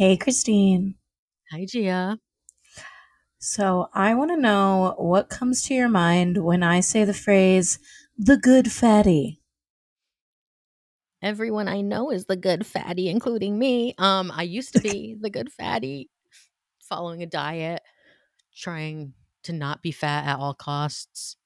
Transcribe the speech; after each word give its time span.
Hey, 0.00 0.16
Christine. 0.16 0.94
Hi, 1.52 1.66
Gia. 1.66 2.18
So, 3.38 3.88
I 3.92 4.14
want 4.14 4.30
to 4.30 4.36
know 4.38 4.94
what 4.96 5.28
comes 5.28 5.60
to 5.64 5.74
your 5.74 5.90
mind 5.90 6.42
when 6.42 6.62
I 6.62 6.80
say 6.80 7.04
the 7.04 7.12
phrase, 7.12 7.78
the 8.16 8.38
good 8.38 8.72
fatty. 8.72 9.42
Everyone 11.20 11.68
I 11.68 11.82
know 11.82 12.10
is 12.10 12.24
the 12.24 12.36
good 12.36 12.64
fatty, 12.64 13.10
including 13.10 13.58
me. 13.58 13.94
Um, 13.98 14.32
I 14.34 14.44
used 14.44 14.72
to 14.72 14.80
be 14.80 15.18
the 15.20 15.28
good 15.28 15.52
fatty, 15.52 16.08
following 16.88 17.22
a 17.22 17.26
diet, 17.26 17.82
trying 18.56 19.12
to 19.42 19.52
not 19.52 19.82
be 19.82 19.92
fat 19.92 20.24
at 20.24 20.38
all 20.38 20.54
costs, 20.54 21.36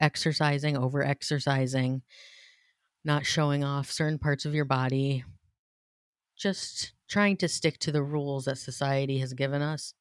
exercising, 0.00 0.76
over 0.76 1.04
exercising, 1.04 2.02
not 3.04 3.24
showing 3.24 3.62
off 3.62 3.92
certain 3.92 4.18
parts 4.18 4.44
of 4.44 4.56
your 4.56 4.64
body, 4.64 5.22
just 6.36 6.94
trying 7.08 7.36
to 7.38 7.48
stick 7.48 7.78
to 7.80 7.92
the 7.92 8.02
rules 8.02 8.44
that 8.46 8.58
society 8.58 9.18
has 9.18 9.32
given 9.32 9.62
us. 9.62 9.94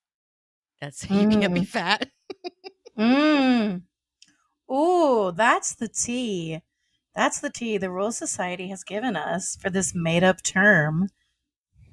That's 0.81 1.09
you 1.09 1.29
can't 1.29 1.53
be 1.53 1.61
Mm. 1.61 1.67
fat. 1.67 2.09
Mmm. 2.97 3.81
Ooh, 4.71 5.31
that's 5.31 5.75
the 5.75 5.87
tea. 5.87 6.61
That's 7.15 7.39
the 7.39 7.49
tea 7.49 7.77
the 7.77 7.89
Rule 7.89 8.11
Society 8.11 8.67
has 8.69 8.83
given 8.83 9.15
us 9.15 9.55
for 9.55 9.69
this 9.69 9.93
made 9.95 10.23
up 10.23 10.41
term. 10.43 11.09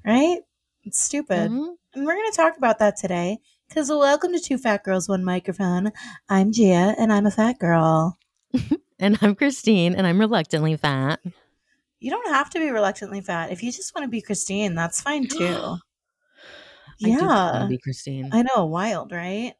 Right? 0.05 0.39
It's 0.83 0.99
stupid. 0.99 1.49
Mhm. 1.51 1.75
And 1.93 2.05
we're 2.05 2.15
going 2.15 2.29
to 2.31 2.35
talk 2.35 2.57
about 2.57 2.79
that 2.79 2.97
today. 2.97 3.37
Because 3.69 3.89
welcome 3.89 4.33
to 4.33 4.39
Two 4.39 4.57
Fat 4.57 4.83
Girls, 4.83 5.07
One 5.07 5.23
Microphone. 5.23 5.91
I'm 6.29 6.51
Gia, 6.51 6.95
and 6.97 7.11
I'm 7.13 7.25
a 7.25 7.31
fat 7.31 7.59
girl. 7.59 8.17
And 8.99 9.17
I'm 9.21 9.35
Christine, 9.35 9.95
and 9.95 10.07
I'm 10.07 10.17
reluctantly 10.19 10.77
fat. 10.77 11.19
You 12.03 12.09
don't 12.11 12.27
have 12.29 12.49
to 12.49 12.59
be 12.59 12.69
reluctantly 12.69 13.21
fat. 13.21 13.51
If 13.51 13.63
you 13.63 13.71
just 13.71 13.95
want 13.95 14.03
to 14.03 14.09
be 14.09 14.21
Christine, 14.21 14.75
that's 14.75 14.99
fine 15.01 15.25
too. 15.27 15.37
I 15.45 15.77
do 16.99 17.11
just 17.11 17.21
want 17.21 17.31
Yeah. 17.55 17.59
to 17.61 17.67
be 17.69 17.77
Christine. 17.77 18.29
I 18.33 18.43
know, 18.43 18.65
wild, 18.65 19.11
right? 19.13 19.53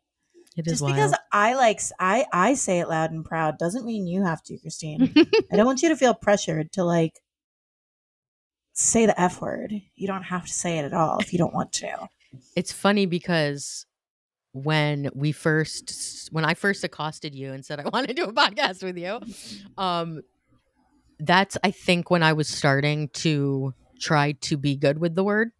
It 0.58 0.67
is 0.67 0.73
Just 0.73 0.83
wild. 0.83 0.95
because 0.95 1.16
I 1.31 1.55
like 1.55 1.80
I 2.00 2.25
I 2.33 2.53
say 2.55 2.80
it 2.80 2.89
loud 2.89 3.11
and 3.11 3.23
proud 3.23 3.58
doesn't 3.58 3.85
mean 3.85 4.08
you 4.08 4.23
have 4.23 4.44
to, 4.44 4.58
Christine. 4.58 5.13
I 5.52 5.55
don't 5.55 5.66
want 5.66 5.81
you 5.81 5.89
to 5.89 5.95
feel 5.95 6.13
pressured 6.13 6.72
to 6.73 6.83
like 6.83 7.22
say 8.73 9.05
the 9.05 9.19
F 9.19 9.41
word. 9.41 9.73
You 9.95 10.07
don't 10.07 10.23
have 10.23 10.45
to 10.45 10.53
say 10.53 10.80
it 10.80 10.85
at 10.85 10.94
all 10.94 11.19
if 11.19 11.31
you 11.31 11.39
don't 11.39 11.53
want 11.53 11.72
to. 11.73 12.09
it's 12.55 12.72
funny 12.72 13.05
because 13.05 13.85
when 14.52 15.09
we 15.16 15.31
first 15.31 16.28
when 16.31 16.45
I 16.45 16.53
first 16.55 16.83
accosted 16.83 17.33
you 17.33 17.53
and 17.53 17.66
said 17.66 17.80
I 17.80 17.88
want 17.89 18.07
to 18.09 18.13
do 18.13 18.25
a 18.25 18.33
podcast 18.33 18.83
with 18.83 18.97
you, 18.97 19.19
um 19.81 20.22
that's 21.25 21.57
I 21.63 21.71
think 21.71 22.11
when 22.11 22.23
I 22.23 22.33
was 22.33 22.47
starting 22.47 23.09
to 23.09 23.73
try 23.99 24.33
to 24.41 24.57
be 24.57 24.75
good 24.75 24.99
with 24.99 25.16
the 25.16 25.23
word 25.23 25.52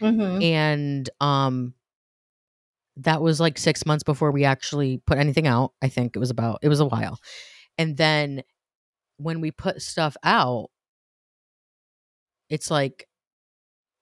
Mm-hmm. 0.00 0.42
and 0.42 1.10
um 1.22 1.72
that 2.98 3.22
was 3.22 3.40
like 3.40 3.56
6 3.58 3.86
months 3.86 4.04
before 4.04 4.30
we 4.30 4.44
actually 4.44 4.98
put 5.06 5.18
anything 5.18 5.46
out. 5.46 5.72
I 5.82 5.88
think 5.88 6.16
it 6.16 6.18
was 6.18 6.30
about 6.30 6.58
it 6.62 6.68
was 6.68 6.80
a 6.80 6.86
while. 6.86 7.18
And 7.78 7.96
then 7.96 8.42
when 9.18 9.40
we 9.40 9.50
put 9.50 9.80
stuff 9.80 10.16
out 10.22 10.68
it's 12.50 12.70
like 12.70 13.08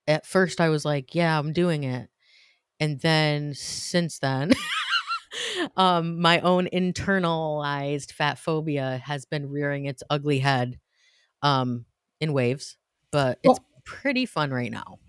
at 0.07 0.25
first 0.25 0.59
I 0.61 0.69
was 0.69 0.85
like, 0.85 1.15
yeah, 1.15 1.39
I'm 1.39 1.53
doing 1.53 1.83
it. 1.83 2.09
And 2.79 2.99
then 2.99 3.53
since 3.53 4.19
then 4.19 4.51
um 5.77 6.19
my 6.19 6.39
own 6.41 6.67
internalized 6.73 8.11
fat 8.11 8.37
phobia 8.37 9.01
has 9.05 9.25
been 9.25 9.49
rearing 9.49 9.85
its 9.85 10.03
ugly 10.09 10.39
head 10.39 10.77
um 11.45 11.85
in 12.19 12.33
waves, 12.33 12.77
but 13.11 13.39
it's 13.43 13.59
Well- 13.59 13.65
pretty 13.85 14.25
fun 14.25 14.51
right 14.51 14.71
now. 14.71 14.99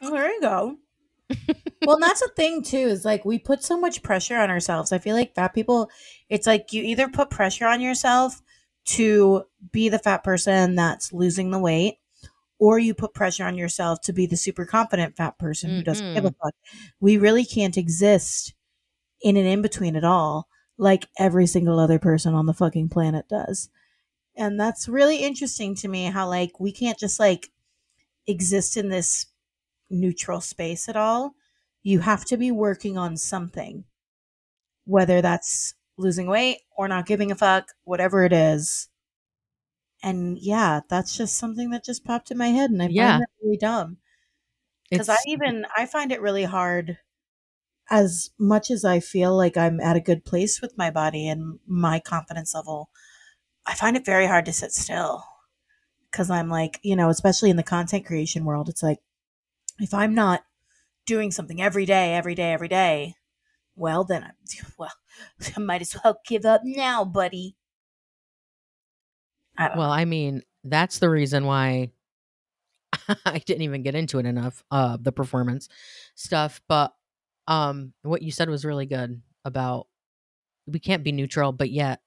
There 0.00 0.32
you 0.32 0.40
go. 0.40 0.76
well, 1.86 1.96
and 1.96 2.02
that's 2.02 2.20
the 2.20 2.30
thing 2.36 2.62
too, 2.62 2.76
is 2.76 3.04
like 3.04 3.24
we 3.24 3.38
put 3.38 3.62
so 3.62 3.78
much 3.78 4.02
pressure 4.02 4.36
on 4.36 4.50
ourselves. 4.50 4.92
I 4.92 4.98
feel 4.98 5.16
like 5.16 5.34
fat 5.34 5.54
people, 5.54 5.90
it's 6.28 6.46
like 6.46 6.72
you 6.72 6.82
either 6.82 7.08
put 7.08 7.30
pressure 7.30 7.66
on 7.66 7.80
yourself 7.80 8.42
to 8.84 9.44
be 9.70 9.88
the 9.88 9.98
fat 9.98 10.22
person 10.24 10.74
that's 10.74 11.12
losing 11.12 11.50
the 11.50 11.58
weight, 11.58 11.98
or 12.58 12.78
you 12.78 12.94
put 12.94 13.14
pressure 13.14 13.44
on 13.44 13.56
yourself 13.56 14.00
to 14.02 14.12
be 14.12 14.26
the 14.26 14.36
super 14.36 14.66
confident 14.66 15.16
fat 15.16 15.38
person 15.38 15.70
who 15.70 15.82
doesn't 15.82 16.14
give 16.14 16.24
a 16.24 16.34
fuck. 16.42 16.54
We 17.00 17.16
really 17.16 17.44
can't 17.44 17.78
exist 17.78 18.54
in 19.22 19.36
an 19.36 19.46
in 19.46 19.62
between 19.62 19.96
at 19.96 20.04
all, 20.04 20.48
like 20.76 21.06
every 21.18 21.46
single 21.46 21.78
other 21.78 21.98
person 21.98 22.34
on 22.34 22.46
the 22.46 22.54
fucking 22.54 22.88
planet 22.90 23.28
does. 23.28 23.70
And 24.36 24.58
that's 24.58 24.88
really 24.88 25.18
interesting 25.24 25.74
to 25.76 25.88
me 25.88 26.04
how 26.06 26.28
like 26.28 26.58
we 26.60 26.72
can't 26.72 26.98
just 26.98 27.18
like 27.20 27.50
exist 28.26 28.76
in 28.76 28.90
this 28.90 29.26
neutral 29.90 30.40
space 30.42 30.88
at 30.88 30.96
all. 30.96 31.34
You 31.82 32.00
have 32.00 32.24
to 32.26 32.36
be 32.38 32.50
working 32.52 32.98
on 32.98 33.16
something, 33.18 33.84
whether 34.84 35.20
that's 35.22 35.74
losing 35.96 36.26
weight 36.26 36.60
or 36.76 36.88
not 36.88 37.06
giving 37.06 37.30
a 37.30 37.34
fuck, 37.36 37.68
whatever 37.84 38.24
it 38.24 38.32
is. 38.32 38.88
And 40.02 40.38
yeah, 40.38 40.80
that's 40.88 41.16
just 41.16 41.36
something 41.36 41.70
that 41.70 41.84
just 41.84 42.04
popped 42.04 42.30
in 42.30 42.38
my 42.38 42.48
head, 42.48 42.70
and 42.70 42.82
I 42.82 42.88
Yeah. 42.88 42.88
find 42.88 43.20
that 43.20 43.30
really 43.40 43.56
dumb 43.56 43.98
because 44.92 45.08
I 45.08 45.18
even 45.26 45.66
I 45.76 45.86
find 45.86 46.12
it 46.12 46.22
really 46.22 46.44
hard. 46.44 46.98
As 47.90 48.30
much 48.38 48.70
as 48.70 48.84
I 48.84 49.00
feel 49.00 49.36
like 49.36 49.56
I'm 49.56 49.80
at 49.80 49.96
a 49.96 50.00
good 50.00 50.24
place 50.24 50.60
with 50.62 50.78
my 50.78 50.90
body 50.90 51.28
and 51.28 51.60
my 51.66 52.00
confidence 52.00 52.54
level, 52.54 52.90
I 53.66 53.74
find 53.74 53.96
it 53.96 54.04
very 54.04 54.26
hard 54.26 54.46
to 54.46 54.52
sit 54.52 54.72
still 54.72 55.24
because 56.10 56.30
I'm 56.30 56.48
like, 56.48 56.78
you 56.82 56.96
know, 56.96 57.08
especially 57.08 57.50
in 57.50 57.56
the 57.56 57.62
content 57.62 58.06
creation 58.06 58.44
world, 58.44 58.68
it's 58.68 58.82
like 58.82 58.98
if 59.78 59.94
I'm 59.94 60.14
not 60.14 60.44
doing 61.06 61.30
something 61.30 61.60
every 61.60 61.86
day, 61.86 62.14
every 62.14 62.34
day, 62.34 62.52
every 62.52 62.68
day, 62.68 63.14
well, 63.74 64.04
then 64.04 64.24
I'm, 64.24 64.32
well, 64.78 64.92
I 65.56 65.60
might 65.60 65.80
as 65.80 65.96
well 66.02 66.18
give 66.26 66.44
up 66.44 66.62
now, 66.64 67.04
buddy. 67.04 67.56
I 69.56 69.70
well, 69.76 69.88
know. 69.88 69.94
I 69.94 70.04
mean, 70.04 70.42
that's 70.64 70.98
the 70.98 71.10
reason 71.10 71.44
why 71.44 71.90
I 73.26 73.38
didn't 73.38 73.62
even 73.62 73.82
get 73.82 73.94
into 73.94 74.18
it 74.18 74.26
enough, 74.26 74.62
uh 74.70 74.96
the 75.00 75.12
performance 75.12 75.68
stuff, 76.14 76.60
but 76.68 76.92
um 77.48 77.92
what 78.02 78.22
you 78.22 78.30
said 78.30 78.48
was 78.48 78.64
really 78.64 78.86
good 78.86 79.20
about 79.44 79.88
we 80.66 80.78
can't 80.78 81.04
be 81.04 81.12
neutral, 81.12 81.52
but 81.52 81.70
yet 81.70 82.00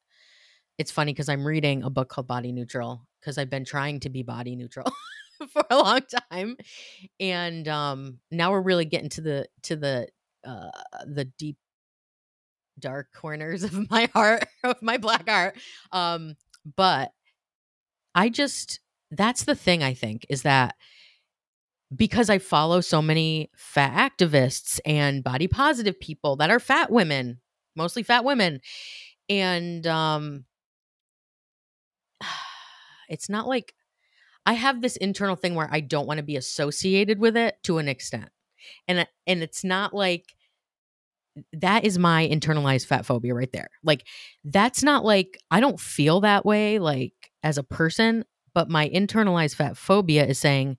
it's 0.77 0.91
funny 0.91 1.13
because 1.13 1.29
I'm 1.29 1.45
reading 1.45 1.83
a 1.83 1.89
book 1.89 2.09
called 2.09 2.27
Body 2.27 2.51
Neutral 2.51 3.05
because 3.19 3.37
I've 3.37 3.49
been 3.49 3.65
trying 3.65 3.99
to 4.01 4.09
be 4.09 4.23
body 4.23 4.55
neutral 4.55 4.91
for 5.51 5.63
a 5.69 5.77
long 5.77 6.01
time, 6.31 6.57
and 7.19 7.67
um, 7.67 8.19
now 8.31 8.51
we're 8.51 8.61
really 8.61 8.85
getting 8.85 9.09
to 9.09 9.21
the 9.21 9.47
to 9.63 9.75
the 9.75 10.07
uh, 10.45 10.69
the 11.05 11.25
deep 11.25 11.57
dark 12.79 13.07
corners 13.15 13.63
of 13.63 13.89
my 13.89 14.09
heart 14.13 14.45
of 14.63 14.81
my 14.81 14.97
black 14.97 15.27
heart. 15.29 15.57
Um, 15.91 16.35
but 16.75 17.11
I 18.13 18.29
just 18.29 18.79
that's 19.11 19.43
the 19.43 19.55
thing 19.55 19.83
I 19.83 19.93
think 19.93 20.25
is 20.29 20.43
that 20.43 20.75
because 21.95 22.29
I 22.29 22.39
follow 22.39 22.81
so 22.81 23.01
many 23.01 23.49
fat 23.55 24.11
activists 24.11 24.79
and 24.85 25.23
body 25.23 25.47
positive 25.47 25.99
people 25.99 26.35
that 26.37 26.49
are 26.49 26.59
fat 26.59 26.91
women, 26.91 27.39
mostly 27.75 28.03
fat 28.03 28.25
women, 28.25 28.59
and 29.29 29.85
um 29.87 30.45
it's 33.09 33.29
not 33.29 33.47
like 33.47 33.73
I 34.45 34.53
have 34.53 34.81
this 34.81 34.95
internal 34.97 35.35
thing 35.35 35.55
where 35.55 35.69
I 35.71 35.79
don't 35.79 36.07
want 36.07 36.19
to 36.19 36.23
be 36.23 36.35
associated 36.35 37.19
with 37.19 37.35
it 37.35 37.55
to 37.63 37.77
an 37.79 37.87
extent. 37.87 38.29
And 38.87 39.07
and 39.27 39.43
it's 39.43 39.63
not 39.63 39.93
like 39.93 40.35
that 41.53 41.83
is 41.83 41.99
my 41.99 42.27
internalized 42.27 42.85
fat 42.85 43.05
phobia 43.05 43.33
right 43.33 43.51
there. 43.51 43.67
Like 43.83 44.05
that's 44.43 44.83
not 44.83 45.03
like 45.03 45.37
I 45.51 45.59
don't 45.59 45.79
feel 45.79 46.21
that 46.21 46.45
way 46.45 46.79
like 46.79 47.13
as 47.43 47.57
a 47.57 47.63
person, 47.63 48.23
but 48.53 48.69
my 48.69 48.87
internalized 48.89 49.55
fat 49.55 49.77
phobia 49.77 50.25
is 50.25 50.39
saying 50.39 50.77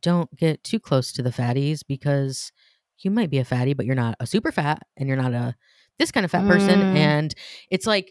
don't 0.00 0.34
get 0.36 0.64
too 0.64 0.80
close 0.80 1.12
to 1.12 1.22
the 1.22 1.30
fatties 1.30 1.80
because 1.86 2.50
you 2.98 3.10
might 3.10 3.30
be 3.30 3.38
a 3.38 3.44
fatty 3.44 3.74
but 3.74 3.86
you're 3.86 3.94
not 3.94 4.16
a 4.18 4.26
super 4.26 4.50
fat 4.50 4.82
and 4.96 5.06
you're 5.08 5.16
not 5.16 5.32
a 5.32 5.54
this 5.98 6.10
kind 6.10 6.24
of 6.24 6.30
fat 6.32 6.46
person 6.48 6.80
Mm. 6.80 6.96
and 6.96 7.34
it's 7.70 7.86
like 7.86 8.10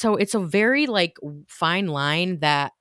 so 0.00 0.16
it's 0.16 0.34
a 0.34 0.40
very 0.40 0.86
like 0.86 1.16
fine 1.46 1.88
line 1.88 2.38
that 2.40 2.72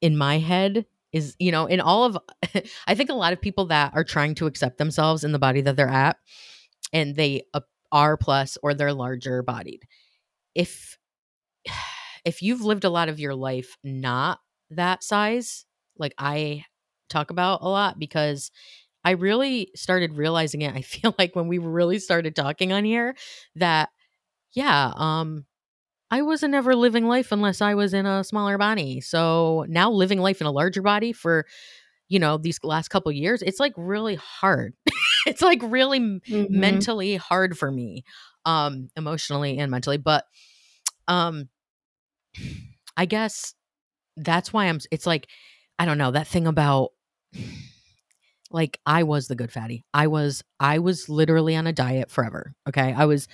in 0.00 0.16
my 0.16 0.38
head 0.38 0.86
is 1.12 1.36
you 1.38 1.52
know 1.52 1.66
in 1.66 1.80
all 1.80 2.04
of 2.04 2.18
i 2.86 2.94
think 2.94 3.10
a 3.10 3.14
lot 3.14 3.32
of 3.32 3.40
people 3.40 3.66
that 3.66 3.92
are 3.94 4.04
trying 4.04 4.34
to 4.34 4.46
accept 4.46 4.78
themselves 4.78 5.24
in 5.24 5.32
the 5.32 5.38
body 5.38 5.60
that 5.60 5.76
they're 5.76 5.88
at 5.88 6.16
and 6.92 7.16
they 7.16 7.42
are 7.92 8.16
plus 8.16 8.58
or 8.62 8.74
they're 8.74 8.92
larger 8.92 9.42
bodied. 9.42 9.84
If 10.54 10.98
if 12.24 12.42
you've 12.42 12.62
lived 12.62 12.84
a 12.84 12.90
lot 12.90 13.08
of 13.08 13.20
your 13.20 13.34
life 13.34 13.76
not 13.84 14.40
that 14.70 15.04
size 15.04 15.64
like 15.96 16.12
i 16.18 16.64
talk 17.08 17.30
about 17.30 17.62
a 17.62 17.68
lot 17.68 18.00
because 18.00 18.50
i 19.04 19.12
really 19.12 19.70
started 19.76 20.16
realizing 20.16 20.62
it 20.62 20.74
i 20.74 20.80
feel 20.94 21.14
like 21.20 21.36
when 21.36 21.46
we 21.46 21.58
really 21.58 22.00
started 22.00 22.34
talking 22.34 22.72
on 22.72 22.84
here 22.84 23.14
that 23.54 23.90
yeah 24.56 24.92
um 24.96 25.46
I 26.10 26.22
wasn't 26.22 26.54
ever 26.54 26.76
living 26.76 27.06
life 27.06 27.32
unless 27.32 27.62
I 27.62 27.74
was 27.74 27.94
in 27.94 28.06
a 28.06 28.24
smaller 28.24 28.58
body. 28.58 29.00
So 29.00 29.66
now 29.68 29.90
living 29.90 30.20
life 30.20 30.40
in 30.40 30.46
a 30.46 30.52
larger 30.52 30.82
body 30.82 31.12
for, 31.12 31.46
you 32.08 32.18
know, 32.18 32.38
these 32.38 32.60
last 32.64 32.88
couple 32.88 33.12
years, 33.12 33.42
it's 33.42 33.60
like 33.60 33.74
really 33.76 34.16
hard. 34.16 34.74
it's 35.26 35.42
like 35.42 35.60
really 35.62 36.00
Mhm. 36.00 36.48
mentally 36.50 37.16
hard 37.16 37.58
for 37.58 37.72
me, 37.72 38.04
um, 38.46 38.90
emotionally 38.96 39.58
and 39.58 39.70
mentally. 39.70 39.98
But 39.98 40.24
um 41.08 41.48
I 42.96 43.06
guess 43.06 43.54
that's 44.16 44.52
why 44.52 44.66
I'm 44.66 44.80
it's 44.90 45.06
like, 45.06 45.28
I 45.78 45.84
don't 45.86 45.98
know, 45.98 46.12
that 46.12 46.26
thing 46.28 46.46
about 46.46 46.90
like 48.50 48.78
I 48.86 49.02
was 49.02 49.28
the 49.28 49.34
good 49.34 49.52
fatty. 49.52 49.84
I 49.92 50.06
was 50.06 50.42
I 50.60 50.78
was 50.78 51.08
literally 51.08 51.56
on 51.56 51.66
a 51.66 51.72
diet 51.72 52.10
forever. 52.10 52.54
Okay. 52.68 52.92
I 52.96 53.04
was 53.06 53.28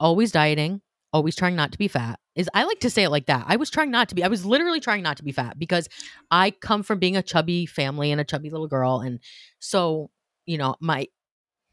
always 0.00 0.32
dieting, 0.32 0.80
always 1.12 1.36
trying 1.36 1.56
not 1.56 1.72
to 1.72 1.78
be 1.78 1.88
fat. 1.88 2.18
Is 2.34 2.48
I 2.54 2.64
like 2.64 2.80
to 2.80 2.90
say 2.90 3.04
it 3.04 3.10
like 3.10 3.26
that. 3.26 3.44
I 3.48 3.56
was 3.56 3.70
trying 3.70 3.90
not 3.90 4.08
to 4.10 4.14
be. 4.14 4.22
I 4.24 4.28
was 4.28 4.44
literally 4.46 4.80
trying 4.80 5.02
not 5.02 5.16
to 5.18 5.24
be 5.24 5.32
fat 5.32 5.58
because 5.58 5.88
I 6.30 6.50
come 6.50 6.82
from 6.82 6.98
being 6.98 7.16
a 7.16 7.22
chubby 7.22 7.66
family 7.66 8.12
and 8.12 8.20
a 8.20 8.24
chubby 8.24 8.50
little 8.50 8.68
girl 8.68 9.00
and 9.00 9.20
so, 9.58 10.10
you 10.46 10.58
know, 10.58 10.76
my 10.80 11.06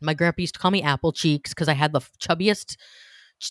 my 0.01 0.13
grandpa 0.13 0.41
used 0.41 0.55
to 0.55 0.59
call 0.59 0.71
me 0.71 0.83
apple 0.83 1.13
cheeks 1.13 1.51
because 1.51 1.69
I 1.69 1.73
had 1.73 1.93
the 1.93 2.01
chubbiest 2.19 2.77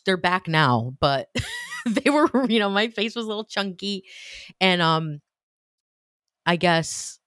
they're 0.06 0.16
back 0.16 0.48
now, 0.48 0.94
but 1.00 1.28
they 1.86 2.10
were, 2.10 2.28
you 2.48 2.58
know, 2.58 2.70
my 2.70 2.88
face 2.88 3.14
was 3.14 3.24
a 3.26 3.28
little 3.28 3.44
chunky 3.44 4.04
and 4.60 4.82
um 4.82 5.20
I 6.46 6.56
guess 6.56 7.18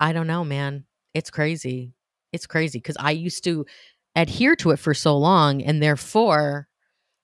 I 0.00 0.12
don't 0.12 0.26
know, 0.26 0.44
man. 0.44 0.84
It's 1.14 1.30
crazy. 1.30 1.94
It's 2.32 2.46
crazy 2.46 2.78
because 2.78 2.96
I 2.98 3.12
used 3.12 3.44
to 3.44 3.66
adhere 4.16 4.56
to 4.56 4.70
it 4.70 4.78
for 4.78 4.94
so 4.94 5.16
long. 5.16 5.62
And 5.62 5.82
therefore, 5.82 6.68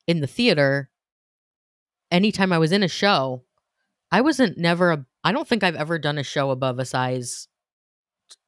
in 0.07 0.21
the 0.21 0.27
theater, 0.27 0.91
anytime 2.11 2.53
I 2.53 2.59
was 2.59 2.73
in 2.73 2.83
a 2.83 2.89
show, 2.89 3.45
I 4.11 4.21
wasn't 4.23 4.59
never, 4.59 4.91
a, 4.93 5.07
I 5.23 5.33
don't 5.33 5.47
think 5.47 5.63
I've 5.63 5.77
ever 5.77 5.99
done 5.99 6.19
a 6.19 6.23
show 6.25 6.51
above 6.51 6.79
a 6.79 6.85
size 6.85 7.49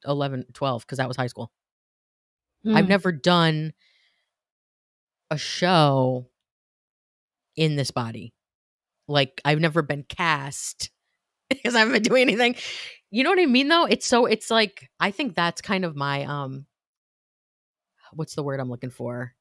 11, 0.07 0.47
12, 0.53 0.83
because 0.83 0.99
that 0.99 1.09
was 1.09 1.17
high 1.17 1.27
school. 1.29 1.51
I've 2.67 2.85
Mm. 2.85 2.89
never 2.89 3.13
done 3.13 3.73
a 5.31 5.39
show 5.39 6.29
in 7.57 7.77
this 7.77 7.91
body. 7.91 8.33
Like, 9.09 9.41
I've 9.45 9.61
never 9.61 9.83
been 9.83 10.05
cast 10.05 10.91
because 11.51 11.75
I 11.75 11.81
haven't 11.81 11.95
been 11.95 12.03
doing 12.03 12.23
anything. 12.23 12.55
You 13.11 13.25
know 13.25 13.31
what 13.31 13.41
I 13.41 13.47
mean 13.47 13.69
though? 13.69 13.85
It's 13.85 14.07
so 14.07 14.27
it's 14.27 14.51
like 14.51 14.89
I 15.01 15.11
think 15.11 15.35
that's 15.35 15.61
kind 15.61 15.85
of 15.85 15.95
my 15.97 16.25
um 16.25 16.67
what's 18.15 18.35
the 18.35 18.43
word 18.43 18.61
I'm 18.61 18.71
looking 18.71 18.91
for? 18.91 19.35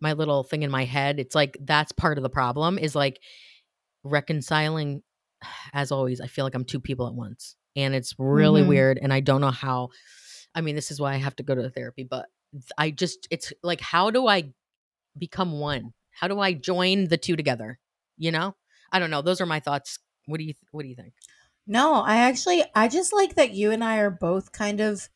My 0.00 0.12
little 0.14 0.42
thing 0.42 0.62
in 0.62 0.70
my 0.70 0.84
head. 0.84 1.18
It's 1.20 1.34
like 1.34 1.56
that's 1.60 1.92
part 1.92 2.18
of 2.18 2.22
the 2.22 2.30
problem 2.30 2.78
is 2.78 2.94
like 2.94 3.20
reconciling 4.02 5.02
as 5.72 5.92
always, 5.92 6.20
I 6.20 6.26
feel 6.26 6.44
like 6.44 6.54
I'm 6.54 6.64
two 6.64 6.80
people 6.80 7.06
at 7.06 7.14
once. 7.14 7.56
And 7.76 7.94
it's 7.94 8.14
really 8.18 8.62
Mhm. 8.62 8.68
weird 8.68 8.98
and 9.02 9.12
I 9.12 9.20
don't 9.20 9.40
know 9.40 9.50
how 9.50 9.90
I 10.56 10.60
mean, 10.60 10.76
this 10.76 10.92
is 10.92 11.00
why 11.00 11.14
I 11.14 11.16
have 11.16 11.34
to 11.36 11.42
go 11.42 11.54
to 11.56 11.68
therapy, 11.68 12.04
but 12.04 12.26
I 12.78 12.90
just 12.92 13.26
it's 13.30 13.52
like 13.62 13.80
how 13.80 14.10
do 14.10 14.26
I 14.28 14.52
become 15.18 15.58
one? 15.58 15.92
How 16.12 16.28
do 16.28 16.38
I 16.40 16.52
join 16.54 17.08
the 17.08 17.16
two 17.18 17.36
together? 17.36 17.80
You 18.16 18.30
know? 18.32 18.54
I 18.92 19.00
don't 19.00 19.10
know. 19.10 19.22
Those 19.22 19.40
are 19.40 19.46
my 19.46 19.60
thoughts. 19.60 19.98
What 20.26 20.38
do 20.38 20.44
you 20.44 20.54
what 20.70 20.82
do 20.82 20.88
you 20.88 20.94
think? 20.96 21.14
No, 21.66 21.94
I 21.94 22.16
actually 22.18 22.64
I 22.74 22.88
just 22.88 23.12
like 23.12 23.34
that 23.34 23.52
you 23.54 23.72
and 23.72 23.82
I 23.82 23.98
are 23.98 24.10
both 24.10 24.52
kind 24.52 24.80
of 24.80 25.08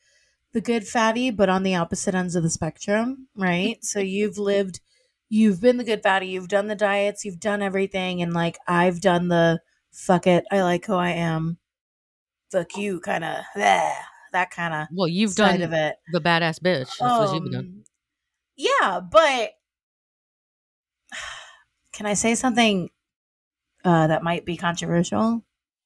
the 0.52 0.60
good 0.60 0.86
fatty, 0.86 1.30
but 1.30 1.48
on 1.48 1.62
the 1.62 1.74
opposite 1.74 2.14
ends 2.14 2.34
of 2.34 2.42
the 2.42 2.50
spectrum, 2.50 3.28
right? 3.36 3.78
so 3.84 4.00
you've 4.00 4.38
lived 4.38 4.80
you've 5.28 5.60
been 5.60 5.76
the 5.76 5.84
good 5.84 6.02
fatty, 6.02 6.26
you've 6.26 6.48
done 6.48 6.68
the 6.68 6.74
diets, 6.74 7.24
you've 7.24 7.40
done 7.40 7.62
everything, 7.62 8.22
and 8.22 8.32
like 8.32 8.58
I've 8.66 9.00
done 9.00 9.28
the 9.28 9.60
fuck 9.92 10.26
it, 10.26 10.44
I 10.50 10.62
like 10.62 10.86
who 10.86 10.94
I 10.94 11.10
am. 11.10 11.58
Fuck 12.50 12.76
you 12.76 13.00
kind 13.00 13.24
of 13.24 13.36
that 13.54 14.50
kind 14.50 14.74
of 14.74 14.86
Well, 14.92 15.08
you've 15.08 15.34
done 15.34 15.62
of 15.62 15.72
it. 15.72 15.96
the 16.12 16.20
badass 16.20 16.60
bitch. 16.60 16.90
That's 16.98 17.00
what 17.00 17.34
you've 17.34 17.52
done. 17.52 17.60
Um, 17.60 17.84
yeah, 18.56 19.00
but 19.00 19.50
can 21.92 22.06
I 22.06 22.14
say 22.14 22.34
something 22.34 22.90
uh, 23.84 24.06
that 24.06 24.22
might 24.22 24.44
be 24.44 24.56
controversial? 24.56 25.44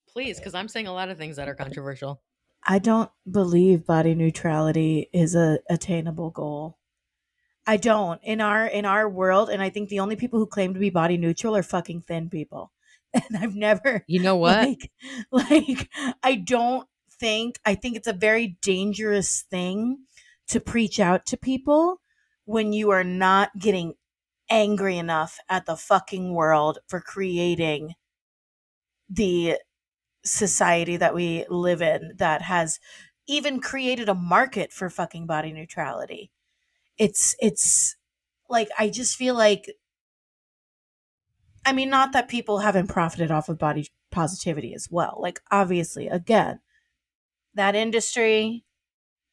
Please, 0.08 0.38
because 0.38 0.54
I'm 0.54 0.68
saying 0.68 0.86
a 0.86 0.92
lot 0.92 1.08
of 1.08 1.18
things 1.18 1.36
that 1.36 1.48
are 1.48 1.54
controversial. 1.54 2.22
I 2.64 2.78
don't 2.78 3.10
believe 3.30 3.86
body 3.86 4.14
neutrality 4.14 5.08
is 5.12 5.34
a 5.34 5.58
attainable 5.68 6.30
goal. 6.30 6.78
I 7.66 7.76
don't 7.76 8.20
in 8.22 8.40
our 8.40 8.66
in 8.66 8.84
our 8.84 9.08
world, 9.08 9.48
and 9.50 9.62
I 9.62 9.70
think 9.70 9.88
the 9.88 10.00
only 10.00 10.16
people 10.16 10.38
who 10.38 10.46
claim 10.46 10.74
to 10.74 10.80
be 10.80 10.90
body 10.90 11.16
neutral 11.16 11.56
are 11.56 11.62
fucking 11.62 12.02
thin 12.02 12.30
people. 12.30 12.72
And 13.14 13.36
I've 13.36 13.54
never 13.54 14.04
You 14.06 14.20
know 14.20 14.36
what? 14.36 14.68
like 14.68 14.90
like 15.50 15.90
I 16.22 16.36
don't 16.36 16.88
think 17.20 17.58
I 17.64 17.74
think 17.74 17.96
it's 17.96 18.08
a 18.08 18.14
very 18.14 18.56
dangerous 18.62 19.44
thing 19.50 19.98
to 20.48 20.60
preach 20.60 20.98
out 20.98 21.26
to 21.26 21.36
people 21.36 22.00
when 22.46 22.72
you 22.72 22.90
are 22.90 23.04
not 23.04 23.50
getting 23.58 23.94
angry 24.48 24.96
enough 24.96 25.38
at 25.48 25.66
the 25.66 25.76
fucking 25.76 26.32
world 26.32 26.78
for 26.88 27.00
creating 27.00 27.94
the 29.08 29.58
society 30.24 30.96
that 30.96 31.14
we 31.14 31.44
live 31.48 31.82
in 31.82 32.12
that 32.18 32.42
has 32.42 32.78
even 33.26 33.60
created 33.60 34.08
a 34.08 34.14
market 34.14 34.72
for 34.72 34.90
fucking 34.90 35.26
body 35.26 35.52
neutrality. 35.52 36.30
It's 36.98 37.36
it's 37.40 37.96
like 38.48 38.68
I 38.78 38.88
just 38.90 39.16
feel 39.16 39.34
like 39.34 39.70
I 41.64 41.72
mean 41.72 41.90
not 41.90 42.12
that 42.12 42.28
people 42.28 42.58
haven't 42.58 42.88
profited 42.88 43.30
off 43.30 43.48
of 43.48 43.58
body 43.58 43.88
positivity 44.10 44.74
as 44.74 44.88
well. 44.90 45.18
Like 45.20 45.40
obviously 45.50 46.08
again, 46.08 46.60
that 47.54 47.74
industry 47.74 48.64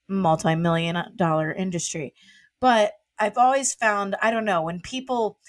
multi-million 0.09 0.97
dollar 1.15 1.51
industry. 1.51 2.13
But 2.59 2.93
I've 3.19 3.37
always 3.37 3.73
found 3.73 4.15
I 4.21 4.31
don't 4.31 4.45
know 4.45 4.61
when 4.63 4.81
people 4.81 5.39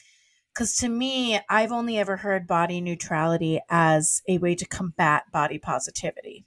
because 0.55 0.77
to 0.79 0.89
me, 0.89 1.41
I've 1.49 1.73
only 1.73 1.99
ever 1.99 2.17
heard 2.17 2.47
body 2.47 2.81
neutrality 2.81 3.61
as 3.69 4.23
a 4.29 4.39
way 4.39 4.55
to 4.55 4.67
combat 4.67 5.25
body 5.33 5.59
positivity. 5.59 6.45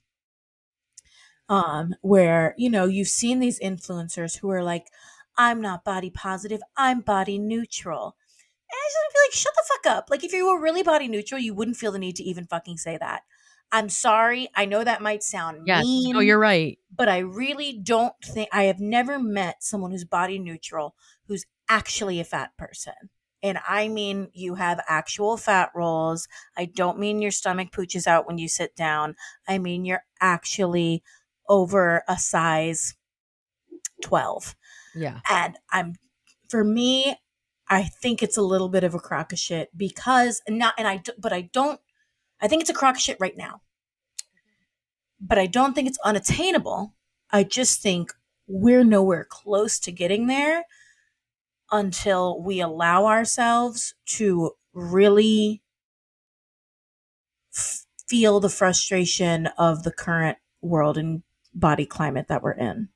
Um, 1.50 1.96
where, 2.02 2.56
you 2.58 2.70
know, 2.70 2.86
you've 2.86 3.10
seen 3.10 3.40
these 3.40 3.60
influencers 3.60 4.40
who 4.40 4.50
are 4.50 4.64
like, 4.64 4.88
I'm 5.38 5.62
not 5.62 5.84
body 5.84 6.10
positive, 6.10 6.62
I'm 6.78 7.02
body 7.02 7.38
neutral. 7.38 8.16
And 8.72 8.78
I 8.78 8.88
just 8.88 9.14
feel 9.14 9.22
like, 9.26 9.34
shut 9.34 9.54
the 9.56 9.64
fuck 9.68 9.98
up. 9.98 10.10
Like, 10.10 10.24
if 10.24 10.34
you 10.34 10.48
were 10.48 10.62
really 10.62 10.84
body 10.84 11.08
neutral, 11.08 11.40
you 11.40 11.54
wouldn't 11.54 11.78
feel 11.78 11.92
the 11.92 12.00
need 12.00 12.16
to 12.18 12.24
even 12.24 12.48
fucking 12.48 12.78
say 12.78 12.98
that. 12.98 13.24
I'm 13.72 13.90
sorry. 13.90 14.50
I 14.56 14.66
know 14.66 14.84
that 14.84 15.02
might 15.02 15.24
sound 15.24 15.66
Yes. 15.66 15.84
mean 15.84 16.14
No, 16.14 16.20
you're 16.20 16.40
right. 16.40 16.78
but 16.96 17.10
I 17.10 17.20
really 17.20 17.74
don't 17.74 18.14
think 18.24 18.50
I 18.52 18.64
have 18.66 18.80
never 18.80 19.20
met 19.20 19.64
someone 19.64 19.92
who's 19.92 20.06
body 20.06 20.40
neutral 20.40 20.96
who's 21.28 21.46
actually 21.68 22.20
a 22.20 22.24
fat 22.24 22.56
person. 22.58 22.94
And 23.44 23.60
I 23.68 23.90
mean, 23.90 24.30
you 24.34 24.56
have 24.56 24.82
actual 24.88 25.36
fat 25.36 25.70
rolls. 25.76 26.30
I 26.58 26.64
don't 26.64 26.98
mean 26.98 27.22
your 27.22 27.30
stomach 27.30 27.72
pooches 27.72 28.08
out 28.08 28.26
when 28.26 28.38
you 28.38 28.48
sit 28.48 28.74
down. 28.74 29.16
I 29.48 29.58
mean, 29.58 29.84
you're 29.84 30.06
actually 30.22 31.04
over 31.50 32.04
a 32.08 32.18
size 32.18 32.96
12. 34.02 34.56
Yeah. 34.96 35.20
And 35.30 35.58
I'm, 35.72 35.96
for 36.50 36.64
me, 36.64 37.18
I 37.68 37.84
think 37.84 38.24
it's 38.24 38.38
a 38.38 38.42
little 38.42 38.70
bit 38.70 38.86
of 38.86 38.96
a 38.96 39.00
crock 39.00 39.34
of 39.34 39.40
shit 39.40 39.70
because 39.76 40.42
not, 40.48 40.74
and 40.78 40.88
I, 40.88 41.02
but 41.18 41.34
I 41.34 41.50
don't, 41.54 41.82
I 42.42 42.48
think 42.48 42.62
it's 42.62 42.70
a 42.70 42.74
crock 42.74 42.96
of 42.96 43.02
shit 43.02 43.18
right 43.20 43.36
now. 43.36 43.62
But 45.20 45.38
I 45.38 45.48
don't 45.48 45.74
think 45.74 45.90
it's 45.90 46.00
unattainable. 46.06 46.94
I 47.30 47.44
just 47.44 47.82
think 47.82 48.14
we're 48.48 48.84
nowhere 48.86 49.26
close 49.30 49.80
to 49.80 49.92
getting 49.92 50.28
there 50.28 50.64
until 51.74 52.42
we 52.42 52.62
allow 52.62 53.08
ourselves 53.08 53.96
to 54.06 54.52
really 54.74 55.62
f- 57.54 57.86
feel 58.08 58.40
the 58.40 58.50
frustration 58.50 59.48
of 59.58 59.84
the 59.84 59.92
current 59.92 60.38
world 60.62 60.98
and 60.98 61.24
body 61.54 61.86
climate 61.86 62.28
that 62.30 62.42
we're 62.42 62.52
in. 62.52 62.90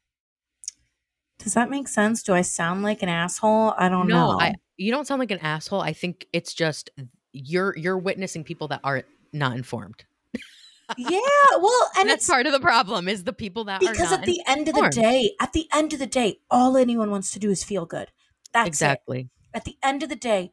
Does 1.39 1.53
that 1.53 1.69
make 1.69 1.87
sense? 1.87 2.23
Do 2.23 2.33
I 2.33 2.41
sound 2.41 2.83
like 2.83 3.03
an 3.03 3.09
asshole? 3.09 3.73
I 3.77 3.89
don't 3.89 4.07
no, 4.07 4.31
know. 4.31 4.39
I 4.39 4.55
you 4.77 4.91
don't 4.91 5.05
sound 5.05 5.19
like 5.19 5.31
an 5.31 5.39
asshole. 5.39 5.81
I 5.81 5.93
think 5.93 6.27
it's 6.31 6.53
just 6.53 6.89
you're 7.33 7.75
you're 7.77 7.97
witnessing 7.97 8.43
people 8.43 8.67
that 8.69 8.81
are 8.83 9.03
not 9.33 9.55
informed. 9.55 10.05
yeah, 10.97 11.19
well, 11.59 11.91
and 11.99 12.09
That's 12.09 12.23
it's 12.23 12.29
part 12.29 12.45
of 12.45 12.53
the 12.53 12.59
problem 12.59 13.07
is 13.07 13.23
the 13.23 13.33
people 13.33 13.65
that 13.65 13.83
are 13.83 13.91
because 13.91 14.11
at 14.11 14.23
the 14.23 14.41
end 14.47 14.67
of 14.67 14.75
the 14.75 14.89
day, 14.89 15.31
at 15.39 15.53
the 15.53 15.67
end 15.73 15.93
of 15.93 15.99
the 15.99 16.07
day, 16.07 16.39
all 16.49 16.77
anyone 16.77 17.11
wants 17.11 17.31
to 17.31 17.39
do 17.39 17.49
is 17.49 17.63
feel 17.63 17.85
good. 17.85 18.11
That's 18.53 18.83
it. 18.83 18.99
exactly. 18.99 19.29
At 19.53 19.65
the 19.65 19.77
end 19.83 20.03
of 20.03 20.09
the 20.09 20.15
day, 20.15 20.51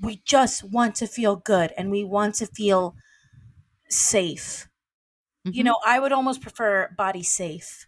we 0.00 0.22
just 0.24 0.64
want 0.64 0.94
to 0.96 1.06
feel 1.06 1.36
good 1.36 1.72
and 1.78 1.90
we 1.90 2.04
want 2.04 2.36
to 2.36 2.46
feel 2.46 2.96
safe. 3.88 4.68
You 5.52 5.64
Mhm. 5.64 5.64
know, 5.64 5.78
I 5.86 6.00
would 6.00 6.12
almost 6.12 6.42
prefer 6.42 6.90
body 6.96 7.22
safe 7.22 7.86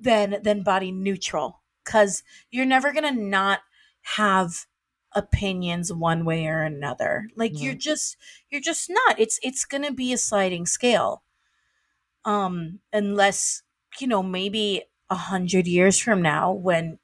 than 0.00 0.42
than 0.42 0.62
body 0.62 0.92
neutral 0.92 1.62
cuz 1.84 2.22
you're 2.50 2.66
never 2.66 2.92
going 2.92 3.04
to 3.16 3.20
not 3.22 3.60
have 4.02 4.66
opinions 5.14 5.92
one 5.92 6.24
way 6.24 6.46
or 6.46 6.62
another. 6.62 7.28
Like 7.36 7.60
you're 7.60 7.74
just 7.74 8.16
you're 8.50 8.60
just 8.62 8.90
not. 8.90 9.18
It's 9.20 9.40
it's 9.42 9.64
going 9.66 9.84
to 9.84 9.92
be 9.92 10.12
a 10.12 10.18
sliding 10.18 10.66
scale. 10.66 11.24
Um 12.24 12.80
unless, 12.92 13.62
you 13.98 14.06
know, 14.06 14.22
maybe 14.22 14.82
a 15.08 15.14
100 15.14 15.66
years 15.66 15.98
from 15.98 16.22
now 16.22 16.52
when 16.52 16.98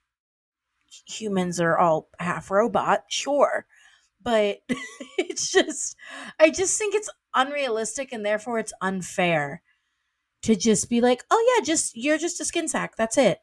humans 1.06 1.60
are 1.60 1.78
all 1.78 2.08
half 2.18 2.50
robot, 2.50 3.04
sure. 3.08 3.66
But 4.22 4.58
it's 5.18 5.50
just 5.52 5.96
I 6.40 6.50
just 6.50 6.78
think 6.78 6.94
it's 6.94 7.10
unrealistic 7.34 8.12
and 8.12 8.24
therefore 8.24 8.58
it's 8.58 8.72
unfair 8.80 9.62
to 10.42 10.56
just 10.56 10.88
be 10.90 11.00
like, 11.00 11.24
"Oh 11.30 11.56
yeah, 11.56 11.64
just 11.64 11.96
you're 11.96 12.18
just 12.18 12.40
a 12.40 12.44
skin 12.44 12.68
sack. 12.68 12.96
That's 12.96 13.18
it." 13.18 13.40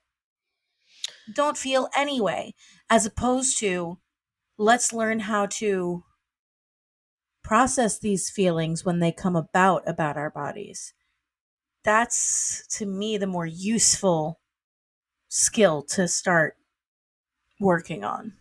Don't 1.34 1.58
feel 1.58 1.90
anyway, 1.96 2.54
as 2.90 3.06
opposed 3.06 3.60
to 3.60 4.00
let's 4.58 4.94
learn 4.94 5.22
how 5.22 5.46
to 5.48 6.04
process 7.44 8.00
these 8.00 8.30
feelings 8.30 8.86
when 8.86 9.00
they 9.00 9.12
come 9.12 9.36
about 9.36 9.84
about 9.88 10.18
our 10.18 10.30
bodies. 10.30 10.94
That's 11.84 12.66
to 12.78 12.86
me 12.86 13.18
the 13.18 13.28
more 13.28 13.46
useful 13.46 14.40
skill 15.28 15.84
to 15.84 16.08
start 16.08 16.56
working 17.64 18.04
on. 18.04 18.34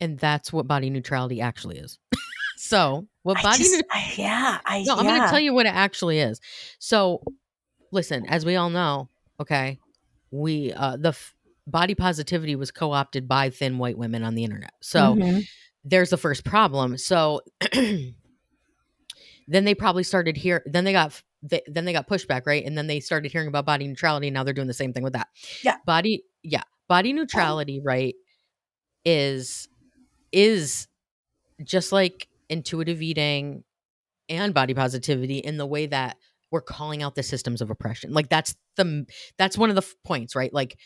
And 0.00 0.18
that's 0.18 0.52
what 0.52 0.66
body 0.66 0.90
neutrality 0.90 1.40
actually 1.40 1.78
is. 1.78 1.98
so, 2.56 3.06
what 3.22 3.38
I 3.38 3.42
body 3.42 3.58
just- 3.58 3.84
I- 3.90 4.12
yeah, 4.16 4.58
I 4.66 4.82
No, 4.82 4.96
I'm 4.96 5.04
going 5.06 5.22
to 5.22 5.28
tell 5.28 5.40
you 5.40 5.54
what 5.54 5.66
it 5.66 5.74
actually 5.74 6.18
is. 6.18 6.40
So, 6.78 7.22
listen, 7.92 8.26
as 8.26 8.44
we 8.44 8.56
all 8.56 8.70
know, 8.70 9.08
okay, 9.40 9.78
we 10.30 10.72
uh 10.72 10.96
the 10.96 11.10
f- 11.10 11.34
body 11.66 11.94
positivity 11.94 12.56
was 12.56 12.70
co-opted 12.70 13.26
by 13.28 13.50
thin 13.50 13.78
white 13.78 13.96
women 13.96 14.22
on 14.24 14.34
the 14.34 14.44
internet. 14.44 14.72
So, 14.82 15.14
Mhm. 15.14 15.46
there's 15.84 16.10
the 16.10 16.16
first 16.16 16.44
problem. 16.44 16.98
So, 16.98 17.40
then 17.72 19.64
they 19.64 19.74
probably 19.74 20.02
started 20.02 20.36
here 20.36 20.62
then 20.66 20.84
they 20.84 20.92
got 20.92 21.22
they, 21.42 21.62
then 21.68 21.84
they 21.84 21.92
got 21.92 22.08
pushback, 22.08 22.42
right? 22.46 22.64
And 22.64 22.76
then 22.76 22.86
they 22.88 22.98
started 22.98 23.30
hearing 23.30 23.46
about 23.46 23.64
body 23.66 23.86
neutrality 23.86 24.26
and 24.28 24.34
now 24.34 24.42
they're 24.42 24.54
doing 24.54 24.66
the 24.66 24.74
same 24.74 24.92
thing 24.92 25.04
with 25.04 25.12
that. 25.12 25.28
Yeah. 25.62 25.76
Body 25.86 26.24
yeah, 26.42 26.62
body 26.88 27.12
neutrality, 27.12 27.80
right, 27.84 28.14
is 29.06 29.68
is 30.32 30.88
just 31.64 31.92
like 31.92 32.28
intuitive 32.50 33.00
eating 33.00 33.64
and 34.28 34.52
body 34.52 34.74
positivity 34.74 35.38
in 35.38 35.56
the 35.56 35.64
way 35.64 35.86
that 35.86 36.16
we're 36.50 36.60
calling 36.60 37.02
out 37.02 37.14
the 37.14 37.22
systems 37.22 37.62
of 37.62 37.70
oppression. 37.70 38.12
Like 38.12 38.28
that's 38.28 38.54
the 38.76 39.06
that's 39.38 39.56
one 39.56 39.70
of 39.70 39.76
the 39.76 39.82
f- 39.82 39.94
points, 40.04 40.36
right? 40.36 40.52
Like 40.52 40.76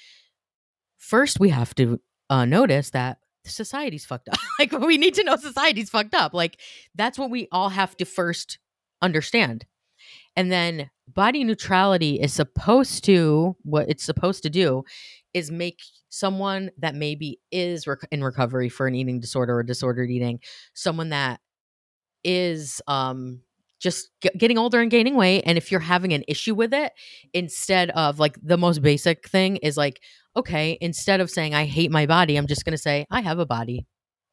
first 0.98 1.40
we 1.40 1.48
have 1.48 1.74
to 1.76 2.00
uh, 2.28 2.44
notice 2.44 2.90
that 2.90 3.18
society's 3.44 4.04
fucked 4.04 4.28
up. 4.28 4.38
like 4.58 4.72
we 4.72 4.98
need 4.98 5.14
to 5.14 5.24
know 5.24 5.36
society's 5.36 5.90
fucked 5.90 6.14
up. 6.14 6.34
Like 6.34 6.60
that's 6.94 7.18
what 7.18 7.30
we 7.30 7.48
all 7.50 7.70
have 7.70 7.96
to 7.96 8.04
first 8.04 8.58
understand. 9.02 9.64
And 10.36 10.52
then 10.52 10.90
body 11.08 11.42
neutrality 11.42 12.20
is 12.20 12.32
supposed 12.32 13.04
to 13.04 13.56
what 13.62 13.88
it's 13.88 14.04
supposed 14.04 14.42
to 14.44 14.50
do 14.50 14.84
is 15.34 15.50
make 15.50 15.80
someone 16.08 16.70
that 16.78 16.94
maybe 16.94 17.40
is 17.52 17.86
rec- 17.86 18.08
in 18.10 18.22
recovery 18.24 18.68
for 18.68 18.86
an 18.86 18.94
eating 18.94 19.20
disorder 19.20 19.58
or 19.58 19.62
disordered 19.62 20.10
eating, 20.10 20.40
someone 20.74 21.10
that 21.10 21.40
is 22.24 22.80
um 22.86 23.40
just 23.80 24.10
g- 24.20 24.28
getting 24.36 24.58
older 24.58 24.80
and 24.80 24.90
gaining 24.90 25.16
weight 25.16 25.42
and 25.46 25.56
if 25.56 25.70
you're 25.70 25.80
having 25.80 26.12
an 26.12 26.22
issue 26.28 26.54
with 26.54 26.74
it 26.74 26.92
instead 27.32 27.90
of 27.90 28.18
like 28.18 28.36
the 28.42 28.58
most 28.58 28.82
basic 28.82 29.26
thing 29.28 29.56
is 29.56 29.76
like 29.76 30.00
okay 30.36 30.76
instead 30.82 31.20
of 31.20 31.30
saying 31.30 31.54
i 31.54 31.64
hate 31.64 31.90
my 31.90 32.04
body 32.06 32.36
i'm 32.36 32.46
just 32.46 32.64
going 32.64 32.72
to 32.72 32.78
say 32.82 33.06
i 33.10 33.20
have 33.22 33.38
a 33.38 33.46
body 33.46 33.86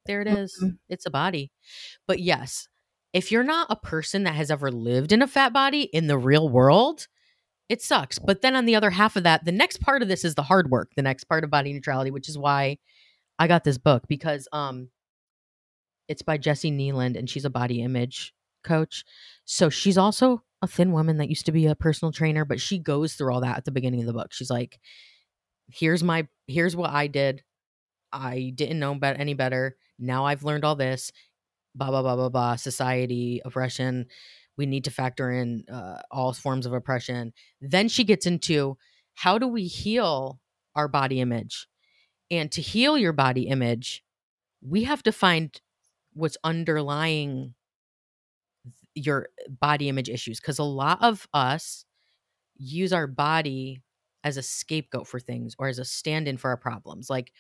there 0.06 0.22
it 0.22 0.28
is. 0.28 0.54
Mhm. 0.62 0.78
it's 0.90 1.06
a 1.06 1.10
body 1.10 1.52
but 2.08 2.20
yes 2.20 2.68
if 3.14 3.32
you're 3.32 3.44
not 3.44 3.68
a 3.70 3.76
person 3.78 4.24
that 4.24 4.36
has 4.36 4.52
ever 4.52 4.70
lived 4.70 5.14
in 5.14 5.22
a 5.22 5.28
fat 5.28 5.54
body 5.54 5.84
in 5.84 6.08
the 6.08 6.18
real 6.18 6.50
world 6.50 7.08
it 7.70 7.82
sucks 7.82 8.20
but 8.20 8.42
then 8.42 8.56
on 8.56 8.66
the 8.66 8.76
other 8.76 8.90
half 8.90 9.16
of 9.16 9.24
that 9.24 9.44
the 9.46 9.52
next 9.52 9.82
part 9.82 10.02
of 10.02 10.08
this 10.08 10.24
is 10.24 10.36
the 10.36 10.44
hard 10.44 10.70
work 10.70 10.92
the 10.96 11.02
next 11.02 11.26
part 11.26 11.44
of 11.44 11.50
body 11.50 11.74
neutrality 11.74 12.12
which 12.12 12.30
is 12.30 12.38
why 12.38 12.78
i 13.40 13.48
got 13.48 13.64
this 13.64 13.78
book 13.78 14.04
because 14.08 14.48
um 14.52 14.90
it's 16.08 16.22
by 16.22 16.38
Jessi 16.38 16.72
Kneeland, 16.72 17.18
and 17.18 17.30
she's 17.30 17.46
a 17.46 17.50
body 17.50 17.82
image 17.82 18.34
coach. 18.64 19.04
So 19.46 19.70
she's 19.70 19.98
also 19.98 20.44
a 20.62 20.68
thin 20.68 20.92
woman 20.92 21.18
that 21.18 21.30
used 21.30 21.46
to 21.46 21.52
be 21.52 21.68
a 21.68 21.76
personal 21.76 22.12
trainer, 22.12 22.46
but 22.46 22.60
she 22.60 22.80
goes 22.80 23.14
through 23.14 23.34
all 23.34 23.42
that 23.42 23.58
at 23.58 23.66
the 23.66 23.72
beginning 23.72 24.02
of 24.02 24.08
the 24.08 24.14
book. 24.14 24.34
She's 24.34 24.50
like, 24.50 24.80
"Here's 25.68 26.04
my 26.04 26.28
here's 26.48 26.76
what 26.76 26.92
I 26.92 27.08
did. 27.08 27.44
I 28.12 28.52
didn't 28.56 28.80
know 28.80 28.94
about 28.94 29.20
any 29.20 29.34
better. 29.34 29.78
Now 30.00 30.26
I've 30.26 30.44
learned 30.44 30.66
all 30.66 30.76
this. 30.76 31.12
Blah 31.76 31.90
blah 31.90 32.02
blah 32.02 32.16
blah 32.16 32.30
blah. 32.30 32.56
Society 32.56 33.42
oppression. 33.46 34.08
We 34.58 34.66
need 34.66 34.84
to 34.86 34.92
factor 34.92 35.32
in 35.32 35.66
uh, 35.72 36.02
all 36.12 36.34
forms 36.34 36.66
of 36.66 36.74
oppression." 36.74 37.34
Then 37.62 37.88
she 37.88 38.04
gets 38.04 38.26
into 38.26 38.78
how 39.16 39.38
do 39.38 39.48
we 39.48 39.68
heal 39.68 40.40
our 40.76 40.88
body 40.88 41.22
image, 41.22 41.68
and 42.30 42.52
to 42.52 42.62
heal 42.62 42.98
your 42.98 43.14
body 43.14 43.44
image, 43.48 44.04
we 44.62 44.84
have 44.84 45.04
to 45.04 45.12
find 45.12 45.60
what's 46.14 46.38
underlying 46.44 47.54
your 48.96 49.30
body 49.48 49.90
image 49.90 50.10
issues 50.10 50.40
because 50.40 50.60
a 50.60 50.64
lot 50.64 50.98
of 51.02 51.28
us 51.34 51.86
use 52.58 52.92
our 52.92 53.08
body 53.08 53.82
as 54.24 54.38
a 54.38 54.42
scapegoat 54.42 55.08
for 55.08 55.20
things 55.20 55.56
or 55.60 55.68
as 55.68 55.80
a 55.80 55.86
stand-in 55.86 56.38
for 56.38 56.50
our 56.50 56.58
problems 56.58 57.10
like 57.10 57.32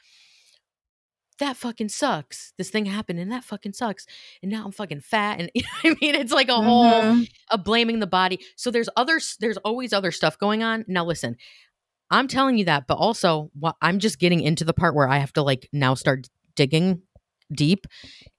that 1.39 1.55
fucking 1.57 1.89
sucks 1.89 2.53
this 2.57 2.69
thing 2.69 2.85
happened 2.85 3.19
and 3.19 3.31
that 3.31 3.43
fucking 3.43 3.73
sucks 3.73 4.05
and 4.41 4.51
now 4.51 4.65
i'm 4.65 4.71
fucking 4.71 5.01
fat 5.01 5.39
and 5.39 5.49
you 5.55 5.61
know 5.63 5.69
i 5.91 5.95
mean 6.01 6.15
it's 6.15 6.31
like 6.33 6.49
a 6.49 6.55
whole 6.55 7.13
Mhm. 7.13 7.29
of 7.51 7.63
blaming 7.63 7.99
the 7.99 8.07
body. 8.07 8.39
So 8.55 8.71
there's 8.71 8.89
other 8.95 9.19
there's 9.39 9.57
always 9.57 9.93
other 9.93 10.11
stuff 10.11 10.37
going 10.37 10.63
on. 10.63 10.83
Now 10.87 11.05
listen, 11.05 11.35
I'm 12.11 12.27
telling 12.27 12.57
you 12.57 12.65
that, 12.65 12.87
but 12.87 12.95
also 12.95 13.51
I'm 13.81 13.99
just 13.99 14.19
getting 14.19 14.41
into 14.41 14.63
the 14.65 14.73
part 14.73 14.95
where 14.95 15.07
I 15.07 15.17
have 15.17 15.33
to 15.33 15.41
like 15.43 15.69
now 15.73 15.93
start 15.93 16.27
digging 16.55 17.01
deep 17.53 17.87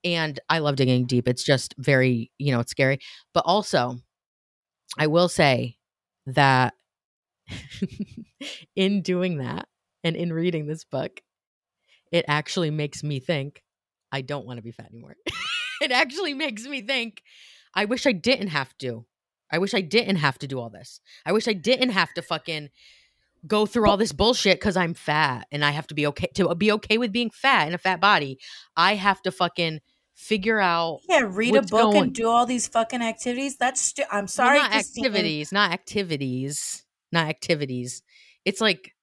and 0.05 0.39
I 0.49 0.59
love 0.59 0.77
digging 0.77 1.07
deep. 1.07 1.29
It's 1.29 1.43
just 1.45 1.75
very, 1.79 2.31
you 2.39 2.53
know, 2.53 2.61
it's 2.61 2.71
scary. 2.73 2.99
But 3.35 3.45
also 3.47 3.99
I 4.99 5.07
will 5.07 5.29
say 5.29 5.77
that 6.27 6.75
in 8.77 9.03
doing 9.03 9.39
that 9.39 9.69
and 10.05 10.17
in 10.17 10.33
reading 10.33 10.67
this 10.67 10.85
book, 10.85 11.21
it 12.13 12.25
actually 12.29 12.71
makes 12.71 13.03
me 13.03 13.21
think 13.21 13.63
I 14.11 14.21
don't 14.23 14.47
want 14.47 14.59
to 14.59 14.63
be 14.63 14.73
fat 14.73 14.87
anymore. 14.91 15.17
it 15.83 15.91
actually 15.93 16.35
makes 16.35 16.65
me 16.65 16.81
think 16.81 17.23
I 17.75 17.85
wish 17.85 18.07
I 18.07 18.13
didn't 18.13 18.49
have 18.49 18.77
to. 18.79 19.05
I 19.51 19.59
wish 19.59 19.75
I 19.75 19.81
didn't 19.81 20.17
have 20.17 20.39
to 20.39 20.47
do 20.47 20.59
all 20.59 20.71
this. 20.71 21.01
I 21.25 21.33
wish 21.33 21.49
I 21.49 21.53
didn't 21.53 21.91
have 21.91 22.13
to 22.15 22.23
fucking 22.23 22.71
go 23.47 23.67
through 23.67 23.89
all 23.89 23.97
this 23.97 24.13
bullshit 24.13 24.59
because 24.59 24.77
I'm 24.77 24.95
fat 24.95 25.47
and 25.53 25.65
I 25.65 25.71
have 25.71 25.87
to 25.89 25.95
be 25.95 26.07
okay 26.09 26.29
to 26.35 26.55
be 26.55 26.73
okay 26.73 26.99
with 26.99 27.13
being 27.13 27.31
fat 27.31 27.69
in 27.69 27.75
a 27.75 27.79
fat 27.79 28.01
body. 28.01 28.39
I 28.77 28.95
have 28.95 29.23
to 29.23 29.31
fucking 29.31 29.81
figure 30.15 30.59
out 30.59 31.01
Yeah, 31.09 31.23
read 31.25 31.55
a 31.55 31.63
book 31.63 31.71
going- 31.71 32.03
and 32.03 32.15
do 32.15 32.29
all 32.29 32.45
these 32.45 32.67
fucking 32.67 33.03
activities. 33.03 33.57
That's 33.57 33.81
stu- 33.81 34.03
I'm 34.11 34.23
well, 34.23 34.29
sorry, 34.29 34.59
not 34.59 34.73
activities, 34.73 35.53
not 35.53 35.73
activities, 35.73 36.85
not 37.13 37.29
activities. 37.29 38.03
It's 38.45 38.61
like 38.61 38.95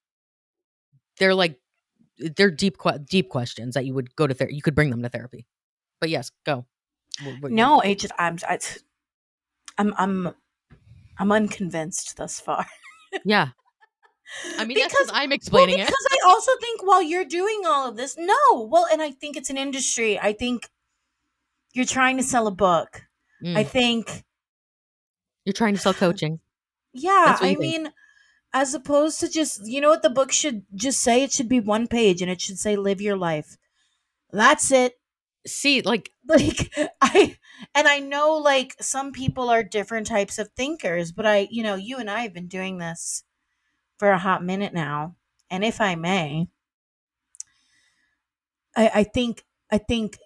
they're 1.18 1.34
like 1.34 1.58
they're 2.18 2.50
deep 2.50 2.76
deep 3.08 3.28
questions 3.28 3.74
that 3.74 3.84
you 3.86 3.94
would 3.94 4.14
go 4.16 4.26
to 4.26 4.34
therapy. 4.34 4.54
You 4.54 4.62
could 4.62 4.74
bring 4.74 4.90
them 4.90 5.02
to 5.02 5.08
therapy. 5.08 5.46
But 6.00 6.10
yes, 6.10 6.30
go. 6.44 6.66
What- 7.22 7.40
what- 7.42 7.52
No, 7.52 7.80
it 7.80 7.98
just 7.98 8.12
I'm 8.18 8.38
I, 8.48 8.58
I'm 9.78 9.94
I'm 9.98 10.34
I'm 11.18 11.32
unconvinced 11.32 12.16
thus 12.16 12.40
far. 12.40 12.66
Yeah. 13.24 13.48
I 14.58 14.64
mean, 14.64 14.74
Because- 14.76 15.10
I'm 15.12 15.30
Well, 15.30 15.36
explaining 15.36 15.76
because 15.78 16.06
it. 16.10 16.18
I 16.24 16.28
also 16.28 16.50
think 16.60 16.84
while 16.84 17.02
you're 17.02 17.24
doing 17.24 17.62
all 17.66 17.88
of 17.88 17.96
this, 17.96 18.16
no. 18.18 18.68
Well, 18.68 18.86
and 18.92 19.00
I 19.00 19.10
think 19.12 19.36
it's 19.36 19.50
an 19.50 19.56
industry. 19.56 20.18
I 20.18 20.32
think 20.32 20.68
you're 21.74 21.84
trying 21.84 22.16
to 22.16 22.22
sell 22.22 22.46
a 22.46 22.50
book. 22.50 23.02
I 23.44 23.64
Mm. 23.64 23.68
think 23.68 24.24
You're 25.44 25.52
trying 25.52 25.74
to 25.74 25.80
sell 25.80 25.94
coaching. 25.94 26.40
Yeah, 26.98 27.36
I 27.40 27.54
think. 27.54 27.58
mean, 27.60 27.92
as 28.60 28.74
opposed 28.74 29.20
to 29.20 29.28
just, 29.28 29.66
you 29.66 29.80
know 29.80 29.90
what 29.90 30.02
the 30.02 30.10
book 30.10 30.32
should 30.32 30.64
just 30.74 31.00
say? 31.00 31.22
It 31.22 31.32
should 31.32 31.48
be 31.48 31.60
one 31.60 31.86
page 31.88 32.22
and 32.22 32.30
it 32.30 32.40
should 32.40 32.58
say 32.58 32.76
live 32.76 33.00
your 33.00 33.16
life. 33.16 33.56
That's 34.32 34.70
it. 34.72 34.94
See, 35.46 35.82
like, 35.82 36.10
Like 36.28 36.72
I 37.02 37.38
and 37.74 37.88
I 37.88 38.00
know 38.00 38.34
like 38.36 38.76
some 38.80 39.12
people 39.12 39.50
are 39.50 39.62
different 39.62 40.06
types 40.08 40.38
of 40.38 40.50
thinkers, 40.56 41.12
but 41.12 41.26
I, 41.26 41.48
you 41.50 41.62
know, 41.62 41.76
you 41.76 41.98
and 41.98 42.10
I 42.10 42.22
have 42.22 42.34
been 42.34 42.48
doing 42.48 42.78
this 42.78 43.24
for 43.98 44.10
a 44.10 44.18
hot 44.18 44.44
minute 44.44 44.74
now. 44.74 45.16
And 45.50 45.64
if 45.64 45.80
I 45.80 45.96
may, 45.96 46.48
I 48.76 48.90
I 48.94 49.04
think 49.04 49.44
I 49.70 49.78
think 49.78 50.18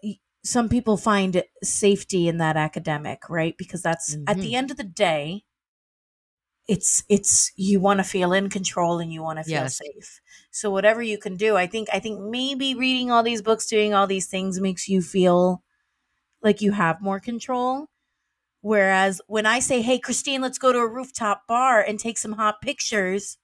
some 0.44 0.68
people 0.68 0.96
find 0.96 1.42
safety 1.62 2.28
in 2.28 2.38
that 2.38 2.56
academic, 2.56 3.28
right? 3.28 3.54
Because 3.58 3.82
that's 3.82 4.16
at 4.26 4.38
Mhm. 4.38 4.42
the 4.42 4.54
end 4.54 4.70
of 4.70 4.76
the 4.76 4.84
day, 4.84 5.44
it's 6.68 7.02
it's 7.08 7.52
you 7.56 7.80
want 7.80 7.98
to 7.98 8.04
feel 8.04 8.32
in 8.32 8.48
control 8.48 8.98
and 9.00 9.12
you 9.12 9.22
want 9.22 9.38
to 9.38 9.44
feel 9.44 9.54
Yes. 9.62 9.78
safe. 9.78 10.20
So 10.50 10.70
whatever 10.70 11.02
you 11.02 11.18
can 11.18 11.36
do, 11.36 11.56
I 11.56 11.66
think 11.66 11.88
I 11.92 11.98
think 11.98 12.20
maybe 12.20 12.74
reading 12.74 13.10
all 13.10 13.22
these 13.22 13.42
books, 13.42 13.66
doing 13.66 13.92
all 13.94 14.06
these 14.06 14.26
things 14.28 14.60
makes 14.60 14.88
you 14.88 15.02
feel 15.02 15.62
like 16.42 16.60
you 16.60 16.72
have 16.72 17.00
more 17.02 17.20
control. 17.20 17.88
Whereas 18.62 19.20
when 19.26 19.46
I 19.46 19.58
say, 19.60 19.80
"Hey, 19.82 19.98
Christine, 19.98 20.42
let's 20.42 20.58
go 20.58 20.72
to 20.72 20.78
a 20.78 20.86
rooftop 20.88 21.46
bar 21.48 21.80
and 21.80 21.98
take 21.98 22.18
some 22.18 22.32
hot 22.32 22.60
pictures," 22.60 23.38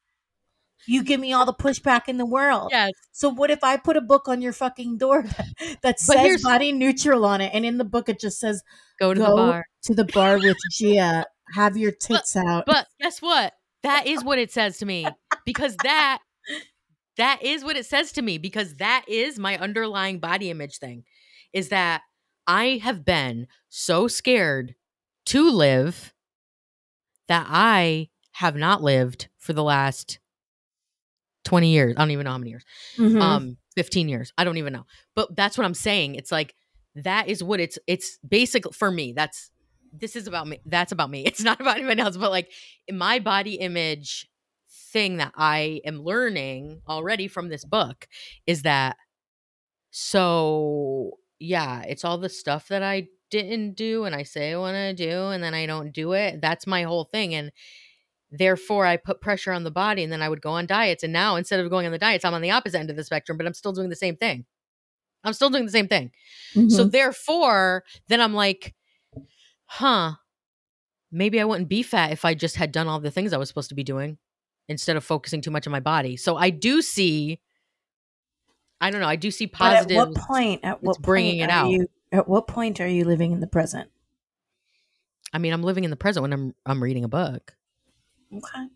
you 0.87 1.03
give 1.03 1.19
me 1.21 1.33
all 1.33 1.47
the 1.47 1.55
pushback 1.55 2.03
in 2.09 2.19
the 2.19 2.27
world. 2.27 2.71
Yes. 2.71 2.93
So 3.13 3.31
what 3.31 3.51
if 3.51 3.65
I 3.65 3.77
put 3.79 3.97
a 3.97 4.01
book 4.03 4.29
on 4.29 4.43
your 4.43 4.53
fucking 4.53 4.99
door 4.99 5.25
that, 5.83 5.99
says 5.99 6.43
body 6.43 6.71
neutral 6.71 7.25
on 7.25 7.41
it, 7.41 7.51
and 7.55 7.65
in 7.65 7.79
the 7.79 7.85
book 7.85 8.09
it 8.09 8.21
just 8.21 8.39
says 8.39 8.63
Go 9.01 9.15
to 9.15 9.21
go 9.21 9.27
the 9.27 9.35
bar. 9.35 9.67
to 9.85 9.95
the 9.95 10.05
bar 10.05 10.39
with 10.39 10.59
Gia, 10.71 11.25
have 11.55 11.77
your 11.77 11.93
tits 11.93 12.37
out. 12.37 12.65
But 12.67 12.87
guess 13.01 13.21
what? 13.21 13.53
That 13.83 14.07
is 14.07 14.25
what 14.25 14.39
it 14.39 14.51
says 14.51 14.79
to 14.79 14.87
me 14.87 15.07
because 15.45 15.77
that 15.83 16.19
that 17.17 17.43
is 17.43 17.65
what 17.65 17.77
it 17.77 17.87
says 17.87 18.13
to 18.13 18.23
me 18.23 18.39
because 18.39 18.75
that 18.77 19.05
is 19.09 19.39
my 19.39 19.57
underlying 19.59 20.19
body 20.19 20.51
image 20.51 20.79
thing 20.79 21.05
is 21.53 21.69
that 21.71 22.03
I 22.47 22.81
have 22.83 23.05
been 23.05 23.47
so 23.69 24.09
scared 24.09 24.75
to 25.27 25.51
live 25.51 26.13
that 27.29 27.47
I 27.49 28.09
have 28.33 28.55
not 28.57 28.83
lived 28.83 29.29
for 29.39 29.53
the 29.53 29.65
last 29.65 30.19
20 31.45 31.69
years. 31.71 31.95
I 31.97 32.01
don't 32.01 32.11
even 32.11 32.25
know 32.25 32.33
how 32.33 32.39
many 32.39 32.51
years. 32.51 32.65
Mhm. 32.97 33.21
Um 33.21 33.57
15 33.77 34.09
years. 34.09 34.33
I 34.37 34.45
don't 34.45 34.57
even 34.57 34.73
know. 34.73 34.87
But 35.15 35.37
that's 35.37 35.57
what 35.57 35.65
I'm 35.65 35.75
saying. 35.75 36.17
It's 36.17 36.33
like 36.33 36.55
that 36.97 37.29
is 37.29 37.43
what 37.43 37.61
it's 37.61 37.79
it's 37.87 38.19
basic 38.27 38.73
for 38.75 38.91
me. 38.91 39.13
That's 39.13 39.51
this 39.99 40.17
is 40.17 40.27
about 40.27 40.47
me. 40.49 40.61
That's 40.67 40.93
about 40.93 41.11
me. 41.11 41.25
It's 41.27 41.43
not 41.43 41.61
about 41.61 41.77
anyone 41.79 42.01
else, 42.01 42.17
but 42.17 42.31
like 42.31 42.51
my 42.93 43.19
body 43.19 43.55
image 43.55 44.29
thing 44.93 45.17
that 45.19 45.33
I 45.37 45.81
am 45.85 46.03
learning 46.03 46.83
already 46.89 47.29
from 47.29 47.49
this 47.49 47.65
book 47.65 48.09
is 48.47 48.63
that 48.63 48.97
so 49.91 51.19
yeah, 51.39 51.83
it's 51.83 52.05
all 52.05 52.19
the 52.19 52.29
stuff 52.29 52.69
that 52.69 52.83
I 52.83 53.09
didn't 53.31 53.75
do 53.75 54.05
and 54.05 54.15
I 54.15 54.23
say 54.23 54.53
I 54.53 54.59
want 54.59 54.75
to 54.75 54.95
do 54.95 55.29
and 55.29 55.43
then 55.43 55.55
I 55.55 55.67
don't 55.67 55.93
do 55.93 56.13
it. 56.13 56.41
That's 56.41 56.67
my 56.67 56.83
whole 56.85 57.05
thing 57.05 57.35
and 57.35 57.53
therefore 58.31 58.87
I 58.87 58.97
put 58.97 59.21
pressure 59.21 59.53
on 59.53 59.65
the 59.65 59.71
body 59.71 60.03
and 60.03 60.13
then 60.13 60.23
I 60.23 60.29
would 60.29 60.43
go 60.43 60.51
on 60.53 60.67
diets 60.67 61.03
and 61.05 61.13
now 61.13 61.37
instead 61.37 61.61
of 61.61 61.71
going 61.71 61.87
on 61.87 61.93
the 61.93 61.99
diets 61.99 62.25
I'm 62.25 62.35
on 62.35 62.43
the 62.43 62.51
opposite 62.53 62.79
end 62.79 62.91
of 62.91 62.97
the 62.97 63.05
spectrum 63.05 63.39
but 63.39 63.47
I'm 63.47 63.55
still 63.55 63.73
doing 63.73 63.91
the 63.91 63.97
same 63.97 64.17
thing. 64.17 64.47
I'm 65.25 65.33
still 65.35 65.51
doing 65.51 65.67
the 65.67 65.73
same 65.73 65.89
thing. 65.89 66.13
So 66.69 66.85
Mhm. 66.85 66.93
therefore, 66.93 67.85
then 68.09 68.21
I'm 68.21 68.35
like, 68.35 68.76
huh, 69.67 70.13
maybe 71.13 71.41
I 71.41 71.45
wouldn't 71.45 71.69
be 71.69 71.83
fat 71.83 72.13
if 72.13 72.25
I 72.25 72.35
just 72.35 72.57
had 72.57 72.73
done 72.73 72.89
all 72.89 73.01
the 73.01 73.11
things 73.11 73.33
I 73.33 73.39
was 73.39 73.49
supposed 73.49 73.69
to 73.69 73.75
be 73.75 73.85
doing 73.85 74.19
instead 74.69 74.97
of 74.97 75.05
focusing 75.05 75.41
too 75.41 75.51
much 75.51 75.67
on 75.67 75.71
my 75.73 75.81
body. 75.81 76.17
So 76.17 76.37
I 76.37 76.51
do 76.51 76.83
see, 76.83 77.41
I 78.81 78.91
don't 78.91 79.01
know, 79.01 79.09
I 79.09 79.17
do 79.17 79.31
see 79.31 79.47
but 79.47 79.61
at 79.61 79.77
positive. 79.85 79.97
what 79.97 80.15
point? 80.15 80.61
At 80.65 80.83
what 80.83 81.01
bringing 81.01 81.41
point 81.41 81.51
it 81.51 81.53
out. 81.53 81.71
You, 81.71 81.87
at 82.13 82.29
what 82.29 82.47
point 82.47 82.81
are 82.81 82.89
you 82.89 83.05
living 83.05 83.33
in 83.33 83.41
the 83.41 83.47
present? 83.47 83.91
I 85.33 85.39
mean, 85.39 85.53
I'm 85.53 85.63
living 85.63 85.85
in 85.85 85.91
the 85.91 85.97
present 85.97 86.23
when 86.23 86.33
I'm 86.33 86.55
I'm 86.65 86.83
reading 86.83 87.05
a 87.05 87.09
book 87.09 87.55
Okay. 88.33 88.67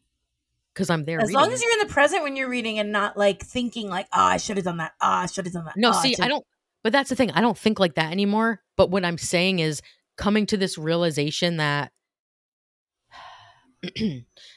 because 0.74 0.90
I'm 0.90 1.04
there. 1.04 1.20
As 1.20 1.28
reading 1.28 1.40
long 1.40 1.52
as 1.52 1.62
you're 1.62 1.72
in 1.72 1.86
the 1.86 1.92
present 1.92 2.22
when 2.22 2.36
you're 2.36 2.48
reading 2.48 2.78
and 2.78 2.92
not 2.92 3.16
like 3.16 3.42
thinking 3.42 3.88
like, 3.88 4.06
oh, 4.12 4.20
I 4.20 4.36
should 4.36 4.56
have 4.56 4.64
done 4.64 4.78
that. 4.78 4.92
Oh, 5.00 5.08
I 5.08 5.26
should 5.26 5.46
have 5.46 5.54
done 5.54 5.64
that. 5.66 5.76
No, 5.76 5.90
oh, 5.90 5.92
see, 5.92 6.10
I 6.10 6.24
should-" 6.24 6.28
don't. 6.28 6.44
But 6.82 6.92
that's 6.92 7.10
the 7.10 7.16
thing. 7.16 7.30
I 7.32 7.40
don't 7.40 7.58
think 7.58 7.78
like 7.78 7.94
that 7.94 8.10
anymore. 8.10 8.62
But 8.76 8.90
what 8.90 9.04
I'm 9.04 9.18
saying 9.18 9.58
is 9.58 9.82
coming 10.20 10.44
to 10.46 10.56
this 10.58 10.76
realization 10.78 11.56
that 11.56 11.92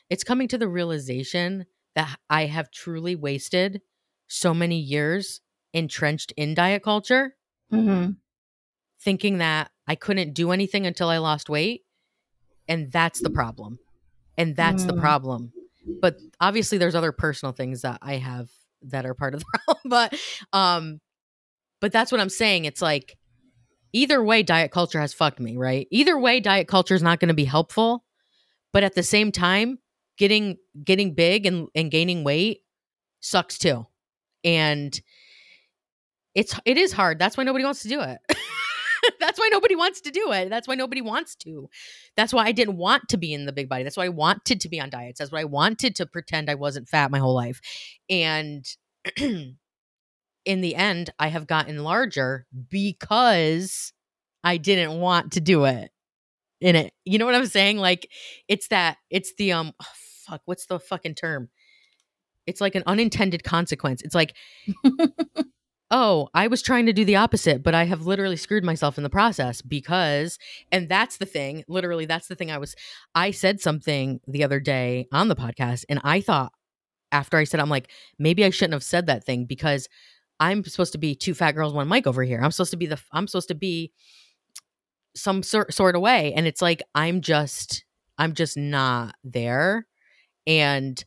it's 0.09 0.23
coming 0.23 0.47
to 0.49 0.57
the 0.57 0.67
realization 0.67 1.65
that 1.95 2.17
I 2.29 2.45
have 2.47 2.69
truly 2.69 3.15
wasted 3.15 3.81
so 4.27 4.53
many 4.53 4.77
years 4.77 5.39
entrenched 5.73 6.33
in 6.35 6.53
diet 6.53 6.83
culture, 6.83 7.35
Mhm. 7.71 8.17
thinking 9.01 9.37
that 9.37 9.71
I 9.87 9.95
couldn't 9.95 10.33
do 10.33 10.51
anything 10.51 10.85
until 10.85 11.07
I 11.09 11.17
lost 11.19 11.49
weight. 11.49 11.83
And 12.67 12.91
that's 12.91 13.21
the 13.21 13.29
problem. 13.29 13.79
And 14.37 14.55
that's 14.55 14.85
the 14.85 14.93
Mm. 14.93 14.99
problem. 14.99 15.53
But 16.01 16.17
obviously 16.41 16.77
there's 16.77 16.95
other 16.95 17.13
personal 17.13 17.53
things 17.53 17.83
that 17.83 17.99
I 18.01 18.15
have 18.17 18.49
that 18.81 19.05
are 19.05 19.13
part 19.13 19.33
of 19.33 19.39
the 19.39 19.45
problem. 19.65 19.81
But 19.85 20.19
um 20.51 20.99
but 21.79 21.91
that's 21.93 22.11
what 22.11 22.21
I'm 22.21 22.29
saying. 22.29 22.65
It's 22.65 22.81
like 22.81 23.17
either 23.93 24.23
way 24.23 24.43
diet 24.43 24.71
culture 24.71 24.99
has 24.99 25.13
fucked 25.13 25.39
me, 25.39 25.55
right? 25.55 25.87
Either 25.91 26.17
way 26.19 26.39
diet 26.39 26.67
culture 26.67 26.95
is 26.95 27.03
not 27.03 27.19
going 27.19 27.29
to 27.29 27.33
be 27.33 27.45
helpful. 27.45 28.03
But 28.73 28.83
at 28.83 28.95
the 28.95 29.03
same 29.03 29.31
time, 29.31 29.77
getting 30.17 30.57
getting 30.83 31.13
big 31.13 31.45
and, 31.45 31.67
and 31.75 31.91
gaining 31.91 32.23
weight 32.23 32.61
sucks 33.19 33.57
too. 33.57 33.85
And 34.43 34.99
it's 36.35 36.59
it 36.65 36.77
is 36.77 36.91
hard. 36.91 37.19
That's 37.19 37.37
why 37.37 37.43
nobody 37.43 37.63
wants 37.63 37.83
to 37.83 37.89
do 37.89 38.01
it. 38.01 38.17
That's 39.19 39.37
why 39.37 39.49
nobody 39.51 39.75
wants 39.75 40.01
to 40.01 40.11
do 40.11 40.31
it. 40.31 40.49
That's 40.49 40.67
why 40.67 40.75
nobody 40.75 41.01
wants 41.01 41.35
to. 41.37 41.69
That's 42.15 42.33
why 42.33 42.45
I 42.45 42.51
didn't 42.51 42.77
want 42.77 43.09
to 43.09 43.17
be 43.17 43.33
in 43.33 43.45
the 43.45 43.51
big 43.51 43.69
body. 43.69 43.83
That's 43.83 43.97
why 43.97 44.05
I 44.05 44.09
wanted 44.09 44.61
to 44.61 44.69
be 44.69 44.79
on 44.79 44.89
diets. 44.89 45.19
That's 45.19 45.31
why 45.31 45.41
I 45.41 45.45
wanted 45.45 45.95
to 45.97 46.05
pretend 46.05 46.49
I 46.49 46.55
wasn't 46.55 46.87
fat 46.87 47.11
my 47.11 47.19
whole 47.19 47.35
life. 47.35 47.59
And 48.09 48.65
in 50.45 50.61
the 50.61 50.75
end, 50.75 51.11
I 51.19 51.27
have 51.27 51.47
gotten 51.47 51.83
larger 51.83 52.45
because 52.69 53.93
I 54.43 54.57
didn't 54.57 54.99
want 54.99 55.33
to 55.33 55.41
do 55.41 55.65
it 55.65 55.91
in 56.59 56.75
it. 56.75 56.93
You 57.05 57.17
know 57.17 57.25
what 57.25 57.35
I'm 57.35 57.45
saying? 57.45 57.77
Like 57.77 58.09
it's 58.47 58.67
that 58.69 58.97
it's 59.09 59.33
the 59.35 59.53
um 59.53 59.73
oh, 59.81 59.85
fuck, 60.27 60.41
what's 60.45 60.65
the 60.65 60.79
fucking 60.79 61.15
term? 61.15 61.49
It's 62.45 62.61
like 62.61 62.75
an 62.75 62.83
unintended 62.85 63.43
consequence. 63.43 64.01
It's 64.01 64.15
like 64.15 64.35
oh, 65.91 66.27
I 66.33 66.47
was 66.47 66.63
trying 66.63 66.87
to 66.87 66.93
do 66.93 67.05
the 67.05 67.17
opposite, 67.17 67.61
but 67.61 67.75
I 67.75 67.85
have 67.85 68.07
literally 68.07 68.35
screwed 68.35 68.63
myself 68.63 68.97
in 68.97 69.03
the 69.03 69.11
process 69.11 69.61
because, 69.61 70.39
and 70.71 70.89
that's 70.89 71.17
the 71.17 71.25
thing, 71.27 71.63
literally, 71.67 72.05
that's 72.05 72.27
the 72.27 72.35
thing 72.35 72.49
I 72.49 72.57
was, 72.57 72.75
I 73.13 73.29
said 73.29 73.61
something 73.61 74.19
the 74.27 74.43
other 74.43 74.59
day 74.59 75.07
on 75.11 75.27
the 75.27 75.35
podcast, 75.35 75.85
and 75.87 76.01
I 76.03 76.19
thought 76.19 76.51
after 77.11 77.37
I 77.37 77.43
said, 77.43 77.59
I'm 77.59 77.69
like, 77.69 77.91
maybe 78.17 78.43
I 78.43 78.49
shouldn't 78.49 78.73
have 78.73 78.83
said 78.83 79.05
that 79.05 79.23
thing 79.23 79.45
because 79.45 79.87
I'm 80.43 80.65
supposed 80.65 80.91
to 80.91 80.97
be 80.97 81.15
two 81.15 81.33
fat 81.33 81.53
girls, 81.53 81.73
one 81.73 81.87
mic 81.87 82.05
over 82.05 82.21
here. 82.21 82.41
I'm 82.43 82.51
supposed 82.51 82.71
to 82.71 82.77
be 82.77 82.85
the, 82.85 82.99
I'm 83.13 83.27
supposed 83.27 83.47
to 83.47 83.55
be 83.55 83.93
some 85.15 85.41
sort, 85.41 85.73
sort 85.73 85.95
of 85.95 86.01
way. 86.01 86.33
And 86.33 86.45
it's 86.45 86.61
like, 86.61 86.83
I'm 86.93 87.21
just, 87.21 87.85
I'm 88.17 88.33
just 88.33 88.57
not 88.57 89.15
there. 89.23 89.87
And 90.45 91.03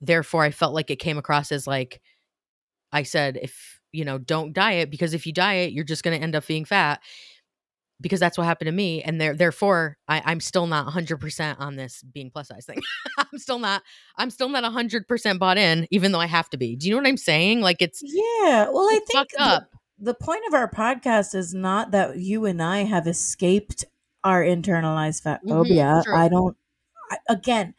therefore, 0.00 0.42
I 0.42 0.50
felt 0.50 0.74
like 0.74 0.90
it 0.90 0.96
came 0.96 1.16
across 1.16 1.52
as 1.52 1.64
like, 1.64 2.00
I 2.90 3.04
said, 3.04 3.38
if 3.40 3.80
you 3.92 4.04
know, 4.04 4.18
don't 4.18 4.52
diet 4.52 4.90
because 4.90 5.14
if 5.14 5.26
you 5.26 5.32
diet, 5.32 5.72
you're 5.72 5.84
just 5.84 6.02
going 6.02 6.18
to 6.18 6.22
end 6.22 6.34
up 6.34 6.46
being 6.46 6.64
fat 6.64 7.00
because 8.02 8.20
that's 8.20 8.36
what 8.36 8.44
happened 8.44 8.66
to 8.66 8.72
me. 8.72 9.02
And 9.02 9.20
there, 9.20 9.34
therefore, 9.34 9.96
I, 10.08 10.20
I'm 10.24 10.40
still 10.40 10.66
not 10.66 10.86
100% 10.86 11.56
on 11.58 11.76
this 11.76 12.02
being 12.02 12.30
plus 12.30 12.48
size 12.48 12.66
thing. 12.66 12.80
I'm 13.18 13.38
still 13.38 13.58
not, 13.58 13.82
I'm 14.16 14.28
still 14.28 14.48
not 14.48 14.64
100% 14.64 15.38
bought 15.38 15.56
in, 15.56 15.86
even 15.90 16.12
though 16.12 16.20
I 16.20 16.26
have 16.26 16.50
to 16.50 16.58
be. 16.58 16.76
Do 16.76 16.86
you 16.86 16.92
know 16.92 16.98
what 16.98 17.06
I'm 17.08 17.16
saying? 17.16 17.60
Like 17.62 17.80
it's, 17.80 18.02
Yeah. 18.02 18.68
Well, 18.70 18.88
I 18.90 19.00
think. 19.06 19.30
The, 19.32 19.66
the 19.98 20.14
point 20.14 20.42
of 20.48 20.54
our 20.54 20.68
podcast 20.68 21.34
is 21.34 21.54
not 21.54 21.92
that 21.92 22.18
you 22.18 22.44
and 22.44 22.60
I 22.60 22.78
have 22.84 23.06
escaped 23.06 23.84
our 24.24 24.42
internalized 24.42 25.22
fat 25.22 25.40
Mhm, 25.44 25.48
phobia. 25.48 26.02
true. 26.04 26.16
I 26.16 26.28
don't, 26.28 26.56
I, 27.10 27.18
again, 27.28 27.74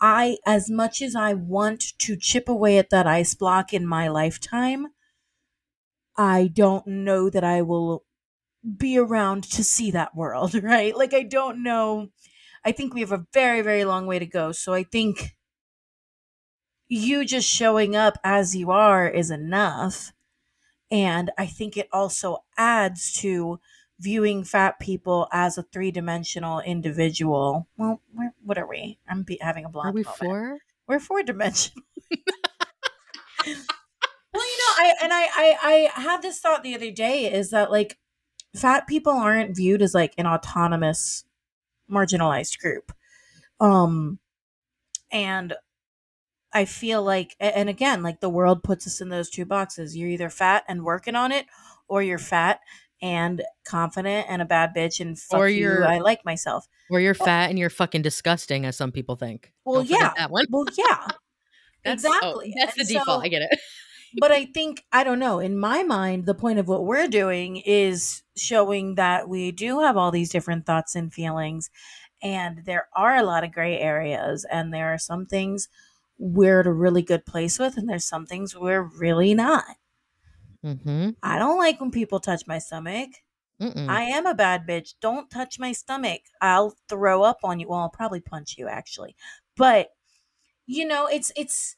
I, 0.00 0.38
as 0.46 0.70
much 0.70 1.02
as 1.02 1.14
I 1.14 1.34
want 1.34 1.98
to 1.98 2.16
chip 2.16 2.48
away 2.48 2.78
at 2.78 2.90
that 2.90 3.06
ice 3.06 3.34
block 3.34 3.74
in 3.74 3.86
my 3.86 4.08
lifetime, 4.08 4.88
I 6.16 6.50
don't 6.52 6.86
know 6.86 7.30
that 7.30 7.44
I 7.44 7.62
will 7.62 8.04
be 8.76 8.98
around 8.98 9.44
to 9.44 9.64
see 9.64 9.90
that 9.92 10.14
world, 10.14 10.54
right? 10.62 10.96
Like, 10.96 11.14
I 11.14 11.22
don't 11.22 11.62
know. 11.62 12.08
I 12.64 12.72
think 12.72 12.92
we 12.92 13.00
have 13.00 13.12
a 13.12 13.26
very, 13.32 13.62
very 13.62 13.84
long 13.84 14.06
way 14.06 14.18
to 14.18 14.26
go. 14.26 14.52
So 14.52 14.74
I 14.74 14.82
think 14.82 15.36
you 16.88 17.24
just 17.24 17.48
showing 17.48 17.94
up 17.94 18.18
as 18.24 18.56
you 18.56 18.70
are 18.70 19.08
is 19.08 19.30
enough. 19.30 20.12
And 20.90 21.30
I 21.36 21.46
think 21.46 21.76
it 21.76 21.88
also 21.92 22.38
adds 22.56 23.12
to 23.20 23.60
viewing 24.00 24.44
fat 24.44 24.78
people 24.78 25.28
as 25.32 25.58
a 25.58 25.62
three 25.62 25.90
dimensional 25.90 26.60
individual. 26.60 27.68
Well, 27.76 28.00
what 28.42 28.58
are 28.58 28.66
we? 28.66 28.98
I'm 29.08 29.22
be, 29.22 29.38
having 29.40 29.64
a 29.64 29.68
block. 29.68 29.86
Are 29.86 29.92
we 29.92 30.02
moment. 30.02 30.18
four? 30.18 30.58
We're 30.86 31.00
four 31.00 31.22
dimensional. 31.22 31.84
well, 33.46 33.46
you 33.46 33.54
know, 33.54 34.74
I 34.78 34.94
and 35.02 35.12
I, 35.12 35.28
I 35.34 35.90
I 35.96 36.00
had 36.00 36.22
this 36.22 36.40
thought 36.40 36.62
the 36.62 36.74
other 36.74 36.90
day 36.90 37.30
is 37.30 37.50
that 37.50 37.70
like 37.70 37.98
fat 38.56 38.86
people 38.86 39.12
aren't 39.12 39.56
viewed 39.56 39.82
as 39.82 39.94
like 39.94 40.14
an 40.18 40.26
autonomous 40.26 41.24
marginalized 41.90 42.58
group. 42.58 42.92
Um 43.60 44.18
and 45.10 45.54
I 46.52 46.64
feel 46.64 47.02
like 47.02 47.36
and 47.40 47.68
again, 47.68 48.02
like 48.02 48.20
the 48.20 48.28
world 48.28 48.62
puts 48.62 48.86
us 48.86 49.00
in 49.00 49.08
those 49.10 49.30
two 49.30 49.44
boxes. 49.44 49.96
You're 49.96 50.08
either 50.10 50.30
fat 50.30 50.64
and 50.68 50.84
working 50.84 51.14
on 51.14 51.32
it 51.32 51.46
or 51.88 52.02
you're 52.02 52.18
fat 52.18 52.60
and 53.00 53.42
confident 53.66 54.26
and 54.28 54.42
a 54.42 54.44
bad 54.44 54.74
bitch 54.74 55.00
and 55.00 55.18
fuck 55.18 55.38
Or 55.40 55.48
you, 55.48 55.82
I 55.84 55.98
like 55.98 56.24
myself. 56.24 56.66
Or 56.90 57.00
you're 57.00 57.14
fat 57.14 57.48
and 57.50 57.58
you're 57.58 57.70
fucking 57.70 58.02
disgusting, 58.02 58.64
as 58.66 58.76
some 58.76 58.90
people 58.90 59.14
think. 59.14 59.52
Well, 59.64 59.84
yeah. 59.84 60.12
that 60.16 60.30
one. 60.30 60.46
Well, 60.50 60.64
yeah. 60.76 61.06
That's, 61.84 62.04
oh, 62.04 62.40
exactly. 62.40 62.54
that's 62.58 62.74
the 62.74 62.80
And 62.80 62.88
default. 62.88 63.06
so- 63.20 63.24
I 63.24 63.28
get 63.28 63.42
it. 63.42 63.60
But 64.16 64.32
I 64.32 64.46
think 64.46 64.84
I 64.92 65.04
don't 65.04 65.18
know. 65.18 65.38
In 65.38 65.58
my 65.58 65.82
mind, 65.82 66.26
the 66.26 66.34
point 66.34 66.58
of 66.58 66.68
what 66.68 66.84
we're 66.84 67.08
doing 67.08 67.56
is 67.56 68.22
showing 68.36 68.94
that 68.94 69.28
we 69.28 69.52
do 69.52 69.80
have 69.80 69.96
all 69.96 70.10
these 70.10 70.30
different 70.30 70.66
thoughts 70.66 70.94
and 70.94 71.12
feelings, 71.12 71.70
and 72.22 72.64
there 72.64 72.88
are 72.94 73.16
a 73.16 73.22
lot 73.22 73.44
of 73.44 73.52
gray 73.52 73.78
areas, 73.78 74.46
and 74.50 74.72
there 74.72 74.92
are 74.92 74.98
some 74.98 75.26
things 75.26 75.68
we're 76.18 76.60
at 76.60 76.66
a 76.66 76.72
really 76.72 77.02
good 77.02 77.24
place 77.26 77.58
with, 77.58 77.76
and 77.76 77.88
there's 77.88 78.08
some 78.08 78.26
things 78.26 78.56
we're 78.56 78.82
really 78.82 79.34
not. 79.34 79.76
Mm-hmm. 80.64 81.10
I 81.22 81.38
don't 81.38 81.58
like 81.58 81.80
when 81.80 81.90
people 81.90 82.20
touch 82.20 82.46
my 82.46 82.58
stomach. 82.58 83.10
Mm-mm. 83.60 83.88
I 83.88 84.02
am 84.02 84.26
a 84.26 84.34
bad 84.34 84.66
bitch. 84.66 84.94
Don't 85.00 85.30
touch 85.30 85.58
my 85.58 85.72
stomach. 85.72 86.22
I'll 86.40 86.74
throw 86.88 87.22
up 87.22 87.40
on 87.42 87.58
you. 87.60 87.68
Well, 87.68 87.80
I'll 87.80 87.88
probably 87.88 88.20
punch 88.20 88.56
you 88.56 88.68
actually. 88.68 89.16
But 89.56 89.90
you 90.66 90.86
know, 90.86 91.06
it's 91.06 91.32
it's 91.36 91.76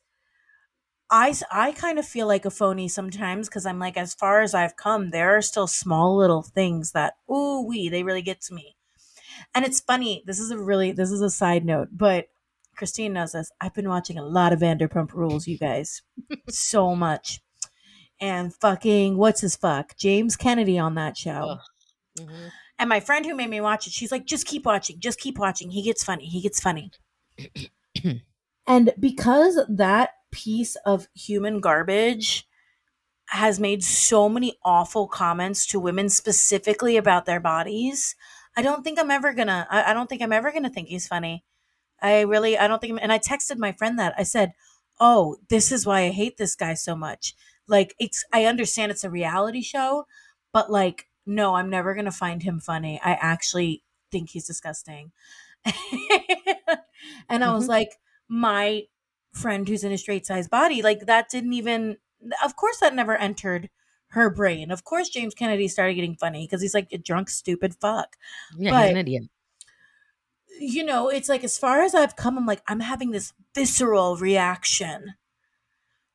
I 1.11 1.35
I 1.51 1.73
kind 1.73 1.99
of 1.99 2.07
feel 2.07 2.27
like 2.27 2.45
a 2.45 2.51
phony 2.51 2.89
sometimes 2.89 3.49
cuz 3.49 3.67
I'm 3.67 3.79
like 3.79 3.97
as 3.97 4.15
far 4.15 4.43
as 4.43 4.55
I've 4.55 4.77
come, 4.77 5.11
there 5.11 5.37
are 5.37 5.43
still 5.43 5.67
small 5.67 6.17
little 6.17 6.43
things 6.43 6.93
that 6.93 7.15
ooh 7.31 7.63
wee, 7.67 7.89
they 7.89 8.03
really 8.03 8.23
get 8.23 8.41
to 8.43 8.55
me. 8.55 8.77
And 9.55 9.65
it's 9.65 9.81
funny. 9.81 10.23
This 10.27 10.39
is 10.39 10.51
a 10.51 10.59
really 10.59 10.93
this 10.93 11.11
is 11.11 11.21
a 11.21 11.31
side 11.31 11.65
note, 11.65 11.89
but 11.93 12.29
Christine 12.77 13.13
knows 13.13 13.33
this. 13.33 13.51
I've 13.61 13.75
been 13.75 13.89
watching 13.89 14.19
a 14.19 14.25
lot 14.25 14.53
of 14.53 14.61
Vanderpump 14.61 15.13
Rules, 15.13 15.47
you 15.47 15.59
guys. 15.59 16.03
so 16.49 16.95
much. 16.95 17.41
And 18.21 18.55
fucking 18.55 19.17
what's 19.17 19.41
his 19.41 19.57
fuck? 19.57 19.97
James 19.97 20.37
Kennedy 20.37 20.79
on 20.79 20.95
that 20.95 21.17
show. 21.17 21.57
Ugh. 21.59 21.61
Mhm. 22.19 22.51
And 22.79 22.89
my 22.89 23.01
friend 23.01 23.27
who 23.27 23.35
made 23.35 23.51
me 23.51 23.61
watch 23.61 23.87
it, 23.87 23.93
she's 23.93 24.11
like, 24.11 24.25
just 24.25 24.47
keep 24.47 24.65
watching, 24.65 24.99
just 25.01 25.21
keep 25.21 25.39
watching. 25.39 25.71
He 25.71 25.83
gets 25.83 26.03
funny. 26.03 26.27
He 26.27 26.41
gets 26.41 26.61
funny. 26.61 26.91
and 28.67 28.93
because 28.99 29.59
that 29.69 30.11
piece 30.31 30.77
of 30.87 31.09
human 31.15 31.61
garbage 31.61 32.47
has 33.29 33.61
made 33.61 33.85
so 33.85 34.29
many 34.29 34.59
awful 34.65 35.07
comments 35.07 35.67
to 35.67 35.81
women 35.81 36.09
specifically 36.09 36.97
about 36.97 37.27
their 37.27 37.41
bodies, 37.41 38.17
I 38.57 38.63
don't 38.63 38.83
think 38.83 38.99
I'm 38.99 39.11
ever 39.11 39.33
gonna, 39.33 39.67
I, 39.71 39.91
I 39.91 39.95
don't 39.95 40.09
think 40.09 40.23
I'm 40.23 40.33
ever 40.33 40.53
gonna 40.53 40.71
think 40.71 40.89
he's 40.89 41.07
funny. 41.09 41.45
I 42.03 42.23
really, 42.23 42.59
I 42.59 42.67
don't 42.69 42.81
think, 42.81 42.93
I'm, 42.93 42.99
and 43.03 43.13
I 43.13 43.19
texted 43.19 43.59
my 43.59 43.73
friend 43.73 43.99
that. 43.99 44.15
I 44.19 44.25
said, 44.25 44.53
oh, 45.01 45.37
this 45.51 45.73
is 45.73 45.87
why 45.87 46.03
I 46.03 46.11
hate 46.11 46.37
this 46.39 46.57
guy 46.57 46.75
so 46.75 46.97
much. 46.97 47.35
Like, 47.69 47.95
it's, 47.99 48.25
I 48.33 48.47
understand 48.47 48.93
it's 48.93 49.05
a 49.05 49.11
reality 49.11 49.63
show, 49.63 50.07
but 50.53 50.71
like, 50.71 51.09
no, 51.27 51.55
I'm 51.57 51.71
never 51.71 51.95
gonna 51.95 52.11
find 52.13 52.43
him 52.43 52.61
funny. 52.61 53.01
I 53.05 53.13
actually 53.13 53.83
think 54.11 54.31
he's 54.31 54.47
disgusting. 54.47 55.13
and 57.29 57.45
I 57.45 57.53
was 57.55 57.67
Mhm. 57.67 57.69
like, 57.69 57.99
my 58.29 58.87
friend 59.33 59.67
who's 59.69 59.85
in 59.85 59.93
a 59.93 59.99
straight 59.99 60.27
size 60.27 60.49
body, 60.49 60.83
like 60.83 61.07
that 61.07 61.29
didn't 61.31 61.53
even 61.53 61.97
of 62.45 62.57
course 62.57 62.79
that 62.81 62.95
never 62.95 63.17
entered 63.17 63.71
her 64.09 64.29
brain. 64.31 64.71
Of 64.71 64.85
course 64.85 65.09
James 65.09 65.35
Kennedy 65.35 65.69
started 65.69 65.95
getting 65.95 66.17
funny 66.17 66.47
because 66.47 66.61
he's 66.63 66.75
like 66.75 66.89
a 66.93 66.99
drunk, 66.99 67.31
stupid 67.31 67.75
fuck. 67.81 68.17
Yeah, 68.59 68.71
But- 68.73 68.83
he's 68.83 68.91
an 68.91 68.97
idiot. 68.97 69.23
You 70.63 70.85
know, 70.85 71.09
it's 71.09 71.29
like 71.31 71.43
as 71.43 71.57
far 71.57 71.81
as 71.83 71.95
I've 71.95 72.17
come, 72.17 72.37
I'm 72.37 72.45
like, 72.45 72.61
I'm 72.69 72.81
having 72.81 73.13
this 73.13 73.33
visceral 73.55 74.17
reaction 74.19 75.15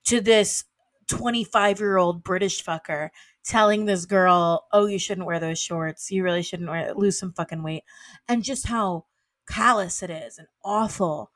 to 0.03 0.21
this 0.21 0.65
25 1.07 1.79
year 1.79 1.97
old 1.97 2.23
British 2.23 2.63
fucker 2.63 3.09
telling 3.43 3.85
this 3.85 4.05
girl, 4.05 4.65
oh, 4.71 4.85
you 4.85 4.99
shouldn't 4.99 5.25
wear 5.25 5.39
those 5.39 5.57
shorts. 5.59 6.11
You 6.11 6.23
really 6.23 6.43
shouldn't 6.43 6.69
wear 6.69 6.93
lose 6.93 7.17
some 7.17 7.33
fucking 7.33 7.63
weight. 7.63 7.83
And 8.27 8.43
just 8.43 8.67
how 8.67 9.05
callous 9.49 10.03
it 10.03 10.11
is 10.11 10.37
and 10.37 10.47
awful. 10.63 11.31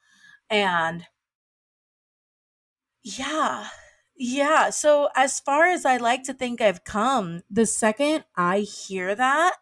And 0.49 1.05
yeah. 3.03 3.67
Yeah. 4.15 4.69
So 4.69 5.09
as 5.15 5.39
far 5.39 5.67
as 5.67 5.85
I 5.85 5.97
like 5.97 6.23
to 6.23 6.33
think 6.33 6.61
I've 6.61 6.83
come, 6.83 7.41
the 7.49 7.65
second 7.65 8.25
I 8.35 8.59
hear 8.59 9.15
that, 9.15 9.55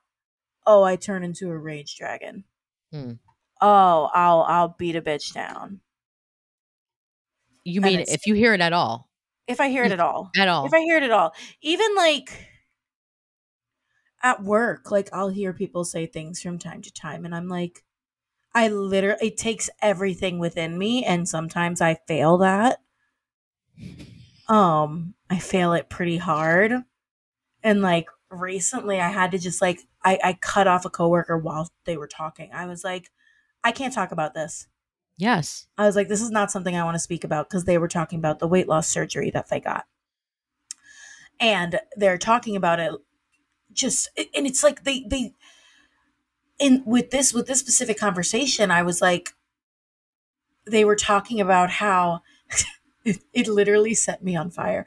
oh, 0.66 0.84
I 0.84 0.96
turn 0.96 1.24
into 1.24 1.50
a 1.50 1.58
rage 1.58 1.96
dragon. 1.96 2.44
Hmm. 2.92 3.14
Oh, 3.62 4.10
I'll 4.14 4.42
I'll 4.42 4.76
beat 4.78 4.96
a 4.96 5.02
bitch 5.02 5.34
down. 5.34 5.82
You 7.64 7.82
mean 7.82 8.06
if 8.08 8.26
you 8.26 8.34
hear 8.34 8.54
it 8.54 8.62
at 8.62 8.74
all? 8.74 9.10
If 9.48 9.60
I 9.60 9.70
hear 9.70 9.84
it 9.84 9.92
at 9.92 10.00
all. 10.00 10.32
At 10.38 10.48
all? 10.48 10.66
If 10.66 10.74
I 10.74 10.82
hear 10.82 10.98
it 10.98 11.04
at 11.04 11.12
all. 11.12 11.34
Even 11.62 11.96
like 11.96 12.48
at 14.24 14.44
work, 14.44 14.90
like 14.92 15.10
I'll 15.14 15.30
hear 15.30 15.54
people 15.54 15.86
say 15.86 16.06
things 16.06 16.42
from 16.42 16.60
time 16.60 16.82
to 16.82 16.94
time 16.94 17.26
and 17.26 17.36
I'm 17.36 17.48
like 17.48 17.84
I 18.54 18.70
literally 18.70 19.28
it 19.28 19.38
takes 19.38 19.70
everything 19.82 20.40
within 20.40 20.78
me 20.78 21.04
and 21.04 21.28
sometimes 21.28 21.82
I 21.82 21.96
fail 22.08 22.38
that. 22.40 22.80
Um, 24.48 25.14
I 25.30 25.40
fail 25.40 25.74
it 25.74 25.90
pretty 25.90 26.18
hard. 26.18 26.74
And 27.64 27.82
like 27.82 28.08
recently 28.30 29.00
I 29.00 29.10
had 29.10 29.32
to 29.32 29.38
just 29.38 29.62
like 29.62 29.82
I, 30.04 30.20
I 30.24 30.34
cut 30.40 30.68
off 30.68 30.86
a 30.86 30.90
coworker 30.90 31.38
while 31.38 31.70
they 31.86 31.98
were 31.98 32.08
talking. 32.08 32.50
I 32.54 32.66
was 32.66 32.84
like, 32.84 33.10
I 33.64 33.72
can't 33.72 33.94
talk 33.94 34.12
about 34.12 34.34
this. 34.34 34.68
yes. 35.18 35.68
I 35.78 35.86
was 35.86 35.96
like, 35.96 36.08
this 36.08 36.22
is 36.22 36.32
not 36.32 36.52
something 36.52 36.76
I 36.76 36.84
want 36.84 36.96
to 36.96 37.00
speak 37.00 37.24
about 37.24 37.50
because 37.50 37.66
they 37.66 37.78
were 37.78 37.88
talking 37.88 38.20
about 38.20 38.40
the 38.40 38.48
weight 38.48 38.68
loss 38.68 38.88
surgery 38.88 39.30
that 39.32 39.50
they 39.50 39.60
got. 39.60 39.86
And 41.40 41.80
they're 41.96 42.18
talking 42.18 42.56
about 42.56 42.80
it 42.80 42.92
just 43.74 44.10
and 44.18 44.48
it's 44.48 44.64
like 44.64 44.84
they 44.84 45.06
they 45.08 45.34
in 46.60 46.84
with 46.86 47.12
this 47.12 47.34
with 47.34 47.48
this 47.48 47.60
specific 47.60 47.98
conversation, 47.98 48.72
I 48.72 48.82
was 48.82 49.02
like 49.02 49.34
they 50.66 50.84
were 50.84 50.96
talking 50.96 51.40
about 51.40 51.70
how 51.70 52.22
it, 53.08 53.24
it 53.34 53.48
literally 53.48 53.94
set 53.94 54.24
me 54.24 54.36
on 54.36 54.52
fire. 54.52 54.86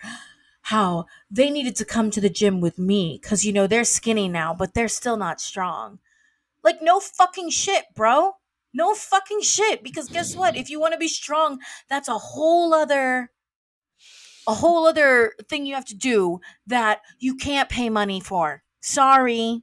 How 0.63 1.07
they 1.31 1.51
needed 1.51 1.75
to 1.77 1.85
come 1.85 2.11
to 2.11 2.21
the 2.21 2.29
gym 2.29 2.61
with 2.61 2.79
me 2.79 3.19
because 3.21 3.45
you 3.45 3.53
know 3.53 3.67
they're 3.67 3.85
skinny 3.85 4.29
now, 4.29 4.55
but 4.55 4.75
they're 4.75 4.89
still 4.89 5.17
not 5.17 5.41
strong. 5.41 5.99
Like 6.63 6.83
no 6.83 7.01
fucking 7.01 7.51
shit, 7.51 7.87
bro. 7.95 8.35
No 8.73 8.95
fucking 8.95 9.41
shit. 9.41 9.83
Because 9.83 10.09
guess 10.09 10.37
what? 10.37 10.57
If 10.57 10.69
you 10.71 10.79
want 10.79 10.93
to 10.93 10.99
be 10.99 11.09
strong, 11.09 11.61
that's 11.89 12.09
a 12.09 12.19
whole 12.19 12.75
other 12.75 13.31
a 14.47 14.55
whole 14.55 14.87
other 14.87 15.33
thing 15.49 15.67
you 15.67 15.75
have 15.75 15.87
to 15.87 15.97
do 15.97 16.41
that 16.67 17.01
you 17.19 17.37
can't 17.37 17.69
pay 17.69 17.89
money 17.89 18.21
for. 18.21 18.63
Sorry. 18.81 19.63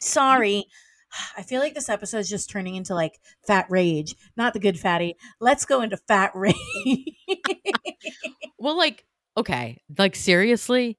Sorry. 0.00 0.66
I 1.36 1.42
feel 1.42 1.60
like 1.60 1.74
this 1.74 1.88
episode 1.88 2.18
is 2.18 2.30
just 2.30 2.50
turning 2.50 2.76
into 2.76 2.94
like 2.94 3.20
fat 3.46 3.66
rage, 3.68 4.14
not 4.36 4.52
the 4.52 4.60
good 4.60 4.78
fatty. 4.78 5.16
Let's 5.40 5.64
go 5.64 5.80
into 5.80 5.96
fat 5.96 6.32
rage. 6.34 6.56
Well, 8.64 8.78
like, 8.78 9.04
okay, 9.36 9.82
like 9.98 10.16
seriously, 10.16 10.96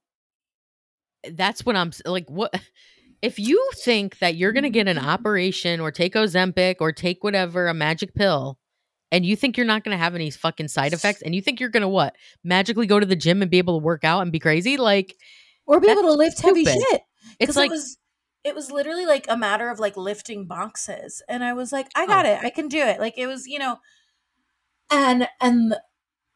that's 1.31 1.65
what 1.65 1.75
I'm 1.75 1.91
like. 2.05 2.29
What 2.29 2.53
if 3.23 3.39
you 3.39 3.71
think 3.77 4.19
that 4.19 4.35
you're 4.35 4.51
gonna 4.51 4.69
get 4.69 4.87
an 4.87 4.99
operation 4.99 5.79
or 5.79 5.91
take 5.91 6.13
Ozempic 6.13 6.75
or 6.79 6.91
take 6.91 7.23
whatever 7.23 7.67
a 7.67 7.73
magic 7.73 8.13
pill, 8.13 8.59
and 9.11 9.25
you 9.25 9.35
think 9.35 9.57
you're 9.57 9.65
not 9.65 9.83
gonna 9.83 9.97
have 9.97 10.13
any 10.13 10.29
fucking 10.29 10.67
side 10.67 10.93
effects, 10.93 11.23
and 11.23 11.33
you 11.33 11.41
think 11.41 11.59
you're 11.59 11.69
gonna 11.69 11.89
what 11.89 12.15
magically 12.43 12.85
go 12.85 12.99
to 12.99 13.05
the 13.07 13.15
gym 13.15 13.41
and 13.41 13.49
be 13.49 13.57
able 13.57 13.79
to 13.79 13.83
work 13.83 14.03
out 14.03 14.21
and 14.21 14.31
be 14.31 14.37
crazy? 14.39 14.77
Like, 14.77 15.15
or 15.65 15.79
be 15.79 15.89
able 15.89 16.03
to 16.03 16.13
lift 16.13 16.39
heavy 16.41 16.65
shit. 16.65 17.01
it's 17.39 17.55
like 17.55 17.71
it 17.71 17.73
was 17.73 17.97
it 18.43 18.53
was 18.53 18.69
literally 18.69 19.07
like 19.07 19.25
a 19.27 19.35
matter 19.35 19.71
of 19.71 19.79
like 19.79 19.97
lifting 19.97 20.45
boxes 20.45 21.23
and 21.27 21.43
i 21.43 21.51
was 21.53 21.71
like 21.71 21.87
i 21.95 22.05
got 22.05 22.27
Oh. 22.27 22.29
it 22.33 22.39
i 22.43 22.51
can 22.51 22.67
do 22.67 22.77
it 22.77 22.99
like 22.99 23.17
it 23.17 23.25
was 23.25 23.47
you 23.47 23.57
know 23.57 23.79
and 24.91 25.27
and 25.41 25.73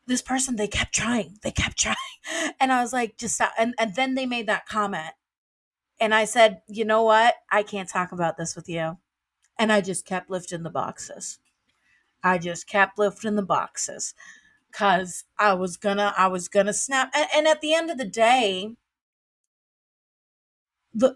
this 0.10 0.24
person 0.24 0.58
they 0.58 0.68
kept 0.70 0.94
trying 0.96 1.40
they 1.44 1.52
kept 1.52 1.80
trying. 1.80 1.98
And 2.62 2.74
i 2.74 2.82
was 2.82 2.94
like 2.94 3.18
just 3.18 3.36
stop. 3.36 3.54
And 3.60 3.76
and 3.80 3.96
then 3.96 4.16
they 4.16 4.28
made 4.28 4.48
that 4.50 4.68
comment. 4.68 5.14
And 6.02 6.14
i 6.16 6.26
said 6.26 6.62
you 6.68 6.86
know 6.86 7.04
what? 7.04 7.36
I 7.52 7.64
can't 7.64 7.90
talk 7.90 8.12
about 8.14 8.38
this 8.38 8.56
with 8.56 8.70
you. 8.70 8.98
And 9.60 9.72
i 9.74 9.82
just 9.82 10.06
kept 10.06 10.30
lifting 10.30 10.64
the 10.64 10.72
boxes. 10.72 11.40
I 12.24 12.38
just 12.40 12.68
kept 12.68 13.00
lifting 13.00 13.36
the 13.36 13.44
boxes. 13.44 14.14
Because 14.72 15.26
i 15.40 15.54
was 15.54 15.78
gonna 15.78 16.14
i 16.18 16.28
was 16.28 16.50
gonna 16.50 16.74
snap. 16.74 17.12
And, 17.16 17.28
and 17.36 17.48
at 17.48 17.62
the 17.62 17.74
end 17.76 17.92
of 17.92 17.98
the 18.00 18.06
day 18.06 18.76
the 20.94 21.16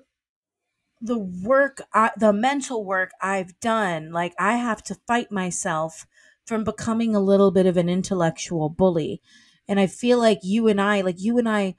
the 1.01 1.17
work 1.19 1.81
I, 1.93 2.11
the 2.17 2.33
mental 2.33 2.85
work 2.85 3.11
i've 3.21 3.59
done 3.59 4.11
like 4.11 4.33
i 4.39 4.55
have 4.57 4.83
to 4.83 4.95
fight 5.07 5.31
myself 5.31 6.07
from 6.45 6.63
becoming 6.63 7.15
a 7.15 7.21
little 7.21 7.51
bit 7.51 7.65
of 7.65 7.77
an 7.77 7.89
intellectual 7.89 8.69
bully. 8.69 9.21
And 9.67 9.79
i 9.79 9.87
feel 9.87 10.17
like 10.17 10.39
you 10.43 10.67
and 10.67 10.81
i 10.81 11.01
like 11.01 11.19
you 11.19 11.37
and 11.37 11.47
i 11.47 11.75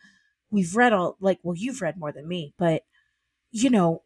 we've 0.50 0.74
read 0.74 0.92
all 0.92 1.16
like 1.20 1.38
well 1.42 1.56
you've 1.56 1.82
read 1.82 1.98
more 1.98 2.12
than 2.12 2.26
me 2.26 2.54
but 2.58 2.82
you 3.50 3.68
know 3.68 4.02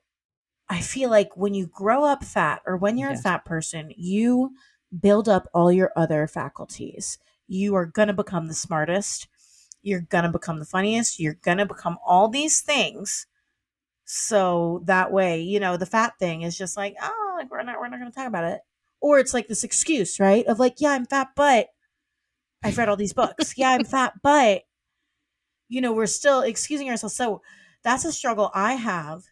i 0.69 0.81
feel 0.81 1.11
like 1.11 1.37
when 1.37 1.55
you 1.55 1.69
grow 1.69 2.05
up 2.05 2.25
fat 2.25 2.61
or 2.67 2.77
when 2.77 2.99
you're 2.99 3.13
a 3.13 3.17
fat 3.17 3.45
person 3.45 3.93
you 3.97 4.51
build 4.97 5.29
up 5.29 5.49
all 5.53 5.71
your 5.73 5.93
other 5.97 6.27
faculties. 6.27 7.19
You 7.47 7.75
are 7.77 7.87
going 7.87 8.09
to 8.09 8.15
become 8.15 8.49
the 8.49 8.55
smartest. 8.55 9.29
You're 9.83 10.01
going 10.01 10.25
to 10.25 10.31
become 10.31 10.59
the 10.59 10.65
funniest. 10.65 11.19
You're 11.19 11.39
going 11.43 11.59
to 11.59 11.67
become 11.67 11.99
all 12.07 12.29
these 12.29 12.61
things. 12.61 13.27
So 14.05 14.83
that 14.85 15.13
way, 15.13 15.41
you 15.41 15.61
know, 15.61 15.77
the 15.77 15.87
fat 15.87 16.15
thing 16.19 16.43
is 16.43 16.57
just 16.57 16.77
like, 16.77 16.97
oh, 17.03 17.35
like 17.39 17.51
we're 17.51 17.63
not 17.63 17.79
we're 17.79 17.89
not 17.89 17.99
gonna 17.99 18.11
talk 18.11 18.27
about 18.27 18.45
it. 18.45 18.61
Or 19.01 19.19
it's 19.19 19.35
like 19.35 19.49
this 19.49 19.65
excuse, 19.65 20.19
right? 20.19 20.45
Of 20.47 20.59
like, 20.59 20.77
yeah, 20.81 20.91
I'm 20.93 21.07
fat, 21.07 21.29
but 21.37 21.69
I've 22.63 22.77
read 22.79 22.89
all 22.89 22.97
these 22.97 23.13
books. 23.13 23.55
yeah, 23.57 23.71
I'm 23.71 23.85
fat, 23.85 24.15
but 24.23 24.63
you 25.69 25.81
know, 25.81 25.93
we're 25.93 26.07
still 26.07 26.41
excusing 26.41 26.89
ourselves. 26.91 27.15
So 27.15 27.43
that's 27.83 28.05
a 28.05 28.13
struggle 28.13 28.51
I 28.55 28.75
have 28.75 29.25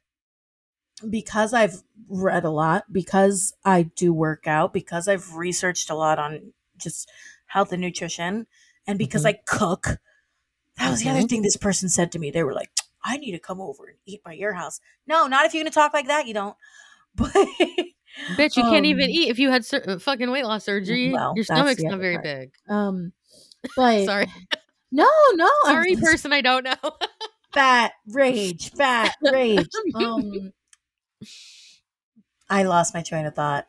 because 1.08 1.52
I've 1.52 1.82
read 2.08 2.44
a 2.44 2.50
lot, 2.50 2.84
because 2.92 3.54
I 3.64 3.82
do 3.82 4.12
work 4.12 4.46
out, 4.46 4.72
because 4.72 5.08
I've 5.08 5.34
researched 5.34 5.90
a 5.90 5.94
lot 5.94 6.18
on 6.18 6.52
just 6.78 7.10
health 7.46 7.72
and 7.72 7.80
nutrition, 7.82 8.46
and 8.86 8.98
because 8.98 9.24
Mhm. 9.24 9.28
I 9.28 9.32
cook. 9.44 9.98
That 10.78 10.90
was 10.90 11.02
the 11.02 11.10
other 11.10 11.20
Mhm. 11.22 11.28
thing 11.30 11.42
this 11.42 11.56
person 11.56 11.88
said 11.88 12.12
to 12.12 12.18
me. 12.18 12.30
They 12.30 12.42
were 12.44 12.54
like, 12.54 12.70
I 13.04 13.16
need 13.18 13.32
to 13.32 13.38
come 13.38 13.60
over 13.60 13.86
and 13.86 13.98
eat 14.06 14.22
by 14.24 14.32
your 14.34 14.54
house. 14.54 14.80
No, 15.06 15.26
not 15.26 15.46
if 15.46 15.54
you're 15.54 15.62
going 15.64 15.70
to 15.72 15.74
talk 15.74 15.94
like 15.94 16.08
that. 16.08 16.26
You 16.26 16.34
don't. 16.34 16.56
But 17.16 17.34
Bitch, 18.36 18.56
you 18.56 18.62
can't 18.62 18.86
even 18.86 19.04
Um, 19.04 19.10
eat 19.10 19.28
if 19.28 19.38
you 19.38 19.50
had 19.50 19.64
sur- 19.64 19.84
uh, 19.86 19.98
fucking 19.98 20.30
weight 20.30 20.44
loss 20.44 20.64
surgery. 20.64 21.12
well, 21.12 21.32
Your 21.36 21.44
stomach's 21.44 21.82
not 21.82 21.98
very 22.00 22.14
part. 22.16 22.24
big. 22.24 22.50
um, 22.68 23.12
but 23.76 24.04
Sorry, 24.06 24.26
no, 24.90 25.08
no, 25.34 25.50
I'm 25.64 25.74
sorry, 25.74 25.94
just 25.94 26.04
person 26.04 26.32
I 26.32 26.40
don't 26.40 26.64
know. 26.64 26.74
fat 27.54 27.92
rage, 28.08 28.72
fat 28.72 29.14
rage. 29.22 29.68
Um, 29.94 30.52
I 32.48 32.62
lost 32.62 32.94
my 32.94 33.02
train 33.02 33.26
of 33.26 33.34
thought. 33.34 33.66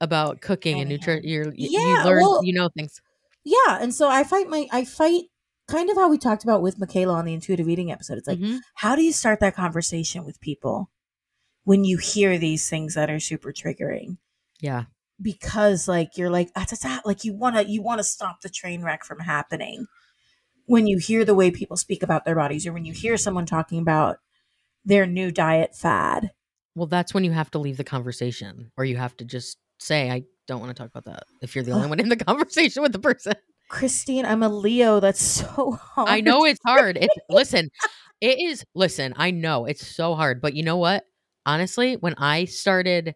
About 0.00 0.40
cooking 0.40 0.80
and 0.80 0.88
nutrition, 0.88 1.24
you 1.28 1.52
Yeah, 1.56 1.80
you 1.80 2.04
learn, 2.04 2.22
well- 2.22 2.44
you 2.44 2.52
know 2.52 2.68
things. 2.68 3.00
Yeah, 3.44 3.78
and 3.80 3.92
so 3.94 4.08
I 4.08 4.22
fight 4.24 4.48
my 4.48 4.68
I 4.70 4.84
fight 4.84 5.24
kind 5.68 5.90
of 5.90 5.96
how 5.96 6.08
we 6.08 6.18
talked 6.18 6.44
about 6.44 6.62
with 6.62 6.78
Michaela 6.78 7.14
on 7.14 7.24
the 7.24 7.34
intuitive 7.34 7.68
eating 7.68 7.90
episode. 7.90 8.16
It's 8.18 8.28
like, 8.28 8.38
Mhm. 8.38 8.60
how 8.76 8.94
do 8.96 9.02
you 9.02 9.12
start 9.12 9.40
that 9.40 9.54
conversation 9.56 10.24
with 10.24 10.40
people 10.40 10.88
when 11.64 11.84
you 11.84 11.98
hear 11.98 12.38
these 12.38 12.68
things 12.68 12.94
that 12.94 13.10
are 13.10 13.20
super 13.20 13.52
triggering? 13.52 14.16
Yeah, 14.60 14.84
Because 15.20 15.86
like 15.88 16.16
you're 16.16 16.30
like 16.30 16.50
ah, 16.56 16.64
ta, 16.68 16.76
ta, 16.80 17.00
like 17.04 17.24
you 17.24 17.32
wanna 17.34 17.62
you 17.62 17.82
wanna 17.82 18.04
stop 18.04 18.40
the 18.40 18.48
train 18.48 18.82
wreck 18.82 19.04
from 19.04 19.20
happening 19.20 19.86
when 20.66 20.86
you 20.86 20.98
hear 20.98 21.24
the 21.24 21.34
way 21.34 21.50
people 21.50 21.76
speak 21.76 22.02
about 22.02 22.24
their 22.24 22.34
bodies 22.34 22.66
or 22.66 22.72
when 22.72 22.84
you 22.84 22.92
hear 22.92 23.16
someone 23.16 23.46
talking 23.46 23.78
about 23.80 24.18
their 24.84 25.06
new 25.06 25.30
diet 25.30 25.74
fad. 25.74 26.30
well, 26.74 26.86
that's 26.86 27.12
when 27.14 27.24
you 27.24 27.32
have 27.32 27.50
to 27.52 27.58
leave 27.58 27.76
the 27.76 27.84
conversation, 27.84 28.70
or 28.76 28.84
you 28.84 28.96
have 28.96 29.16
to 29.18 29.24
just 29.24 29.58
say, 29.80 30.10
"I 30.10 30.24
don't 30.46 30.60
want 30.60 30.74
to 30.76 30.80
talk 30.82 30.90
about 30.90 31.04
that." 31.06 31.24
If 31.42 31.54
you're 31.54 31.64
the 31.64 31.72
only 31.72 31.88
one 31.88 32.00
in 32.00 32.08
the 32.08 32.16
conversation 32.30 32.82
with 32.82 32.92
the 32.92 32.98
person, 33.00 33.34
Christine, 33.68 34.24
I'm 34.24 34.42
a 34.42 34.48
Leo. 34.48 35.00
That's 35.00 35.20
so 35.22 35.72
hard. 35.80 36.08
I 36.08 36.20
know 36.20 36.44
it's 36.44 36.60
hard. 36.64 36.96
It's 36.96 37.14
listen, 37.28 37.70
it 38.20 38.38
is. 38.40 38.64
Listen, 38.74 39.14
I 39.16 39.30
know 39.30 39.64
it's 39.66 39.86
so 39.86 40.14
hard, 40.14 40.40
but 40.40 40.54
you 40.54 40.62
know 40.62 40.76
what? 40.76 41.04
Honestly, 41.48 41.96
when 41.96 42.14
I 42.18 42.44
started, 42.44 43.14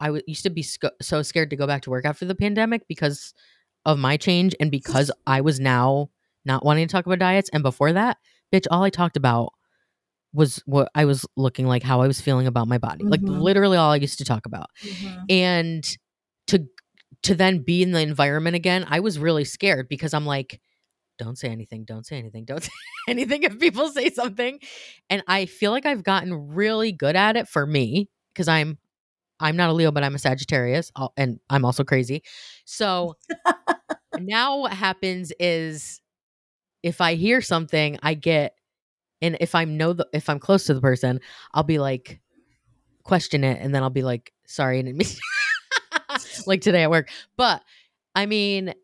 I 0.00 0.06
w- 0.06 0.22
used 0.26 0.42
to 0.42 0.50
be 0.50 0.62
so 1.00 1.22
scared 1.22 1.50
to 1.50 1.56
go 1.56 1.66
back 1.66 1.82
to 1.82 1.90
work 1.90 2.04
after 2.04 2.24
the 2.24 2.34
pandemic 2.34 2.88
because 2.88 3.32
of 3.86 3.98
my 3.98 4.16
change 4.16 4.54
and 4.58 4.70
because 4.70 5.10
I 5.26 5.40
was 5.40 5.60
now 5.60 6.10
not 6.44 6.64
wanting 6.64 6.88
to 6.88 6.92
talk 6.92 7.06
about 7.06 7.20
diets. 7.20 7.50
And 7.52 7.62
before 7.62 7.92
that, 7.92 8.16
bitch, 8.52 8.66
all 8.70 8.82
I 8.82 8.90
talked 8.90 9.16
about 9.16 9.52
was 10.32 10.60
what 10.66 10.90
I 10.94 11.04
was 11.04 11.24
looking 11.36 11.66
like, 11.66 11.82
how 11.84 12.00
I 12.00 12.06
was 12.08 12.20
feeling 12.20 12.46
about 12.48 12.66
my 12.68 12.78
body. 12.78 13.04
Like 13.04 13.20
Mhm. 13.20 13.40
literally 13.40 13.76
all 13.76 13.92
I 13.92 13.96
used 13.96 14.18
to 14.18 14.24
talk 14.24 14.44
about 14.46 14.70
Mhm. 14.82 15.24
and 15.30 15.96
to 16.48 16.66
to 17.22 17.34
then 17.34 17.60
be 17.60 17.82
in 17.82 17.90
the 17.92 18.00
environment 18.00 18.54
again 18.54 18.86
i 18.88 19.00
was 19.00 19.18
really 19.18 19.44
scared 19.44 19.88
because 19.88 20.14
i'm 20.14 20.24
like 20.24 20.60
don't 21.18 21.36
say 21.36 21.48
anything 21.48 21.84
don't 21.84 22.06
say 22.06 22.16
anything 22.16 22.44
don't 22.44 22.62
say 22.64 22.70
anything 23.08 23.42
if 23.42 23.58
people 23.58 23.88
say 23.88 24.10
something. 24.10 24.58
And 25.10 25.22
i 25.26 25.46
feel 25.46 25.70
like 25.70 25.86
i've 25.86 26.04
gotten 26.04 26.54
really 26.54 26.92
good 26.92 27.16
at 27.16 27.36
it 27.36 27.48
for 27.48 27.66
me 27.66 28.08
because 28.32 28.48
i'm 28.48 28.78
i'm 29.40 29.56
not 29.56 29.70
a 29.70 29.72
leo 29.72 29.90
but 29.90 30.02
i'm 30.02 30.14
a 30.14 30.18
sagittarius 30.18 30.90
and 31.16 31.40
i'm 31.50 31.64
also 31.64 31.84
crazy. 31.84 32.22
So 32.64 33.16
now 34.18 34.58
what 34.58 34.72
happens 34.72 35.32
is 35.38 36.00
if 36.82 37.00
i 37.00 37.14
hear 37.14 37.40
something 37.40 37.98
i 38.02 38.14
get 38.14 38.54
and 39.20 39.36
if 39.40 39.54
i'm 39.54 39.76
know 39.76 39.92
the 39.92 40.06
if 40.12 40.28
i'm 40.28 40.38
close 40.38 40.64
to 40.64 40.74
the 40.74 40.80
person 40.80 41.20
i'll 41.52 41.62
be 41.64 41.78
like 41.78 42.20
question 43.02 43.42
it 43.42 43.58
and 43.60 43.74
then 43.74 43.82
i'll 43.82 43.90
be 43.90 44.02
like 44.02 44.32
sorry 44.46 44.78
and 44.78 44.88
it 44.88 45.18
like 46.46 46.60
today 46.60 46.82
at 46.82 46.90
work. 46.90 47.10
But 47.36 47.62
i 48.14 48.26
mean 48.26 48.74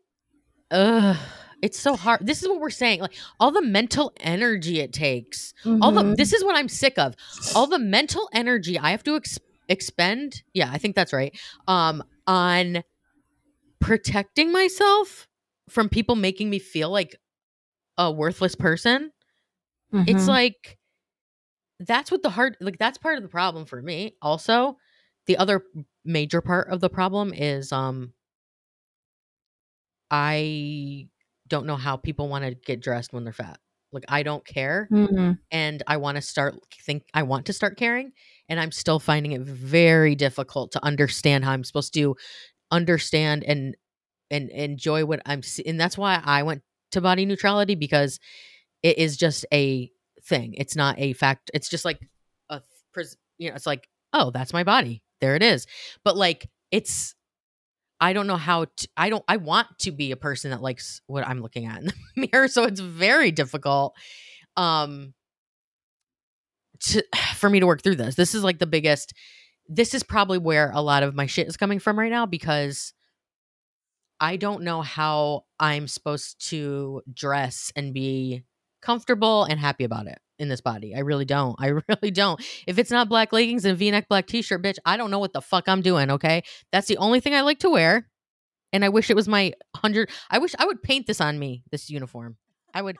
uh 0.71 1.15
it's 1.61 1.79
so 1.79 1.95
hard 1.95 2.19
this 2.25 2.41
is 2.41 2.47
what 2.49 2.59
we're 2.59 2.69
saying 2.69 2.99
like 2.99 3.13
all 3.39 3.51
the 3.51 3.61
mental 3.61 4.13
energy 4.19 4.79
it 4.79 4.93
takes 4.93 5.53
all 5.81 5.91
the 5.91 6.01
Mhm. 6.03 6.15
this 6.17 6.33
is 6.33 6.43
what 6.43 6.55
i'm 6.55 6.69
sick 6.69 6.97
of 6.97 7.15
all 7.55 7.67
the 7.67 7.79
mental 7.79 8.29
energy 8.33 8.77
i 8.77 8.91
have 8.91 9.03
to 9.03 9.15
ex- 9.15 9.39
expend 9.69 10.43
yeah 10.53 10.69
i 10.71 10.77
think 10.77 10.95
that's 10.95 11.13
right 11.13 11.37
um 11.67 12.03
on 12.27 12.83
protecting 13.79 14.51
myself 14.51 15.27
from 15.69 15.89
people 15.89 16.15
making 16.15 16.49
me 16.49 16.59
feel 16.59 16.89
like 16.89 17.15
a 17.97 18.11
worthless 18.11 18.55
person 18.55 19.11
it's 20.07 20.25
Mhm. 20.25 20.27
like 20.27 20.77
that's 21.79 22.09
what 22.11 22.23
the 22.23 22.29
hard 22.29 22.55
like 22.61 22.77
that's 22.77 22.97
part 22.97 23.17
of 23.17 23.23
the 23.23 23.29
problem 23.29 23.65
for 23.65 23.81
me 23.81 24.15
also 24.21 24.77
the 25.27 25.37
other 25.37 25.63
major 26.03 26.41
part 26.41 26.69
of 26.69 26.79
the 26.81 26.89
problem 26.89 27.33
is 27.33 27.71
um 27.71 28.13
i 30.11 31.07
don't 31.47 31.65
know 31.65 31.75
how 31.75 31.95
people 31.97 32.27
want 32.29 32.43
to 32.43 32.55
get 32.55 32.81
dressed 32.81 33.13
when 33.13 33.23
they're 33.23 33.33
fat. 33.33 33.59
Like 33.91 34.05
i 34.09 34.23
don't 34.23 34.45
care 34.45 34.89
Mhm. 34.91 35.37
and 35.51 35.83
i 35.87 35.95
want 35.97 36.15
to 36.17 36.21
start 36.21 36.55
think 36.81 37.03
i 37.13 37.23
want 37.23 37.45
to 37.45 37.53
start 37.53 37.77
caring 37.77 38.11
and 38.49 38.59
i'm 38.59 38.73
still 38.73 38.99
finding 38.99 39.31
it 39.31 39.41
very 39.41 40.15
difficult 40.15 40.73
to 40.73 40.83
understand 40.83 41.45
how 41.45 41.51
i'm 41.51 41.63
supposed 41.63 41.93
to 41.93 42.17
understand 42.71 43.43
and 43.45 43.75
and 44.29 44.49
enjoy 44.49 45.05
what 45.05 45.21
i'm 45.25 45.41
se- 45.43 45.63
and 45.65 45.79
that's 45.79 45.97
why 45.97 46.21
i 46.25 46.43
went 46.43 46.61
to 46.91 46.99
body 46.99 47.25
neutrality 47.25 47.75
because 47.75 48.19
it 48.83 48.97
is 48.97 49.17
just 49.17 49.45
a 49.53 49.89
thing. 50.23 50.53
It's 50.57 50.75
not 50.75 50.99
a 50.99 51.13
fact 51.13 51.51
it's 51.53 51.69
just 51.69 51.85
like 51.85 51.99
a 52.49 52.61
pres- 52.93 53.17
you 53.37 53.49
know 53.49 53.55
it's 53.55 53.65
like 53.67 53.87
oh 54.13 54.31
that's 54.31 54.53
my 54.53 54.63
body. 54.63 55.03
There 55.21 55.35
it 55.35 55.43
is. 55.43 55.67
But 56.03 56.17
like 56.17 56.49
it's 56.71 57.15
i 57.99 58.13
don't 58.13 58.27
know 58.27 58.37
how 58.37 58.65
to 58.65 58.87
i 58.97 59.09
don't 59.09 59.23
i 59.27 59.37
want 59.37 59.67
to 59.79 59.91
be 59.91 60.11
a 60.11 60.17
person 60.17 60.51
that 60.51 60.61
likes 60.61 61.01
what 61.07 61.27
i'm 61.27 61.41
looking 61.41 61.65
at 61.65 61.79
in 61.79 61.85
the 61.85 61.93
mirror 62.31 62.47
so 62.47 62.63
it's 62.63 62.79
very 62.79 63.31
difficult 63.31 63.95
um 64.57 65.13
to 66.79 67.03
for 67.35 67.49
me 67.49 67.59
to 67.59 67.67
work 67.67 67.83
through 67.83 67.95
this. 67.95 68.15
This 68.15 68.35
is 68.35 68.43
like 68.43 68.59
the 68.59 68.67
biggest 68.67 69.13
this 69.67 69.95
is 69.95 70.03
probably 70.03 70.37
where 70.37 70.71
a 70.75 70.81
lot 70.81 71.01
of 71.01 71.15
my 71.15 71.25
shit 71.25 71.47
is 71.47 71.57
coming 71.57 71.79
from 71.79 71.97
right 71.97 72.11
now 72.11 72.27
because 72.27 72.93
I 74.19 74.35
don't 74.35 74.61
know 74.61 74.83
how 74.83 75.45
I'm 75.59 75.87
supposed 75.87 76.47
to 76.49 77.01
dress 77.11 77.71
and 77.75 77.91
be 77.91 78.43
comfortable 78.83 79.43
and 79.43 79.59
happy 79.59 79.83
about 79.83 80.05
it 80.05 80.19
in 80.39 80.49
this 80.49 80.61
body. 80.61 80.95
I 80.95 80.99
really 80.99 81.25
don't. 81.25 81.55
I 81.59 81.67
really 81.89 82.11
don't. 82.11 82.41
If 82.67 82.77
it's 82.77 82.91
not 82.91 83.09
black 83.09 83.33
leggings 83.33 83.65
and 83.65 83.77
v-neck 83.77 84.07
black 84.09 84.27
t-shirt, 84.27 84.61
bitch, 84.61 84.77
I 84.85 84.97
don't 84.97 85.11
know 85.11 85.19
what 85.19 85.33
the 85.33 85.41
fuck 85.41 85.67
I'm 85.67 85.81
doing, 85.81 86.11
okay? 86.11 86.43
That's 86.71 86.87
the 86.87 86.97
only 86.97 87.19
thing 87.19 87.33
I 87.33 87.41
like 87.41 87.59
to 87.59 87.69
wear. 87.69 88.07
And 88.73 88.83
I 88.83 88.89
wish 88.89 89.09
it 89.09 89.15
was 89.15 89.27
my 89.27 89.53
100 89.71 90.09
I 90.29 90.39
wish 90.39 90.53
I 90.59 90.65
would 90.65 90.83
paint 90.83 91.07
this 91.07 91.21
on 91.21 91.39
me, 91.39 91.63
this 91.71 91.89
uniform. 91.89 92.37
I 92.73 92.81
would 92.81 92.97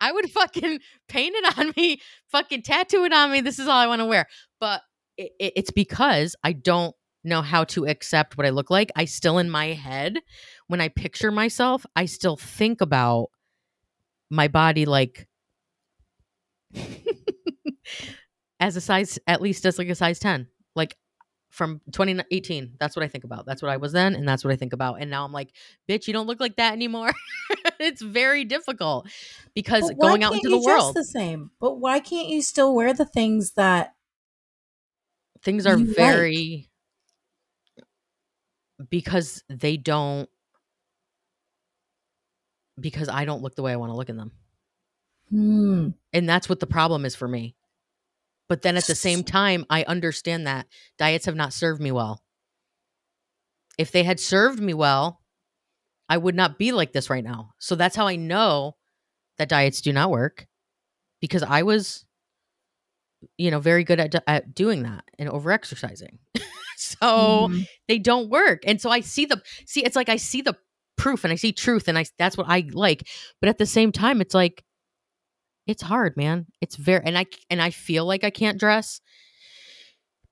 I 0.00 0.12
would 0.12 0.30
fucking 0.30 0.80
paint 1.08 1.34
it 1.36 1.58
on 1.58 1.72
me, 1.76 2.00
fucking 2.30 2.62
tattoo 2.62 3.04
it 3.04 3.12
on 3.12 3.32
me. 3.32 3.40
This 3.40 3.58
is 3.58 3.66
all 3.66 3.78
I 3.78 3.86
want 3.86 4.00
to 4.00 4.06
wear. 4.06 4.26
But 4.60 4.82
it, 5.16 5.32
it, 5.38 5.52
it's 5.56 5.70
because 5.70 6.36
I 6.44 6.52
don't 6.52 6.94
know 7.22 7.40
how 7.40 7.64
to 7.64 7.86
accept 7.86 8.36
what 8.36 8.46
I 8.46 8.50
look 8.50 8.70
like. 8.70 8.92
I 8.96 9.06
still 9.06 9.38
in 9.38 9.48
my 9.48 9.68
head, 9.68 10.18
when 10.66 10.80
I 10.80 10.88
picture 10.88 11.30
myself, 11.30 11.86
I 11.96 12.04
still 12.04 12.36
think 12.36 12.82
about 12.82 13.28
my 14.30 14.48
body 14.48 14.84
like 14.84 15.26
as 18.60 18.76
a 18.76 18.80
size, 18.80 19.18
at 19.26 19.40
least 19.40 19.64
as 19.66 19.78
like 19.78 19.88
a 19.88 19.94
size 19.94 20.18
10. 20.18 20.48
Like 20.74 20.96
from 21.50 21.80
2018. 21.92 22.74
That's 22.80 22.96
what 22.96 23.04
I 23.04 23.08
think 23.08 23.24
about. 23.24 23.46
That's 23.46 23.62
what 23.62 23.70
I 23.70 23.76
was 23.76 23.92
then, 23.92 24.14
and 24.14 24.28
that's 24.28 24.44
what 24.44 24.52
I 24.52 24.56
think 24.56 24.72
about. 24.72 25.00
And 25.00 25.10
now 25.10 25.24
I'm 25.24 25.32
like, 25.32 25.50
bitch, 25.88 26.06
you 26.06 26.12
don't 26.12 26.26
look 26.26 26.40
like 26.40 26.56
that 26.56 26.72
anymore. 26.72 27.12
it's 27.78 28.02
very 28.02 28.44
difficult 28.44 29.08
because 29.54 29.90
going 30.00 30.24
out 30.24 30.34
into 30.34 30.48
the 30.48 30.58
world, 30.58 30.94
the 30.94 31.04
same. 31.04 31.52
But 31.60 31.78
why 31.78 32.00
can't 32.00 32.28
you 32.28 32.42
still 32.42 32.74
wear 32.74 32.92
the 32.92 33.06
things 33.06 33.52
that? 33.52 33.94
things 35.44 35.66
are 35.66 35.76
you 35.76 35.84
like. 35.84 35.96
very 35.96 36.70
because 38.90 39.44
they 39.48 39.76
don't 39.76 40.28
because 42.80 43.08
I 43.08 43.24
don't 43.24 43.42
look 43.42 43.54
the 43.54 43.62
way 43.62 43.72
I 43.72 43.76
want 43.76 43.92
to 43.92 43.96
look 43.96 44.08
in 44.08 44.16
them. 44.16 44.32
Hmm. 45.34 45.88
And 46.12 46.28
that's 46.28 46.48
what 46.48 46.60
the 46.60 46.66
problem 46.66 47.04
is 47.04 47.16
for 47.16 47.26
me. 47.26 47.56
But 48.48 48.62
then 48.62 48.76
at 48.76 48.86
the 48.86 48.94
same 48.94 49.24
time, 49.24 49.64
I 49.68 49.82
understand 49.82 50.46
that 50.46 50.66
diets 50.96 51.26
have 51.26 51.34
not 51.34 51.52
served 51.52 51.80
me 51.82 51.90
well. 51.90 52.22
If 53.76 53.90
they 53.90 54.04
had 54.04 54.20
served 54.20 54.60
me 54.60 54.74
well, 54.74 55.20
I 56.08 56.18
would 56.18 56.36
not 56.36 56.56
be 56.56 56.70
like 56.70 56.92
this 56.92 57.10
right 57.10 57.24
now. 57.24 57.50
So 57.58 57.74
that's 57.74 57.96
how 57.96 58.06
I 58.06 58.14
know 58.14 58.76
that 59.38 59.48
diets 59.48 59.80
do 59.80 59.92
not 59.92 60.10
work 60.10 60.46
because 61.20 61.42
I 61.42 61.62
was 61.64 62.04
you 63.38 63.50
know, 63.50 63.58
very 63.58 63.82
good 63.82 63.98
at, 63.98 64.14
at 64.28 64.54
doing 64.54 64.82
that 64.84 65.02
and 65.18 65.28
over 65.28 65.50
exercising. 65.50 66.18
so 66.76 67.48
Mhm. 67.48 67.66
they 67.88 67.98
don't 67.98 68.28
work. 68.28 68.62
And 68.66 68.80
so 68.80 68.90
I 68.90 69.00
see 69.00 69.24
the 69.24 69.42
see 69.66 69.82
it's 69.84 69.96
like 69.96 70.08
I 70.10 70.16
see 70.16 70.42
the 70.42 70.56
proof 70.96 71.24
and 71.24 71.32
I 71.32 71.36
see 71.36 71.50
truth 71.50 71.88
and 71.88 71.98
I 71.98 72.04
that's 72.18 72.36
what 72.36 72.46
I 72.48 72.68
like. 72.72 73.08
But 73.40 73.48
at 73.48 73.58
the 73.58 73.66
same 73.66 73.90
time 73.90 74.20
it's 74.20 74.34
like 74.34 74.62
it's 75.66 75.82
hard, 75.82 76.16
man. 76.16 76.46
It's 76.60 76.76
very 76.76 77.02
and 77.04 77.16
I 77.16 77.26
and 77.50 77.60
I 77.60 77.70
feel 77.70 78.04
like 78.04 78.24
I 78.24 78.30
can't 78.30 78.58
dress 78.58 79.00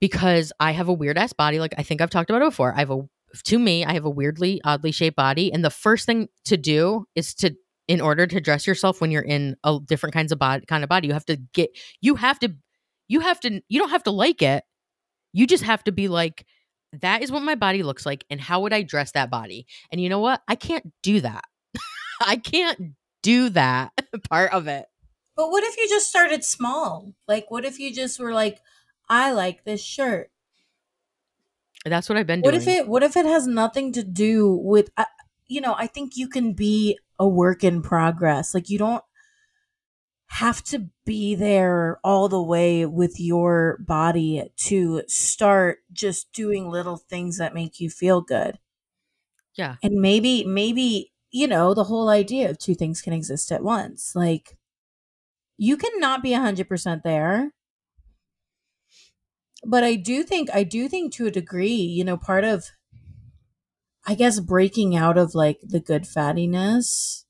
because 0.00 0.52
I 0.60 0.72
have 0.72 0.88
a 0.88 0.92
weird 0.92 1.18
ass 1.18 1.32
body 1.32 1.58
like 1.60 1.74
I 1.78 1.82
think 1.82 2.00
I've 2.00 2.10
talked 2.10 2.30
about 2.30 2.42
it 2.42 2.46
before. 2.46 2.74
I 2.74 2.80
have 2.80 2.90
a 2.90 3.02
to 3.44 3.58
me, 3.58 3.84
I 3.84 3.94
have 3.94 4.04
a 4.04 4.10
weirdly 4.10 4.60
oddly 4.64 4.92
shaped 4.92 5.16
body 5.16 5.52
and 5.52 5.64
the 5.64 5.70
first 5.70 6.04
thing 6.06 6.28
to 6.44 6.56
do 6.56 7.06
is 7.14 7.34
to 7.36 7.54
in 7.88 8.00
order 8.00 8.26
to 8.26 8.40
dress 8.40 8.66
yourself 8.66 9.00
when 9.00 9.10
you're 9.10 9.22
in 9.22 9.56
a 9.64 9.78
different 9.84 10.12
kinds 10.12 10.32
of 10.32 10.38
body 10.38 10.64
kind 10.66 10.84
of 10.84 10.90
body, 10.90 11.08
you 11.08 11.14
have 11.14 11.26
to 11.26 11.36
get 11.54 11.70
you 12.00 12.16
have 12.16 12.38
to 12.40 12.54
you 13.08 13.20
have 13.20 13.40
to 13.40 13.62
you 13.68 13.78
don't 13.78 13.90
have 13.90 14.04
to 14.04 14.10
like 14.10 14.42
it. 14.42 14.64
You 15.32 15.46
just 15.46 15.64
have 15.64 15.82
to 15.84 15.92
be 15.92 16.08
like 16.08 16.46
that 17.00 17.22
is 17.22 17.32
what 17.32 17.42
my 17.42 17.54
body 17.54 17.82
looks 17.82 18.04
like 18.04 18.24
and 18.28 18.40
how 18.40 18.60
would 18.60 18.72
I 18.72 18.82
dress 18.82 19.12
that 19.12 19.30
body? 19.30 19.66
And 19.90 20.00
you 20.00 20.10
know 20.10 20.18
what? 20.18 20.42
I 20.46 20.56
can't 20.56 20.92
do 21.02 21.20
that. 21.20 21.44
I 22.20 22.36
can't 22.36 22.92
do 23.22 23.48
that 23.50 23.92
part 24.30 24.52
of 24.52 24.68
it. 24.68 24.86
But 25.34 25.50
what 25.50 25.64
if 25.64 25.76
you 25.76 25.88
just 25.88 26.08
started 26.08 26.44
small? 26.44 27.14
Like, 27.26 27.50
what 27.50 27.64
if 27.64 27.78
you 27.78 27.92
just 27.92 28.20
were 28.20 28.32
like, 28.32 28.60
I 29.08 29.32
like 29.32 29.64
this 29.64 29.82
shirt. 29.82 30.30
That's 31.84 32.08
what 32.08 32.16
I've 32.18 32.26
been 32.26 32.42
doing. 32.42 32.54
What 32.54 32.62
if 32.62 32.68
it? 32.68 32.86
What 32.88 33.02
if 33.02 33.16
it 33.16 33.26
has 33.26 33.46
nothing 33.46 33.92
to 33.92 34.04
do 34.04 34.52
with? 34.52 34.90
Uh, 34.96 35.04
you 35.46 35.60
know, 35.60 35.74
I 35.76 35.86
think 35.86 36.16
you 36.16 36.28
can 36.28 36.52
be 36.52 36.98
a 37.18 37.26
work 37.26 37.64
in 37.64 37.82
progress. 37.82 38.54
Like 38.54 38.70
you 38.70 38.78
don't 38.78 39.02
have 40.28 40.62
to 40.64 40.88
be 41.04 41.34
there 41.34 41.98
all 42.02 42.28
the 42.28 42.42
way 42.42 42.86
with 42.86 43.20
your 43.20 43.78
body 43.86 44.50
to 44.56 45.02
start 45.06 45.80
just 45.92 46.32
doing 46.32 46.68
little 46.70 46.96
things 46.96 47.36
that 47.38 47.54
make 47.54 47.80
you 47.80 47.90
feel 47.90 48.20
good. 48.22 48.58
yeah. 49.54 49.76
And 49.82 50.00
maybe, 50.00 50.44
maybe 50.44 51.12
you 51.30 51.46
know, 51.48 51.74
the 51.74 51.84
whole 51.84 52.08
idea 52.10 52.50
of 52.50 52.58
two 52.58 52.74
things 52.74 53.00
can 53.00 53.12
exist 53.12 53.50
at 53.52 53.62
once. 53.62 54.14
Like 54.14 54.56
you 55.64 55.76
cannot 55.76 56.22
be 56.22 56.32
hundred 56.32 56.68
percent 56.68 57.02
there 57.04 57.52
but 59.64 59.84
I 59.84 59.94
do 59.94 60.24
think 60.24 60.48
I 60.52 60.64
do 60.64 60.88
think 60.88 61.12
to 61.14 61.26
a 61.26 61.30
degree, 61.30 61.68
you 61.96 62.02
know, 62.04 62.16
part 62.16 62.44
of 62.44 62.70
I 64.04 64.14
guess 64.16 64.40
breaking 64.40 64.96
out 64.96 65.16
of 65.16 65.34
like 65.34 65.60
the 65.62 65.78
good 65.78 66.02
fattiness. 66.02 67.24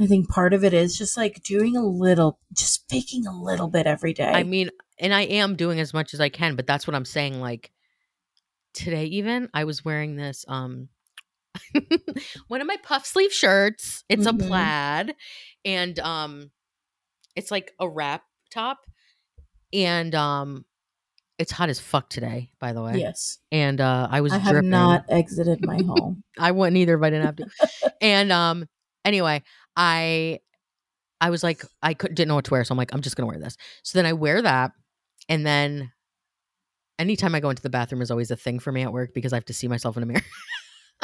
I 0.00 0.06
think 0.08 0.28
part 0.28 0.52
of 0.52 0.64
it 0.64 0.74
is 0.74 0.98
just 0.98 1.16
like 1.16 1.44
doing 1.44 1.76
a 1.76 1.84
little, 1.84 2.40
just 2.52 2.88
faking 2.90 3.24
a 3.26 3.32
little 3.40 3.68
bit 3.68 3.86
every 3.86 4.12
day. 4.12 4.32
I 4.32 4.42
mean, 4.42 4.70
and 4.98 5.14
I 5.14 5.22
am 5.22 5.54
doing 5.54 5.78
as 5.78 5.94
much 5.94 6.12
as 6.14 6.20
I 6.20 6.28
can, 6.28 6.56
but 6.56 6.66
that's 6.66 6.88
what 6.88 6.96
I'm 6.96 7.04
saying. 7.04 7.40
Like 7.40 7.70
today, 8.74 9.04
even 9.04 9.48
I 9.54 9.62
was 9.64 9.84
wearing 9.84 10.16
this 10.16 10.44
um 10.48 10.88
one 12.48 12.60
of 12.60 12.66
my 12.66 12.78
puff 12.82 13.06
sleeve 13.06 13.32
shirts. 13.32 14.02
It's 14.08 14.26
Mhm. 14.26 14.42
a 14.42 14.46
plaid, 14.48 15.14
and 15.64 15.98
um, 16.00 16.50
it's 17.36 17.50
like 17.50 17.72
a 17.78 17.88
wrap 17.88 18.22
top, 18.50 18.78
and 19.72 20.14
um, 20.14 20.64
it's 21.38 21.52
hot 21.52 21.68
as 21.68 21.80
fuck 21.80 22.08
today. 22.08 22.50
By 22.60 22.72
the 22.72 22.82
way, 22.82 22.98
yes, 22.98 23.38
and 23.50 23.80
uh, 23.80 24.08
I 24.10 24.20
was 24.20 24.32
I 24.32 24.38
have 24.38 24.52
dripping. 24.52 24.70
not 24.70 25.04
exited 25.08 25.60
my 25.64 25.80
home. 25.82 26.22
I 26.38 26.50
wouldn't 26.52 26.76
either 26.76 26.96
if 26.96 27.02
I 27.02 27.10
didn't 27.10 27.24
have 27.26 27.36
to. 27.36 27.46
and 28.00 28.32
um, 28.32 28.68
anyway, 29.04 29.42
I 29.76 30.40
I 31.20 31.30
was 31.30 31.42
like, 31.42 31.64
I 31.82 31.94
could 31.94 32.14
didn't 32.14 32.28
know 32.28 32.34
what 32.36 32.44
to 32.46 32.50
wear, 32.52 32.64
so 32.64 32.72
I'm 32.72 32.78
like, 32.78 32.92
I'm 32.94 33.02
just 33.02 33.16
gonna 33.16 33.28
wear 33.28 33.38
this. 33.38 33.56
So 33.82 33.98
then 33.98 34.06
I 34.06 34.12
wear 34.12 34.42
that, 34.42 34.72
and 35.28 35.46
then 35.46 35.92
anytime 36.98 37.34
I 37.34 37.40
go 37.40 37.50
into 37.50 37.62
the 37.62 37.70
bathroom 37.70 38.02
is 38.02 38.10
always 38.10 38.30
a 38.30 38.36
thing 38.36 38.58
for 38.58 38.70
me 38.72 38.82
at 38.82 38.92
work 38.92 39.14
because 39.14 39.32
I 39.32 39.36
have 39.36 39.44
to 39.46 39.54
see 39.54 39.68
myself 39.68 39.96
in 39.96 40.02
a 40.02 40.06
mirror, 40.06 40.22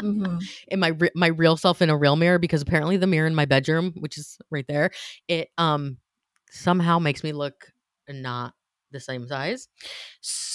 Mhm. 0.01 0.41
in 0.69 0.81
my 0.81 0.97
my 1.15 1.29
real 1.29 1.57
self 1.57 1.83
in 1.83 1.91
a 1.91 1.97
real 1.97 2.17
mirror 2.17 2.39
because 2.39 2.63
apparently 2.63 2.97
the 2.97 3.07
mirror 3.07 3.27
in 3.27 3.35
my 3.35 3.47
bedroom, 3.47 3.93
which 3.99 4.17
is 4.19 4.39
right 4.51 4.67
there, 4.69 4.91
it 5.29 5.49
um 5.59 5.99
somehow 6.51 6.99
makes 6.99 7.23
me 7.23 7.33
look 7.33 7.73
not 8.09 8.55
the 8.91 9.01
same 9.01 9.27
size, 9.27 9.69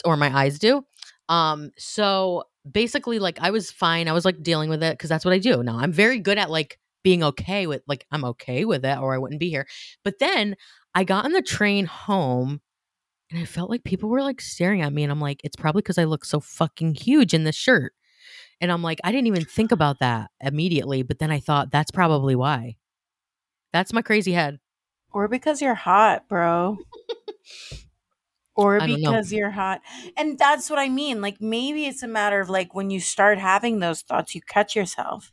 or 0.05 0.17
my 0.17 0.35
eyes 0.35 0.59
do. 0.59 0.85
Um, 1.29 1.71
so 1.77 2.43
basically, 2.69 3.19
like 3.19 3.39
I 3.41 3.51
was 3.51 3.71
fine. 3.71 4.07
I 4.07 4.13
was 4.13 4.25
like 4.25 4.41
dealing 4.43 4.69
with 4.69 4.83
it 4.83 4.97
because 4.97 5.09
that's 5.09 5.25
what 5.25 5.33
I 5.33 5.39
do 5.39 5.63
now. 5.63 5.77
I'm 5.77 5.91
very 5.91 6.19
good 6.19 6.37
at 6.37 6.49
like 6.49 6.79
being 7.03 7.23
okay 7.23 7.67
with 7.67 7.81
like 7.87 8.05
I'm 8.11 8.25
okay 8.25 8.65
with 8.65 8.85
it, 8.85 8.97
or 8.99 9.13
I 9.13 9.17
wouldn't 9.17 9.39
be 9.39 9.49
here. 9.49 9.67
But 10.03 10.19
then 10.19 10.55
I 10.95 11.03
got 11.03 11.25
on 11.25 11.31
the 11.33 11.41
train 11.41 11.85
home. 11.85 12.61
And 13.31 13.41
I 13.41 13.45
felt 13.45 13.71
like 13.71 13.83
people 13.83 14.09
were 14.09 14.21
like 14.21 14.41
staring 14.41 14.81
at 14.81 14.93
me, 14.93 15.01
and 15.01 15.11
I'm 15.11 15.21
like, 15.21 15.41
it's 15.43 15.55
probably 15.55 15.81
because 15.81 15.97
I 15.97 16.03
look 16.03 16.23
so 16.23 16.39
fucking 16.39 16.95
huge 16.95 17.33
in 17.33 17.45
this 17.45 17.55
shirt. 17.55 17.93
And 18.61 18.71
I'm 18.71 18.83
like, 18.83 18.99
I 19.03 19.11
didn't 19.11 19.27
even 19.27 19.45
think 19.45 19.71
about 19.71 19.99
that 19.99 20.29
immediately, 20.39 21.01
but 21.03 21.17
then 21.19 21.31
I 21.31 21.39
thought 21.39 21.71
that's 21.71 21.89
probably 21.91 22.35
why. 22.35 22.75
That's 23.71 23.91
my 23.91 24.03
crazy 24.03 24.33
head. 24.33 24.59
Or 25.13 25.27
because 25.27 25.61
you're 25.61 25.75
hot, 25.75 26.27
bro. 26.27 26.79
Or 28.55 28.79
because 28.79 29.31
you're 29.31 29.51
hot. 29.51 29.81
And 30.17 30.37
that's 30.37 30.69
what 30.69 30.79
I 30.79 30.89
mean. 30.89 31.21
Like 31.21 31.41
maybe 31.41 31.85
it's 31.85 32.03
a 32.03 32.07
matter 32.07 32.39
of 32.39 32.49
like 32.49 32.75
when 32.75 32.89
you 32.89 32.99
start 32.99 33.39
having 33.39 33.79
those 33.79 34.01
thoughts, 34.01 34.35
you 34.35 34.41
catch 34.41 34.75
yourself. 34.75 35.31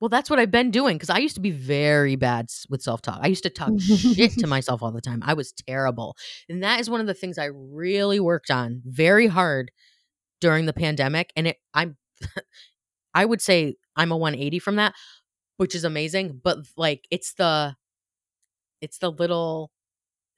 Well, 0.00 0.08
that's 0.08 0.30
what 0.30 0.38
I've 0.38 0.50
been 0.50 0.70
doing 0.70 0.96
because 0.96 1.10
I 1.10 1.18
used 1.18 1.34
to 1.34 1.42
be 1.42 1.50
very 1.50 2.16
bad 2.16 2.46
with 2.70 2.82
self 2.82 3.02
talk. 3.02 3.20
I 3.22 3.26
used 3.26 3.42
to 3.42 3.50
talk 3.50 3.78
shit 3.78 4.32
to 4.38 4.46
myself 4.48 4.82
all 4.82 4.92
the 4.92 5.02
time. 5.02 5.22
I 5.24 5.34
was 5.34 5.52
terrible. 5.52 6.16
And 6.48 6.62
that 6.62 6.80
is 6.80 6.88
one 6.88 7.02
of 7.02 7.06
the 7.06 7.14
things 7.14 7.36
I 7.36 7.50
really 7.52 8.18
worked 8.18 8.50
on 8.50 8.80
very 8.86 9.26
hard 9.26 9.70
during 10.40 10.64
the 10.64 10.72
pandemic. 10.72 11.32
And 11.36 11.48
it, 11.48 11.56
I'm, 11.74 11.98
I 13.14 13.26
would 13.26 13.42
say 13.42 13.76
I'm 13.94 14.10
a 14.10 14.16
180 14.16 14.58
from 14.58 14.76
that, 14.76 14.94
which 15.58 15.74
is 15.74 15.84
amazing. 15.84 16.40
But 16.42 16.58
like, 16.78 17.06
it's 17.10 17.34
the, 17.34 17.76
it's 18.80 18.98
the 18.98 19.10
little 19.10 19.70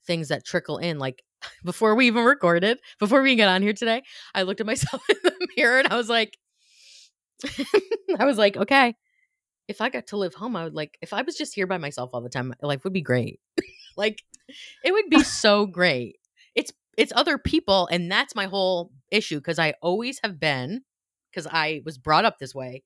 things 0.07 0.29
that 0.29 0.45
trickle 0.45 0.79
in. 0.79 0.99
Like, 0.99 1.23
before 1.65 1.95
we 1.95 2.07
even 2.07 2.25
recorded, 2.25 2.79
before 2.99 3.23
we 3.23 3.35
get 3.37 3.49
on 3.49 3.63
here 3.63 3.73
today, 3.73 4.03
I 4.35 4.43
looked 4.43 4.61
at 4.61 4.67
myself 4.67 5.03
in 5.09 5.17
the 5.23 5.49
mirror 5.57 5.79
and 5.79 5.89
I 5.89 5.97
was 5.97 6.09
like, 6.09 6.37
I 8.19 8.25
was 8.25 8.39
like, 8.39 8.57
okay, 8.57 8.95
if 9.69 9.81
I 9.81 9.89
got 9.89 10.09
to 10.09 10.17
live 10.17 10.35
home, 10.35 10.57
I 10.57 10.65
would 10.65 10.75
like, 10.75 10.99
if 11.03 11.13
I 11.13 11.23
was 11.23 11.37
just 11.37 11.55
here 11.55 11.67
by 11.67 11.79
myself 11.79 12.11
all 12.13 12.21
the 12.21 12.29
time, 12.29 12.55
life 12.63 12.85
would 12.85 12.93
be 12.93 13.03
great. 13.03 13.41
like, 13.97 14.23
it 14.85 14.93
would 14.93 15.09
be 15.11 15.23
so 15.23 15.67
great. 15.67 16.17
It's, 16.55 16.73
it's 16.97 17.13
other 17.17 17.39
people. 17.39 17.89
And 17.91 18.11
that's 18.11 18.35
my 18.35 18.47
whole 18.47 18.93
issue 19.11 19.39
because 19.39 19.59
I 19.59 19.75
always 19.81 20.21
have 20.23 20.39
been, 20.39 20.83
because 21.31 21.47
I 21.51 21.81
was 21.85 21.99
brought 21.99 22.25
up 22.25 22.39
this 22.39 22.55
way. 22.55 22.83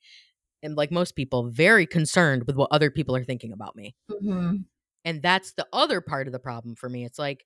And 0.63 0.77
like 0.77 0.91
most 0.91 1.17
people, 1.17 1.51
very 1.51 1.87
concerned 1.87 2.45
with 2.47 2.57
what 2.57 2.69
other 2.73 2.91
people 2.91 3.15
are 3.15 3.25
thinking 3.25 3.53
about 3.53 3.77
me. 3.77 3.95
Mhm. 4.11 4.65
And 5.07 5.23
that's 5.23 5.53
the 5.53 5.67
other 5.73 6.03
part 6.03 6.27
of 6.27 6.33
the 6.33 6.39
problem 6.41 6.75
for 6.75 6.89
me. 6.89 7.05
It's 7.05 7.19
like 7.19 7.45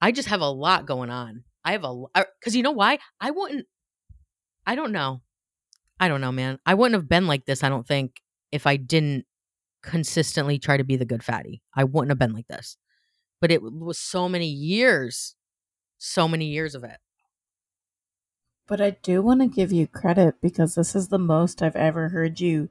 I 0.00 0.10
just 0.10 0.28
have 0.28 0.40
a 0.40 0.48
lot 0.48 0.86
going 0.86 1.10
on. 1.10 1.44
I 1.62 1.72
have 1.72 1.84
a 1.84 2.04
because 2.40 2.56
you 2.56 2.62
know 2.62 2.72
why? 2.72 2.98
I 3.20 3.30
wouldn't. 3.30 3.66
I 4.66 4.74
don't 4.74 4.90
know. 4.90 5.20
I 6.00 6.08
don't 6.08 6.22
know, 6.22 6.32
man. 6.32 6.58
I 6.64 6.74
wouldn't 6.74 6.98
have 6.98 7.08
been 7.08 7.26
like 7.26 7.44
this. 7.44 7.62
I 7.62 7.68
don't 7.68 7.86
think 7.86 8.16
if 8.50 8.66
I 8.66 8.76
didn't 8.76 9.26
consistently 9.82 10.58
try 10.58 10.78
to 10.78 10.84
be 10.84 10.96
the 10.96 11.04
good 11.04 11.22
fatty. 11.22 11.62
I 11.74 11.84
wouldn't 11.84 12.10
have 12.10 12.18
been 12.18 12.32
like 12.32 12.48
this. 12.48 12.78
But 13.42 13.52
it 13.52 13.62
was 13.62 13.98
so 13.98 14.26
many 14.26 14.48
years, 14.48 15.34
so 15.98 16.26
many 16.26 16.46
years 16.46 16.74
of 16.74 16.82
it. 16.82 16.96
But 18.66 18.80
I 18.80 18.90
do 19.02 19.20
want 19.20 19.40
to 19.40 19.48
give 19.48 19.72
you 19.72 19.86
credit 19.86 20.36
because 20.40 20.76
this 20.76 20.94
is 20.94 21.08
the 21.08 21.18
most 21.18 21.60
I've 21.60 21.76
ever 21.76 22.08
heard 22.08 22.40
you 22.40 22.70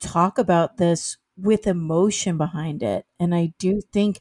talk 0.00 0.36
about 0.36 0.76
this 0.76 1.16
with 1.36 1.66
emotion 1.66 2.36
behind 2.38 2.82
it. 2.82 3.06
And 3.18 3.34
I 3.34 3.52
do 3.58 3.80
think 3.92 4.20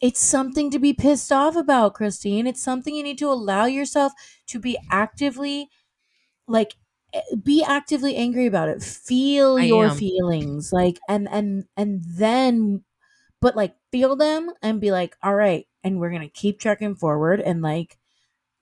it's 0.00 0.20
something 0.20 0.70
to 0.70 0.78
be 0.78 0.92
pissed 0.92 1.32
off 1.32 1.56
about, 1.56 1.94
Christine. 1.94 2.46
It's 2.46 2.62
something 2.62 2.94
you 2.94 3.02
need 3.04 3.18
to 3.18 3.30
allow 3.30 3.66
yourself 3.66 4.12
to 4.48 4.58
be 4.58 4.78
actively 4.90 5.68
like 6.46 6.74
eh, 7.12 7.20
be 7.42 7.62
actively 7.62 8.16
angry 8.16 8.46
about 8.46 8.68
it. 8.68 8.82
Feel 8.82 9.58
I 9.58 9.64
your 9.64 9.86
am. 9.86 9.96
feelings 9.96 10.72
like 10.72 10.98
and 11.08 11.28
and 11.30 11.64
and 11.76 12.02
then 12.06 12.84
but 13.40 13.56
like 13.56 13.76
feel 13.92 14.16
them 14.16 14.50
and 14.62 14.80
be 14.80 14.92
like, 14.92 15.16
"All 15.22 15.34
right, 15.34 15.66
and 15.84 15.98
we're 16.00 16.10
to 16.12 16.28
keep 16.28 16.60
trekking 16.60 16.96
forward 16.96 17.40
and 17.40 17.62
like 17.62 17.98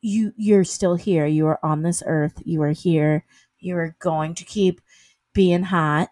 you 0.02 0.32
you're 0.36 0.64
still 0.64 0.96
here. 0.96 1.26
You 1.26 1.46
are 1.48 1.60
on 1.64 1.82
this 1.82 2.02
earth. 2.06 2.42
You 2.44 2.62
are 2.62 2.72
here. 2.72 3.24
You 3.58 3.76
are 3.76 3.96
going 4.00 4.34
to 4.34 4.44
keep 4.44 4.80
being 5.34 5.64
hot 5.64 6.10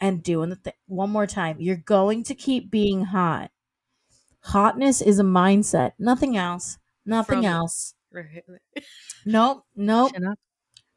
and 0.00 0.22
doing 0.22 0.50
the 0.50 0.56
thing. 0.56 0.72
One 0.86 1.10
more 1.10 1.26
time. 1.26 1.56
You're 1.60 1.76
going 1.76 2.24
to 2.24 2.34
keep 2.34 2.70
being 2.70 3.04
hot. 3.06 3.50
Hotness 4.40 5.02
is 5.02 5.18
a 5.18 5.24
mindset. 5.24 5.92
Nothing 5.98 6.36
else. 6.36 6.78
Nothing 7.04 7.38
From- 7.42 7.44
else. 7.46 7.94
Nope. 9.26 9.64
Nope. 9.76 10.12
Shut. 10.14 10.38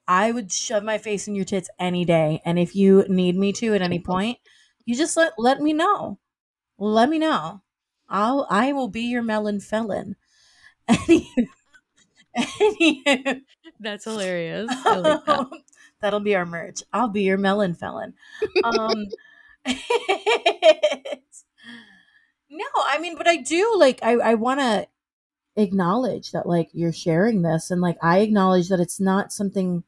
I 0.07 0.31
would 0.31 0.51
shove 0.51 0.83
my 0.83 0.97
face 0.97 1.27
in 1.27 1.35
your 1.35 1.45
tits 1.45 1.69
any 1.79 2.05
day. 2.05 2.41
And 2.45 2.57
if 2.57 2.75
you 2.75 3.05
need 3.07 3.35
me 3.37 3.53
to 3.53 3.73
at 3.73 3.81
any 3.81 3.99
point, 4.11 4.37
you 4.85 4.95
just 4.95 5.15
let 5.17 5.33
let 5.37 5.61
me 5.61 5.73
know. 5.73 6.19
Let 6.77 7.09
me 7.09 7.19
know. 7.19 7.61
I'll 8.09 8.47
I 8.49 8.73
will 8.73 8.87
be 8.87 9.01
your 9.01 9.21
melon 9.21 9.59
felon. 9.59 10.15
Anywho, 10.89 11.47
anywho, 12.37 13.41
That's 13.79 14.05
hilarious. 14.05 14.67
Like 14.85 15.25
that. 15.25 15.47
That'll 16.03 16.19
be 16.19 16.35
our 16.35 16.45
merch. 16.45 16.83
I'll 16.91 17.07
be 17.07 17.23
your 17.23 17.37
melon 17.37 17.73
felon. 17.73 18.13
Um, 18.63 19.07
no, 19.65 19.75
I 22.75 22.99
mean, 22.99 23.17
but 23.17 23.27
I 23.27 23.37
do 23.37 23.75
like. 23.77 23.99
I 24.03 24.13
I 24.13 24.33
want 24.35 24.59
to 24.59 24.87
acknowledge 25.55 26.31
that 26.31 26.45
like 26.45 26.69
you're 26.73 26.93
sharing 26.93 27.41
this, 27.41 27.71
and 27.71 27.81
like 27.81 27.97
I 28.03 28.19
acknowledge 28.19 28.69
that 28.69 28.81
it's 28.81 28.99
not 28.99 29.31
something 29.31 29.83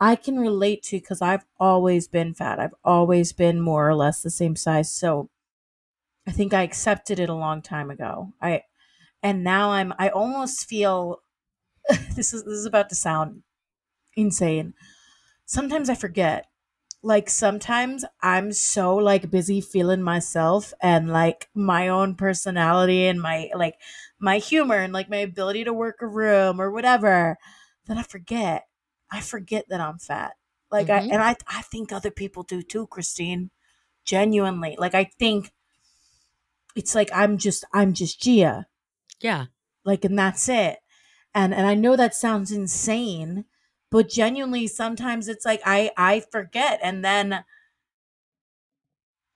I 0.00 0.16
can 0.16 0.38
relate 0.38 0.82
to 0.84 0.96
because 0.96 1.20
I've 1.20 1.44
always 1.58 2.08
been 2.08 2.34
fat. 2.34 2.60
I've 2.60 2.74
always 2.84 3.32
been 3.32 3.60
more 3.60 3.88
or 3.88 3.94
less 3.94 4.22
the 4.22 4.30
same 4.30 4.56
size. 4.56 4.92
So 4.94 5.28
I 6.26 6.30
think 6.30 6.54
I 6.54 6.62
accepted 6.62 7.18
it 7.18 7.28
a 7.28 7.34
long 7.34 7.62
time 7.62 7.90
ago. 7.90 8.32
I 8.40 8.62
and 9.22 9.42
now 9.42 9.72
I'm 9.72 9.92
I 9.98 10.08
almost 10.08 10.68
feel 10.68 11.22
this 12.14 12.32
is 12.32 12.44
this 12.44 12.54
is 12.54 12.66
about 12.66 12.88
to 12.90 12.94
sound 12.94 13.42
insane. 14.16 14.74
Sometimes 15.52 15.90
I 15.90 15.94
forget. 15.94 16.46
Like 17.02 17.28
sometimes 17.28 18.06
I'm 18.22 18.52
so 18.52 18.94
like 18.96 19.30
busy 19.30 19.60
feeling 19.60 20.00
myself 20.02 20.72
and 20.80 21.10
like 21.10 21.50
my 21.54 21.88
own 21.88 22.14
personality 22.14 23.06
and 23.06 23.20
my 23.20 23.50
like 23.54 23.74
my 24.18 24.38
humor 24.38 24.76
and 24.76 24.94
like 24.94 25.10
my 25.10 25.18
ability 25.18 25.64
to 25.64 25.74
work 25.74 25.96
a 26.00 26.06
room 26.06 26.58
or 26.58 26.70
whatever 26.70 27.36
that 27.86 27.98
I 27.98 28.02
forget. 28.02 28.66
I 29.10 29.20
forget 29.20 29.66
that 29.68 29.80
I'm 29.80 29.98
fat. 29.98 30.32
Like 30.70 30.88
I 30.88 31.00
Mhm. 31.00 31.12
and 31.12 31.22
I 31.22 31.36
I 31.46 31.60
think 31.62 31.92
other 31.92 32.10
people 32.10 32.44
do 32.44 32.62
too, 32.62 32.86
Christine. 32.86 33.50
Genuinely. 34.06 34.76
Like 34.78 34.94
I 34.94 35.04
think 35.04 35.52
it's 36.74 36.94
like 36.94 37.10
I'm 37.12 37.36
just 37.36 37.64
I'm 37.74 37.92
just 37.92 38.18
Gia. 38.22 38.66
Yeah. 39.20 39.46
like 39.84 40.04
and 40.06 40.18
that's 40.18 40.48
it 40.48 40.78
and 41.34 41.52
and 41.54 41.66
i 41.66 41.74
know 41.74 41.94
that 41.96 42.14
sounds 42.14 42.50
insane 42.52 43.44
but 43.92 44.08
genuinely 44.08 44.66
sometimes 44.66 45.28
it's 45.28 45.44
like 45.44 45.60
i 45.64 45.92
i 45.96 46.18
forget 46.32 46.80
and 46.82 47.04
then 47.04 47.44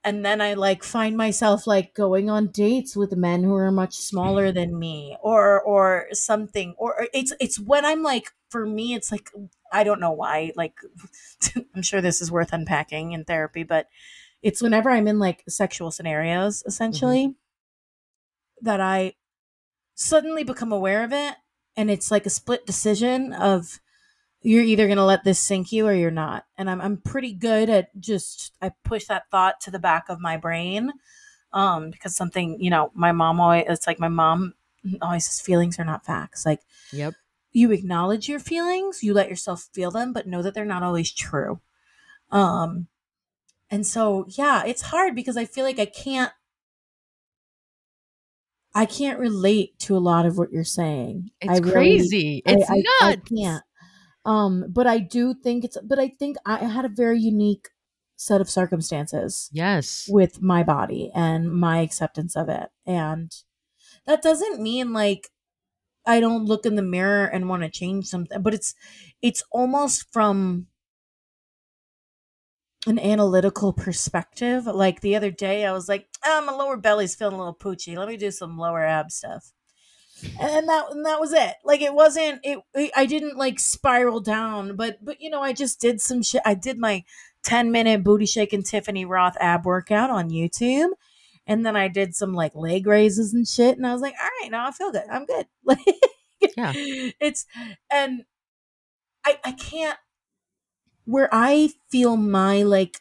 and 0.02 0.24
then 0.24 0.40
i 0.40 0.54
like 0.54 0.82
find 0.82 1.16
myself 1.16 1.66
like 1.66 1.94
going 1.94 2.28
on 2.28 2.48
dates 2.48 2.96
with 2.96 3.14
men 3.14 3.44
who 3.44 3.54
are 3.54 3.70
much 3.70 3.94
smaller 3.94 4.46
mm-hmm. 4.46 4.54
than 4.54 4.78
me 4.78 5.16
or 5.22 5.60
or 5.60 6.06
something 6.12 6.74
or 6.78 7.06
it's 7.12 7.32
it's 7.38 7.60
when 7.60 7.84
i'm 7.84 8.02
like 8.02 8.30
for 8.48 8.66
me 8.66 8.94
it's 8.94 9.12
like 9.12 9.30
i 9.72 9.84
don't 9.84 10.00
know 10.00 10.12
why 10.12 10.50
like 10.56 10.74
i'm 11.74 11.82
sure 11.82 12.00
this 12.00 12.22
is 12.22 12.32
worth 12.32 12.52
unpacking 12.52 13.12
in 13.12 13.24
therapy 13.24 13.62
but 13.62 13.88
it's 14.42 14.62
whenever 14.62 14.90
i'm 14.90 15.06
in 15.06 15.18
like 15.18 15.44
sexual 15.48 15.90
scenarios 15.90 16.60
mm-hmm. 16.60 16.68
essentially 16.68 17.34
that 18.62 18.80
i 18.80 19.12
suddenly 19.94 20.44
become 20.44 20.72
aware 20.72 21.04
of 21.04 21.12
it 21.12 21.34
and 21.76 21.90
it's 21.90 22.10
like 22.10 22.24
a 22.24 22.30
split 22.30 22.64
decision 22.64 23.34
of 23.34 23.80
you're 24.46 24.62
either 24.62 24.86
going 24.86 24.96
to 24.98 25.04
let 25.04 25.24
this 25.24 25.38
sink 25.40 25.72
you 25.72 25.86
or 25.86 25.92
you're 25.92 26.10
not 26.10 26.44
and 26.56 26.70
I'm, 26.70 26.80
I'm 26.80 26.96
pretty 26.98 27.32
good 27.32 27.68
at 27.68 27.88
just 28.00 28.52
i 28.62 28.70
push 28.84 29.06
that 29.06 29.24
thought 29.30 29.60
to 29.62 29.70
the 29.70 29.78
back 29.78 30.08
of 30.08 30.20
my 30.20 30.36
brain 30.36 30.92
um 31.52 31.90
because 31.90 32.14
something 32.14 32.60
you 32.60 32.70
know 32.70 32.90
my 32.94 33.12
mom 33.12 33.40
always 33.40 33.64
it's 33.68 33.86
like 33.86 33.98
my 33.98 34.08
mom 34.08 34.54
always 35.02 35.26
says 35.26 35.40
feelings 35.40 35.78
are 35.78 35.84
not 35.84 36.04
facts 36.06 36.46
like 36.46 36.60
Yep. 36.92 37.14
you 37.52 37.72
acknowledge 37.72 38.28
your 38.28 38.38
feelings 38.38 39.02
you 39.02 39.12
let 39.14 39.28
yourself 39.28 39.68
feel 39.72 39.90
them 39.90 40.12
but 40.12 40.26
know 40.26 40.42
that 40.42 40.54
they're 40.54 40.64
not 40.64 40.82
always 40.84 41.10
true 41.12 41.60
um 42.30 42.86
and 43.70 43.86
so 43.86 44.26
yeah 44.28 44.62
it's 44.64 44.82
hard 44.82 45.14
because 45.16 45.36
i 45.36 45.44
feel 45.44 45.64
like 45.64 45.78
i 45.80 45.86
can't 45.86 46.32
i 48.74 48.84
can't 48.86 49.18
relate 49.18 49.78
to 49.80 49.96
a 49.96 49.98
lot 49.98 50.26
of 50.26 50.36
what 50.38 50.52
you're 50.52 50.64
saying 50.64 51.30
It's 51.40 51.50
I 51.50 51.56
really- 51.58 51.72
crazy. 51.72 52.42
I- 52.46 52.52
it's 52.52 52.70
I, 52.70 52.82
I 53.02 53.16
can't. 53.16 53.62
Um, 54.26 54.66
but 54.68 54.86
I 54.88 54.98
do 55.00 55.34
think 55.34 55.64
it's. 55.64 55.78
But 55.84 56.00
I 56.00 56.08
think 56.10 56.36
I 56.46 56.58
had 56.58 56.84
a 56.86 56.90
very 56.90 57.20
unique 57.20 57.70
set 58.16 58.40
of 58.42 58.50
circumstances 58.50 59.50
Yes. 59.52 60.06
with 60.10 60.42
my 60.42 60.62
body 60.64 61.12
and 61.14 61.52
my 61.52 61.80
acceptance 61.80 62.36
of 62.36 62.48
it, 62.50 62.70
and 62.86 63.32
that 64.06 64.22
doesn't 64.22 64.60
mean 64.62 64.92
like 64.92 65.30
I 66.06 66.20
don't 66.20 66.46
look 66.46 66.66
in 66.66 66.76
the 66.76 66.82
mirror 66.82 67.26
and 67.26 67.48
want 67.48 67.62
to 67.64 67.70
change 67.70 68.06
something. 68.06 68.42
But 68.42 68.54
it's 68.54 68.74
it's 69.22 69.44
almost 69.52 70.12
from 70.12 70.68
an 72.86 72.98
analytical 72.98 73.72
perspective. 73.72 74.66
Like 74.66 75.00
the 75.00 75.16
other 75.16 75.30
day, 75.30 75.64
I 75.64 75.72
was 75.72 75.88
like, 75.88 76.08
"Oh, 76.24 76.42
my 76.42 76.52
lower 76.52 76.76
belly's 76.76 77.14
feeling 77.14 77.34
a 77.34 77.38
little 77.38 77.54
poochy. 77.54 77.96
Let 77.96 78.08
me 78.08 78.16
do 78.16 78.30
some 78.30 78.58
lower 78.58 78.84
ab 78.84 79.10
stuff." 79.10 79.52
And 80.40 80.68
that 80.68 80.84
and 80.90 81.04
that 81.04 81.20
was 81.20 81.32
it. 81.32 81.54
Like 81.64 81.82
it 81.82 81.92
wasn't 81.94 82.40
it, 82.42 82.58
i 82.96 83.06
didn't 83.06 83.36
like 83.36 83.58
spiral 83.60 84.20
down 84.20 84.76
but 84.76 85.04
but 85.04 85.20
you 85.20 85.28
know 85.30 85.42
i 85.42 85.52
just 85.52 85.80
did 85.80 86.00
some 86.00 86.22
shit 86.22 86.42
i 86.46 86.54
did 86.54 86.78
my 86.78 87.04
10 87.42 87.70
minute 87.70 88.02
booty 88.02 88.26
shaking 88.26 88.62
tiffany 88.62 89.04
rothe 89.04 89.36
ab 89.40 89.64
workout 89.66 90.10
on 90.10 90.30
youtube 90.30 90.88
and 91.46 91.64
then 91.66 91.76
i 91.76 91.86
did 91.88 92.14
some 92.14 92.32
like 92.34 92.54
leg 92.54 92.86
raises 92.86 93.34
and 93.34 93.46
shit 93.46 93.76
and 93.76 93.86
i 93.86 93.92
was 93.92 94.02
like 94.02 94.14
all 94.20 94.28
right 94.42 94.50
now 94.50 94.66
i 94.66 94.70
feel 94.70 94.90
good. 94.92 95.04
I'm 95.10 95.26
good. 95.26 95.46
Like 95.64 95.78
Yeah. 96.56 96.72
it's 97.20 97.46
and 97.90 98.24
i 99.24 99.38
i 99.44 99.52
can't 99.52 99.98
where 101.04 101.28
i 101.32 101.70
feel 101.90 102.16
my 102.16 102.62
like 102.62 103.00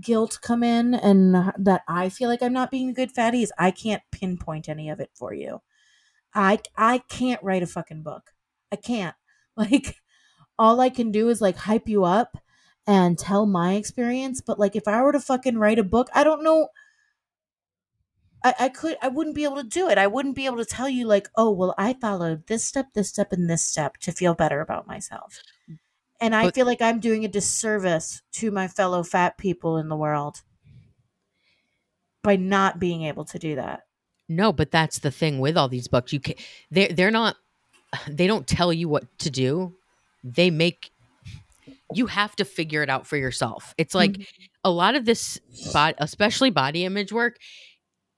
guilt 0.00 0.38
come 0.42 0.62
in 0.62 0.94
and 0.94 1.34
that 1.58 1.82
i 1.88 2.08
feel 2.08 2.28
like 2.28 2.42
i'm 2.42 2.52
not 2.52 2.70
being 2.70 2.90
a 2.90 2.94
good 2.94 3.12
fatty 3.12 3.42
is 3.42 3.52
i 3.58 3.70
can't 3.70 4.02
pinpoint 4.12 4.68
any 4.68 4.90
of 4.90 5.00
it 5.00 5.10
for 5.14 5.34
you 5.34 5.60
I 6.38 6.60
I 6.76 6.98
can't 7.08 7.42
write 7.42 7.62
a 7.64 7.66
fucking 7.66 8.02
book. 8.02 8.32
I 8.72 8.76
can't. 8.76 9.16
Like 9.56 9.96
all 10.56 10.80
I 10.80 10.88
can 10.88 11.10
do 11.10 11.28
is 11.28 11.40
like 11.40 11.56
hype 11.56 11.88
you 11.88 12.04
up 12.04 12.38
and 12.86 13.18
tell 13.18 13.44
my 13.44 13.74
experience, 13.74 14.40
but 14.40 14.58
like 14.58 14.76
if 14.76 14.86
I 14.86 15.02
were 15.02 15.10
to 15.12 15.18
fucking 15.20 15.58
write 15.58 15.80
a 15.80 15.84
book, 15.84 16.08
I 16.14 16.22
don't 16.24 16.44
know 16.44 16.68
I, 18.44 18.54
I 18.60 18.68
could 18.68 18.96
I 19.02 19.08
wouldn't 19.08 19.34
be 19.34 19.42
able 19.42 19.56
to 19.56 19.64
do 19.64 19.88
it. 19.88 19.98
I 19.98 20.06
wouldn't 20.06 20.36
be 20.36 20.46
able 20.46 20.58
to 20.58 20.64
tell 20.64 20.88
you 20.88 21.06
like, 21.08 21.28
oh 21.36 21.50
well 21.50 21.74
I 21.76 21.94
followed 21.94 22.46
this 22.46 22.64
step, 22.64 22.92
this 22.94 23.08
step, 23.08 23.32
and 23.32 23.50
this 23.50 23.64
step 23.64 23.96
to 23.98 24.12
feel 24.12 24.34
better 24.34 24.60
about 24.60 24.86
myself. 24.86 25.42
And 26.20 26.36
I 26.36 26.44
But- 26.44 26.54
feel 26.54 26.66
like 26.66 26.80
I'm 26.80 27.00
doing 27.00 27.24
a 27.24 27.28
disservice 27.28 28.22
to 28.34 28.52
my 28.52 28.68
fellow 28.68 29.02
fat 29.02 29.38
people 29.38 29.76
in 29.76 29.88
the 29.88 29.96
world 29.96 30.42
by 32.22 32.36
not 32.36 32.78
being 32.78 33.02
able 33.02 33.24
to 33.24 33.38
do 33.40 33.56
that. 33.56 33.87
No, 34.28 34.52
but 34.52 34.70
that's 34.70 34.98
the 35.00 35.10
thing 35.10 35.38
with 35.38 35.56
all 35.56 35.68
these 35.68 35.88
books. 35.88 36.12
You 36.12 36.20
can 36.20 36.34
they're 36.70 36.88
they're 36.88 37.10
not 37.10 37.36
they 38.08 38.26
don't 38.26 38.46
tell 38.46 38.72
you 38.72 38.88
what 38.88 39.04
to 39.20 39.30
do. 39.30 39.74
They 40.22 40.50
make 40.50 40.90
you 41.94 42.06
have 42.06 42.36
to 42.36 42.44
figure 42.44 42.82
it 42.82 42.90
out 42.90 43.06
for 43.06 43.16
yourself. 43.16 43.74
It's 43.78 43.94
like 43.94 44.12
Mm-hmm. 44.12 44.22
a 44.64 44.70
lot 44.70 44.94
of 44.94 45.04
this 45.06 45.38
body, 45.72 45.94
especially 45.98 46.50
body 46.50 46.84
image 46.84 47.12
work, 47.12 47.36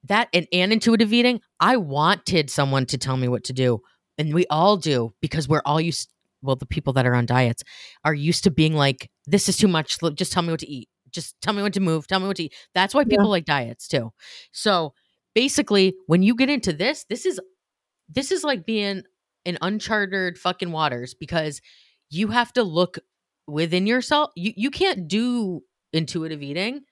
that 0.05 0.29
and, 0.33 0.47
and 0.53 0.73
intuitive 0.73 1.13
eating, 1.13 1.41
I 1.61 1.77
wanted 1.77 2.51
someone 2.51 2.87
to 2.87 2.99
tell 2.99 3.17
me 3.17 3.29
what 3.29 3.45
to 3.45 3.53
do. 3.53 3.81
And 4.19 4.35
we 4.35 4.47
all 4.51 4.77
do 4.77 5.15
because 5.21 5.49
we're 5.49 5.63
all 5.65 5.81
used 5.81 6.11
well, 6.43 6.57
the 6.57 6.67
people 6.67 6.95
that 6.95 7.07
are 7.07 7.15
on 7.15 7.27
diets 7.27 7.63
are 8.05 8.15
used 8.15 8.45
to 8.45 8.51
being 8.51 8.75
like, 8.75 9.11
this 9.27 9.49
is 9.49 9.59
too 9.59 9.69
much. 9.69 9.99
Just 10.15 10.33
tell 10.33 10.43
me 10.43 10.51
what 10.51 10.61
to 10.61 10.69
eat. 10.71 10.89
Just 11.11 11.35
tell 11.43 11.53
me 11.53 11.63
what 11.63 11.75
to 11.75 11.81
move. 11.81 12.07
Tell 12.07 12.19
me 12.19 12.27
what 12.27 12.37
to 12.39 12.45
eat. 12.45 12.55
That's 12.75 12.95
why 12.95 13.05
people 13.05 13.29
like 13.29 13.45
diets 13.45 13.87
too. 13.89 14.11
So 14.53 14.95
basically, 15.35 15.95
when 16.07 16.23
you 16.23 16.35
get 16.35 16.51
into 16.51 16.73
this, 16.73 17.05
this 17.09 17.27
is 17.27 17.41
this 18.09 18.33
is 18.33 18.45
like 18.45 18.67
being 18.67 19.03
in 19.45 19.59
uncharted 19.63 20.39
fucking 20.39 20.73
waters 20.73 21.15
because 21.15 21.61
you 22.11 22.29
have 22.29 22.53
to 22.55 22.63
look 22.63 22.99
within 23.47 23.87
yourself. 23.87 24.31
You 24.37 24.53
you 24.57 24.71
can't 24.71 25.09
do 25.09 25.63
intuitive 25.93 26.43
eating 26.43 26.83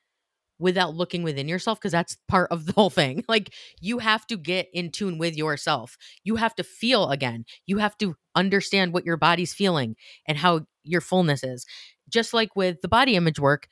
without 0.59 0.95
looking 0.95 1.23
within 1.23 1.49
yourself 1.49 1.79
because 1.79 1.93
that's 1.93 2.17
part 2.29 2.51
of 2.51 2.67
the 2.67 2.73
whole 2.73 2.91
thing. 2.91 3.25
Like 3.29 3.55
you 3.81 3.99
have 3.99 4.27
to 4.29 4.37
get 4.37 4.69
in 4.73 4.91
tune 4.91 5.19
with 5.19 5.37
yourself. 5.37 5.97
You 6.25 6.37
have 6.37 6.55
to 6.57 6.65
feel 6.65 7.11
again. 7.11 7.45
You 7.67 7.79
have 7.79 7.97
to 7.99 8.17
understand 8.35 8.93
what 8.93 9.05
your 9.05 9.17
body's 9.17 9.55
feeling 9.55 9.97
and 10.27 10.39
how 10.39 10.63
your 10.85 11.01
fullness 11.01 11.45
is. 11.45 11.67
Just 12.09 12.35
like 12.35 12.57
with 12.57 12.81
the 12.81 12.89
body 12.89 13.17
image 13.17 13.39
work, 13.39 13.69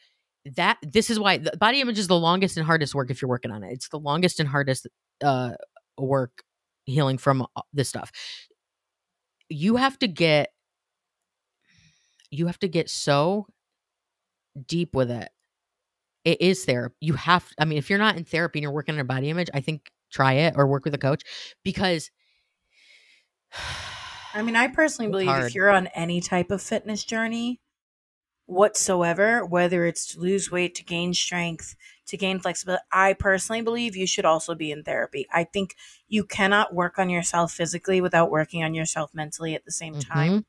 that 0.55 0.79
this 0.83 1.11
is 1.11 1.19
why 1.19 1.39
the 1.39 1.57
body 1.57 1.81
image 1.81 1.99
is 1.99 2.09
the 2.09 2.19
longest 2.19 2.57
and 2.57 2.67
hardest 2.67 2.95
work 2.95 3.11
if 3.11 3.21
you're 3.21 3.29
working 3.29 3.51
on 3.51 3.63
it. 3.65 3.73
It's 3.73 3.89
the 3.89 3.99
longest 3.99 4.41
and 4.41 4.49
hardest 4.49 4.87
uh 5.23 5.53
work 5.99 6.43
healing 6.85 7.19
from 7.19 7.43
uh, 7.43 7.63
this 7.73 7.89
stuff. 7.89 8.13
You 9.49 9.77
have 9.77 9.99
to 10.01 10.09
get 10.09 10.51
you 12.31 12.47
have 12.47 12.59
to 12.61 12.69
get 12.69 12.91
so 12.91 13.47
deep 14.67 14.95
with 14.95 15.11
it. 15.11 15.29
It 16.25 16.41
is 16.41 16.65
therapy. 16.65 16.97
You 17.01 17.15
have 17.15 17.47
I 17.59 17.65
mean 17.65 17.79
if 17.79 17.91
you're 17.91 17.99
not 17.99 18.17
in 18.17 18.25
therapy 18.25 18.59
and 18.59 18.63
you're 18.63 18.73
working 18.73 18.95
on 18.95 19.01
a 19.01 19.05
body 19.05 19.31
image, 19.31 19.49
I 19.53 19.61
think 19.61 19.91
try 20.13 20.35
it 20.35 20.55
or 20.57 20.67
work 20.67 20.85
with 20.85 20.95
a 20.95 20.99
coach 20.99 21.23
because 21.65 22.11
I 24.35 24.43
mean, 24.43 24.55
I 24.55 24.69
personally 24.69 25.11
believe 25.11 25.29
hard. 25.29 25.45
if 25.47 25.55
you're 25.55 25.71
on 25.71 25.87
any 25.89 26.21
type 26.21 26.51
of 26.51 26.61
fitness 26.61 27.05
journey, 27.05 27.59
whatsoever, 28.47 29.45
whether 29.45 29.85
it's 29.87 30.07
to 30.07 30.21
lose 30.21 30.51
weight, 30.51 30.75
to 30.77 30.85
gain 30.85 31.15
strength, 31.15 31.75
to 32.07 32.17
gain 32.17 32.39
flexibility. 32.39 32.83
I 32.93 33.13
personally 33.15 33.63
believe 33.63 33.97
you 33.97 34.07
should 34.07 34.25
also 34.25 34.55
be 34.55 34.71
in 34.71 34.85
therapy. 34.85 35.27
I 35.33 35.45
think 35.45 35.75
you 36.09 36.25
cannot 36.25 36.75
work 36.75 36.99
on 36.99 37.11
yourself 37.11 37.53
physically 37.53 38.01
without 38.01 38.31
working 38.31 38.63
on 38.63 38.75
yourself 38.75 39.15
mentally 39.15 39.55
at 39.55 39.65
the 39.65 39.73
same 39.73 39.99
time. 39.99 40.41
Mhm. 40.41 40.45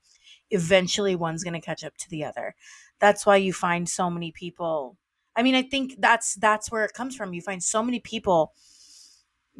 Eventually, 0.52 1.16
one's 1.16 1.44
going 1.44 1.54
to 1.54 1.62
catch 1.66 1.84
up 1.84 1.98
to 1.98 2.10
the 2.10 2.24
other. 2.26 2.56
That's 3.00 3.26
why 3.26 3.38
you 3.38 3.54
find 3.54 3.90
so 3.90 4.10
many 4.10 4.32
people. 4.32 4.98
I 5.36 5.44
mean, 5.44 5.56
I 5.56 5.62
think 5.64 5.96
that's 6.00 6.36
that's 6.36 6.72
where 6.72 6.86
it 6.86 6.94
comes 6.94 7.16
from. 7.16 7.34
You 7.34 7.42
find 7.42 7.64
so 7.64 7.84
many 7.84 8.00
people, 8.00 8.54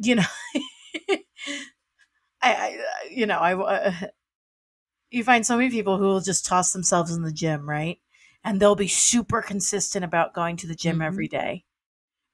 you 0.00 0.16
know. 0.16 0.24
I, 2.42 2.52
I, 2.52 2.78
you 3.10 3.26
know, 3.26 3.38
I, 3.38 3.54
uh, 3.54 3.92
you 5.10 5.24
find 5.24 5.46
so 5.46 5.56
many 5.56 5.70
people 5.70 5.96
who 5.98 6.04
will 6.04 6.20
just 6.20 6.44
toss 6.46 6.72
themselves 6.72 7.10
in 7.10 7.22
the 7.22 7.32
gym, 7.32 7.68
right? 7.68 7.98
And 8.44 8.60
they'll 8.60 8.74
be 8.76 8.88
super 8.88 9.42
consistent 9.42 10.04
about 10.04 10.34
going 10.34 10.56
to 10.58 10.66
the 10.66 10.74
gym 10.74 10.98
Mhm. 10.98 11.06
every 11.06 11.28
day. 11.28 11.64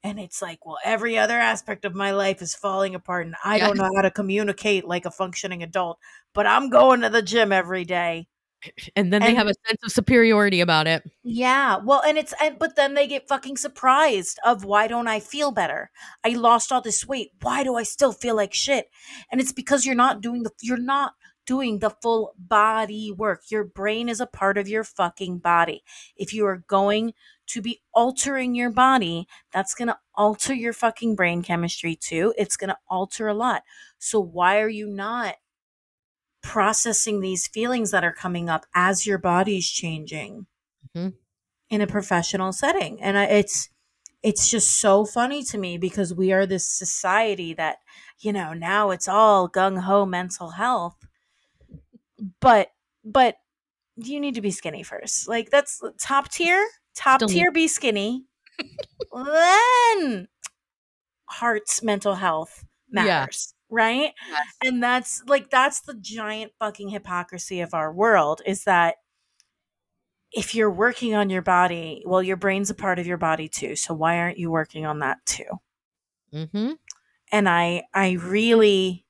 And 0.04 0.20
it's 0.20 0.42
like, 0.42 0.66
well, 0.66 0.78
every 0.84 1.18
other 1.18 1.38
aspect 1.38 1.84
of 1.84 1.94
my 1.94 2.12
life 2.12 2.42
is 2.42 2.54
falling 2.54 2.94
apart 2.94 3.26
and 3.26 3.36
I 3.44 3.58
Yeah. 3.58 3.68
don't 3.68 3.78
know 3.78 3.90
how 3.96 4.02
to 4.02 4.10
communicate 4.10 4.84
like 4.86 5.06
a 5.06 5.10
functioning 5.10 5.62
adult, 5.62 5.98
but 6.34 6.46
I'm 6.46 6.70
going 6.70 7.00
to 7.02 7.10
the 7.10 7.22
gym 7.22 7.52
every 7.52 7.84
day. 7.84 8.28
And 8.96 9.12
then 9.12 9.22
they 9.22 9.34
have 9.34 9.46
a 9.48 9.54
sense 9.68 9.82
of 9.84 9.92
superiority 9.92 10.60
about 10.60 10.86
it. 10.86 11.04
Yeah. 11.22 11.78
Well, 11.78 12.02
and 12.02 12.18
it's 12.18 12.34
and 12.40 12.58
but 12.58 12.76
then 12.76 12.94
they 12.94 13.06
get 13.06 13.28
fucking 13.28 13.56
surprised 13.56 14.38
of 14.44 14.64
why 14.64 14.86
don't 14.88 15.08
I 15.08 15.20
feel 15.20 15.50
better? 15.52 15.90
I 16.22 16.30
lost 16.30 16.70
all 16.70 16.82
this 16.82 17.06
weight. 17.06 17.30
Why 17.40 17.64
do 17.64 17.76
I 17.76 17.82
still 17.82 18.12
feel 18.12 18.36
like 18.36 18.52
shit? 18.52 18.90
And 19.32 19.40
it's 19.40 19.52
because 19.52 19.86
you're 19.86 19.94
not 19.94 20.20
doing 20.20 20.42
the 20.42 20.50
you're 20.60 20.76
not 20.76 21.14
doing 21.46 21.78
the 21.78 21.90
full 21.90 22.34
body 22.38 23.12
work. 23.12 23.42
Your 23.50 23.64
brain 23.64 24.08
is 24.08 24.20
a 24.20 24.26
part 24.26 24.58
of 24.58 24.68
your 24.68 24.84
fucking 24.84 25.38
body. 25.38 25.82
If 26.16 26.32
you 26.32 26.46
are 26.46 26.64
going 26.66 27.12
to 27.48 27.60
be 27.62 27.82
altering 27.92 28.54
your 28.54 28.70
body, 28.70 29.26
that's 29.52 29.74
going 29.74 29.88
to 29.88 29.98
alter 30.14 30.54
your 30.54 30.72
fucking 30.72 31.14
brain 31.16 31.42
chemistry 31.42 31.96
too. 31.96 32.34
It's 32.38 32.56
going 32.56 32.70
to 32.70 32.78
alter 32.88 33.28
a 33.28 33.34
lot. 33.34 33.62
So 33.98 34.20
why 34.20 34.60
are 34.60 34.68
you 34.68 34.86
not 34.86 35.36
processing 36.42 37.20
these 37.20 37.48
feelings 37.48 37.90
that 37.90 38.04
are 38.04 38.12
coming 38.12 38.48
up 38.48 38.66
as 38.74 39.06
your 39.06 39.18
body's 39.18 39.68
changing? 39.68 40.46
Mm-hmm. 40.96 41.08
in 41.70 41.80
a 41.80 41.86
professional 41.86 42.52
setting 42.52 43.02
and 43.02 43.18
I, 43.18 43.24
it's 43.24 43.68
it's 44.22 44.48
just 44.48 44.80
so 44.80 45.04
funny 45.04 45.42
to 45.44 45.58
me 45.58 45.76
because 45.76 46.14
we 46.14 46.32
are 46.32 46.46
this 46.46 46.66
society 46.68 47.52
that 47.54 47.78
you 48.20 48.32
know 48.32 48.52
now 48.52 48.90
it's 48.90 49.08
all 49.08 49.48
gung-ho 49.48 50.06
mental 50.06 50.50
health 50.50 50.96
but 52.40 52.68
but 53.04 53.36
you 53.96 54.18
need 54.20 54.34
to 54.34 54.40
be 54.40 54.50
skinny 54.50 54.82
first 54.82 55.28
like 55.28 55.50
that's 55.50 55.80
top 56.00 56.30
tier 56.30 56.66
top 56.96 57.18
Still 57.20 57.28
need- 57.28 57.34
tier 57.34 57.52
be 57.52 57.68
skinny 57.68 58.24
then 59.12 60.28
heart's 61.26 61.82
mental 61.82 62.14
health 62.14 62.64
Yeah. 62.92 63.04
matters 63.04 63.54
right 63.70 64.12
Yes. 64.28 64.46
and 64.64 64.82
that's 64.82 65.22
like 65.26 65.50
that's 65.50 65.80
the 65.82 65.94
giant 65.94 66.52
fucking 66.58 66.88
hypocrisy 66.90 67.60
of 67.60 67.74
our 67.74 67.92
world 67.92 68.42
is 68.46 68.64
that 68.64 68.96
if 70.32 70.54
you're 70.54 70.70
working 70.70 71.14
on 71.14 71.30
your 71.30 71.42
body 71.42 72.02
well 72.06 72.22
your 72.22 72.36
brain's 72.36 72.70
a 72.70 72.74
part 72.74 72.98
of 72.98 73.06
your 73.06 73.16
body 73.16 73.48
too 73.48 73.74
so 73.76 73.94
why 73.94 74.18
aren't 74.18 74.38
you 74.38 74.50
working 74.50 74.86
on 74.86 75.00
that 75.00 75.18
too 75.26 75.44
Mm-hmm. 76.32 76.72
and 77.32 77.48
i 77.48 77.84
i 77.94 78.12
really 78.12 79.03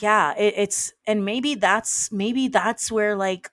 yeah 0.00 0.34
it, 0.36 0.54
it's 0.56 0.92
and 1.06 1.24
maybe 1.24 1.54
that's 1.54 2.10
maybe 2.12 2.48
that's 2.48 2.90
where 2.90 3.14
like 3.16 3.50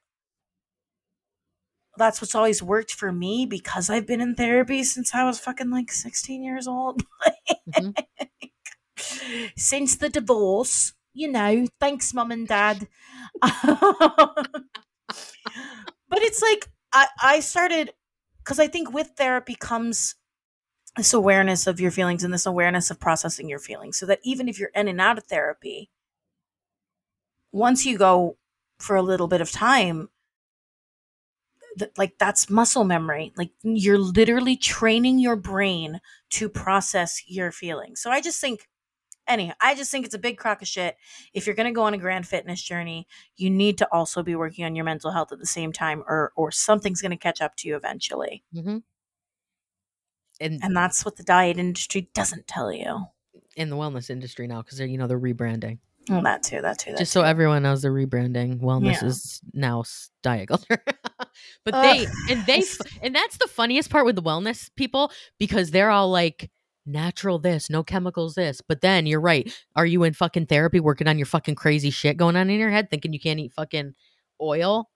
that's 1.97 2.21
what's 2.21 2.35
always 2.35 2.63
worked 2.63 2.93
for 2.93 3.11
me 3.11 3.45
because 3.45 3.89
i've 3.89 4.07
been 4.07 4.21
in 4.21 4.35
therapy 4.35 4.83
since 4.83 5.13
i 5.13 5.23
was 5.23 5.39
fucking 5.39 5.69
like 5.69 5.91
16 5.91 6.43
years 6.43 6.67
old 6.67 7.03
Mhm. 7.69 7.93
since 9.55 9.95
the 9.97 10.09
divorce 10.09 10.93
you 11.13 11.31
know 11.31 11.65
thanks 11.79 12.13
mom 12.13 12.31
and 12.31 12.47
dad 12.47 12.87
but 13.41 14.45
it's 16.11 16.41
like 16.41 16.67
i 16.93 17.07
i 17.21 17.39
started 17.39 17.91
because 18.43 18.59
i 18.59 18.67
think 18.67 18.93
with 18.93 19.11
therapy 19.17 19.55
comes 19.55 20.15
this 20.97 21.13
awareness 21.13 21.67
of 21.67 21.79
your 21.79 21.91
feelings 21.91 22.23
and 22.23 22.33
this 22.33 22.45
awareness 22.47 22.91
of 22.91 22.99
processing 22.99 23.49
your 23.49 23.59
feelings 23.59 23.97
so 23.97 24.05
that 24.05 24.19
even 24.23 24.49
if 24.49 24.59
you're 24.59 24.71
in 24.75 24.87
and 24.87 25.01
out 25.01 25.17
of 25.17 25.25
therapy 25.25 25.89
once 27.51 27.85
you 27.85 27.97
go 27.97 28.37
for 28.79 28.95
a 28.95 29.01
little 29.01 29.27
bit 29.27 29.41
of 29.41 29.51
time 29.51 30.09
th- 31.77 31.91
like 31.97 32.17
that's 32.17 32.49
muscle 32.49 32.83
memory. 32.83 33.33
Like 33.35 33.51
you're 33.63 33.97
literally 33.97 34.55
training 34.55 35.19
your 35.19 35.35
brain 35.35 35.99
to 36.31 36.49
process 36.49 37.23
your 37.27 37.51
feelings. 37.51 38.01
So 38.01 38.11
i 38.11 38.21
just 38.21 38.39
think 38.39 38.67
anyhow 39.27 39.53
i 39.61 39.75
just 39.75 39.91
think 39.91 40.05
it's 40.05 40.15
a 40.15 40.19
big 40.19 40.37
crock 40.37 40.61
of 40.61 40.67
shit. 40.67 40.97
If 41.33 41.45
you're 41.45 41.55
going 41.55 41.71
to 41.71 41.75
go 41.75 41.83
on 41.83 41.93
a 41.93 41.97
grand 41.97 42.27
fitness 42.27 42.61
journey 42.61 43.07
you 43.37 43.49
need 43.49 43.77
to 43.79 43.87
also 43.91 44.23
be 44.23 44.35
working 44.35 44.65
on 44.65 44.75
your 44.75 44.85
mental 44.85 45.11
health 45.11 45.31
at 45.31 45.39
the 45.39 45.45
same 45.45 45.71
time 45.71 46.03
or 46.07 46.31
or 46.35 46.51
something's 46.51 47.01
going 47.01 47.11
to 47.11 47.17
catch 47.17 47.41
up 47.41 47.55
to 47.57 47.67
you 47.67 47.75
eventually. 47.75 48.43
Mm-hmm. 48.53 48.77
And 50.41 50.59
and 50.63 50.75
that's 50.75 51.03
what 51.03 51.17
the 51.17 51.23
diet 51.23 51.57
industry 51.57 52.09
doesn't 52.13 52.47
tell 52.47 52.71
you. 52.71 53.05
In 53.57 53.69
the 53.69 53.75
wellness 53.75 54.09
industry 54.09 54.47
now, 54.47 54.61
because 54.61 54.77
they're 54.77 54.87
you 54.87 54.97
know 54.97 55.07
they're 55.07 55.19
rebranding. 55.19 55.79
Well 56.09 56.21
that 56.23 56.43
too 56.43 56.61
that 56.61 56.79
too 56.79 56.91
that 56.91 56.99
Just 56.99 57.11
so 57.11 57.21
everyone 57.21 57.63
knows, 57.63 57.81
they're 57.81 57.93
rebranding. 57.93 58.59
Wellness 58.61 59.01
Yeah. 59.01 59.05
is 59.07 59.41
now 59.53 59.83
diet 60.23 60.47
culture. 60.49 60.83
but 61.65 61.81
they 61.81 62.07
and 62.29 62.45
they 62.45 62.63
and 63.01 63.15
that's 63.15 63.37
the 63.37 63.47
funniest 63.47 63.89
part 63.89 64.05
with 64.05 64.15
the 64.15 64.21
wellness 64.23 64.69
people 64.75 65.11
because 65.37 65.71
they're 65.71 65.89
all 65.91 66.09
like 66.09 66.49
natural 66.85 67.37
this, 67.37 67.69
no 67.69 67.83
chemicals 67.83 68.33
this. 68.35 68.61
But 68.61 68.81
then 68.81 69.05
you're 69.05 69.21
right. 69.21 69.51
Are 69.75 69.85
you 69.85 70.03
in 70.03 70.13
fucking 70.13 70.47
therapy 70.47 70.79
working 70.79 71.07
on 71.07 71.17
your 71.19 71.27
fucking 71.27 71.55
crazy 71.55 71.91
shit 71.91 72.17
going 72.17 72.35
on 72.35 72.49
in 72.49 72.59
your 72.59 72.71
head, 72.71 72.89
thinking 72.89 73.13
you 73.13 73.19
can't 73.19 73.39
eat 73.39 73.53
fucking 73.53 73.93
oil? 74.41 74.89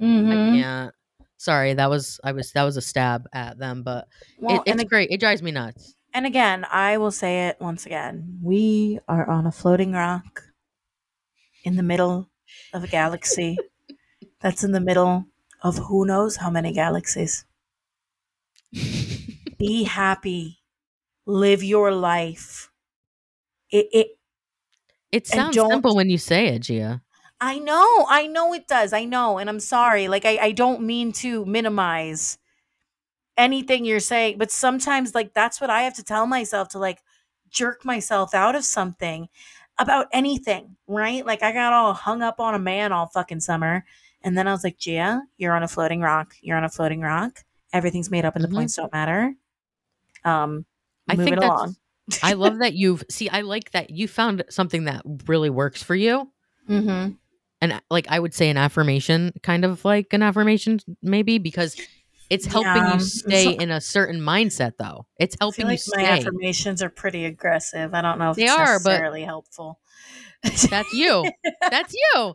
I 0.00 0.04
Mhm. 0.04 0.52
can't. 0.54 0.94
Sorry, 1.38 1.74
that 1.74 1.90
was 1.90 2.20
I 2.22 2.30
was 2.32 2.52
that 2.52 2.62
was 2.62 2.76
a 2.76 2.80
stab 2.82 3.26
at 3.32 3.58
them, 3.58 3.82
but 3.82 4.06
Well, 4.38 4.62
it, 4.64 4.74
it's 4.74 4.84
great. 4.84 5.10
It 5.10 5.18
drives 5.18 5.42
me 5.42 5.50
nuts. 5.50 5.96
and 6.14 6.24
again, 6.26 6.64
I 6.70 6.98
will 6.98 7.10
say 7.10 7.48
it 7.48 7.56
once 7.60 7.84
again. 7.86 8.38
We 8.42 9.00
are 9.08 9.28
on 9.28 9.46
a 9.46 9.50
floating 9.52 9.92
rock 9.92 10.44
in 11.64 11.76
the 11.76 11.82
middle 11.82 12.28
of 12.72 12.84
a 12.84 12.88
galaxy 12.88 13.56
that's 14.40 14.64
in 14.64 14.72
the 14.72 14.80
middle 14.80 15.26
of 15.62 15.78
who 15.78 16.04
knows 16.06 16.36
how 16.36 16.50
many 16.50 16.72
galaxies. 16.72 17.44
Be 19.58 19.84
happy. 19.84 20.58
Live 21.26 21.62
your 21.62 21.92
life. 21.92 22.70
It, 23.70 23.86
it 23.92 24.06
It 25.12 25.26
sounds 25.26 25.56
simple 25.56 25.94
when 25.94 26.10
you 26.10 26.18
say 26.18 26.48
it, 26.48 26.60
Gia. 26.60 27.02
I 27.40 27.58
know, 27.58 28.06
I 28.08 28.26
know 28.26 28.54
it 28.54 28.68
does. 28.68 28.92
I 28.92 29.04
know, 29.04 29.38
and 29.38 29.48
I'm 29.50 29.60
sorry. 29.60 30.08
Like 30.08 30.24
I, 30.24 30.38
I 30.38 30.52
don't 30.52 30.82
mean 30.82 31.12
to 31.14 31.44
minimize 31.44 32.38
anything 33.36 33.84
you're 33.84 34.00
saying, 34.00 34.38
but 34.38 34.50
sometimes 34.50 35.14
like 35.14 35.34
that's 35.34 35.60
what 35.60 35.70
I 35.70 35.82
have 35.82 35.94
to 35.94 36.04
tell 36.04 36.26
myself 36.26 36.68
to 36.70 36.78
like 36.78 37.02
jerk 37.50 37.84
myself 37.84 38.34
out 38.34 38.54
of 38.54 38.64
something 38.64 39.28
about 39.82 40.06
anything, 40.12 40.76
right? 40.86 41.24
Like 41.26 41.42
I 41.42 41.52
got 41.52 41.72
all 41.72 41.92
hung 41.92 42.22
up 42.22 42.40
on 42.40 42.54
a 42.54 42.58
man 42.58 42.92
all 42.92 43.06
fucking 43.06 43.40
summer. 43.40 43.84
And 44.22 44.36
then 44.38 44.46
I 44.48 44.52
was 44.52 44.62
like, 44.64 44.78
Gia, 44.78 45.22
you're 45.36 45.52
on 45.54 45.62
a 45.62 45.68
floating 45.68 46.00
rock. 46.00 46.34
You're 46.40 46.56
on 46.56 46.64
a 46.64 46.68
floating 46.68 47.00
rock. 47.00 47.40
Everything's 47.72 48.10
made 48.10 48.24
up 48.24 48.36
and 48.36 48.44
Mhm. 48.44 48.48
the 48.48 48.54
points 48.54 48.76
don't 48.76 48.92
matter. 48.92 49.34
Um 50.24 50.64
I 51.08 51.16
think 51.16 51.36
along. 51.36 51.76
I 52.22 52.34
love 52.34 52.58
that 52.58 52.74
you've 52.82 53.04
see 53.10 53.28
I 53.28 53.40
like 53.42 53.72
that 53.72 53.90
you 53.90 54.08
found 54.08 54.44
something 54.48 54.84
that 54.84 55.02
really 55.26 55.50
works 55.50 55.82
for 55.82 55.94
you. 55.94 56.30
Mm-hmm. 56.68 57.12
And 57.60 57.80
like 57.90 58.06
I 58.08 58.18
would 58.18 58.34
say 58.34 58.50
an 58.50 58.56
affirmation, 58.56 59.32
kind 59.42 59.64
of 59.64 59.84
like 59.84 60.12
an 60.12 60.22
affirmation 60.22 60.78
maybe 61.02 61.38
because 61.38 61.76
it's 62.32 62.46
helping 62.46 62.72
Yeah, 62.74 62.94
you 62.94 63.00
stay 63.00 63.44
so- 63.44 63.50
in 63.52 63.70
a 63.70 63.80
certain 63.80 64.20
mindset 64.20 64.72
though. 64.78 65.06
It's 65.18 65.36
I 65.36 65.38
feel 65.38 65.46
helping 65.50 65.66
like 65.66 65.80
you 65.86 65.92
my 65.96 66.02
affirmations 66.10 66.82
are 66.82 66.88
pretty 66.88 67.24
aggressive. 67.26 67.92
I 67.94 68.00
don't 68.00 68.18
know 68.18 68.30
if 68.30 68.36
They 68.36 68.44
it's 68.44 68.52
are, 68.52 68.80
but- 68.80 69.24
helpful. 69.24 69.78
That's 70.42 70.92
you. 70.92 71.30
That's 71.70 71.94
you. 71.94 72.34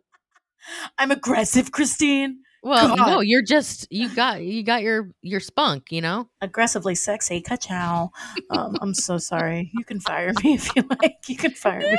I'm 0.97 1.11
aggressive, 1.11 1.71
Christine. 1.71 2.39
Well, 2.67 2.95
God. 2.97 3.07
no, 3.07 3.19
you're 3.21 3.41
just 3.41 3.87
you 3.89 4.13
got 4.13 4.41
you 4.43 4.61
got 4.63 4.81
your 4.81 5.09
your 5.21 5.39
spunk, 5.39 5.91
you 5.91 6.01
know? 6.01 6.29
Aggressively 6.41 6.95
sexy. 6.95 7.39
Ka-chow. 7.41 8.11
Um, 8.49 8.77
I'm 8.81 8.93
so 8.93 9.17
sorry. 9.17 9.71
You 9.73 9.85
can 9.85 9.99
fire 10.01 10.33
me 10.43 10.55
if 10.55 10.75
you 10.75 10.83
like. 11.01 11.15
You 11.27 11.37
can 11.37 11.51
fire 11.51 11.79
me. 11.79 11.97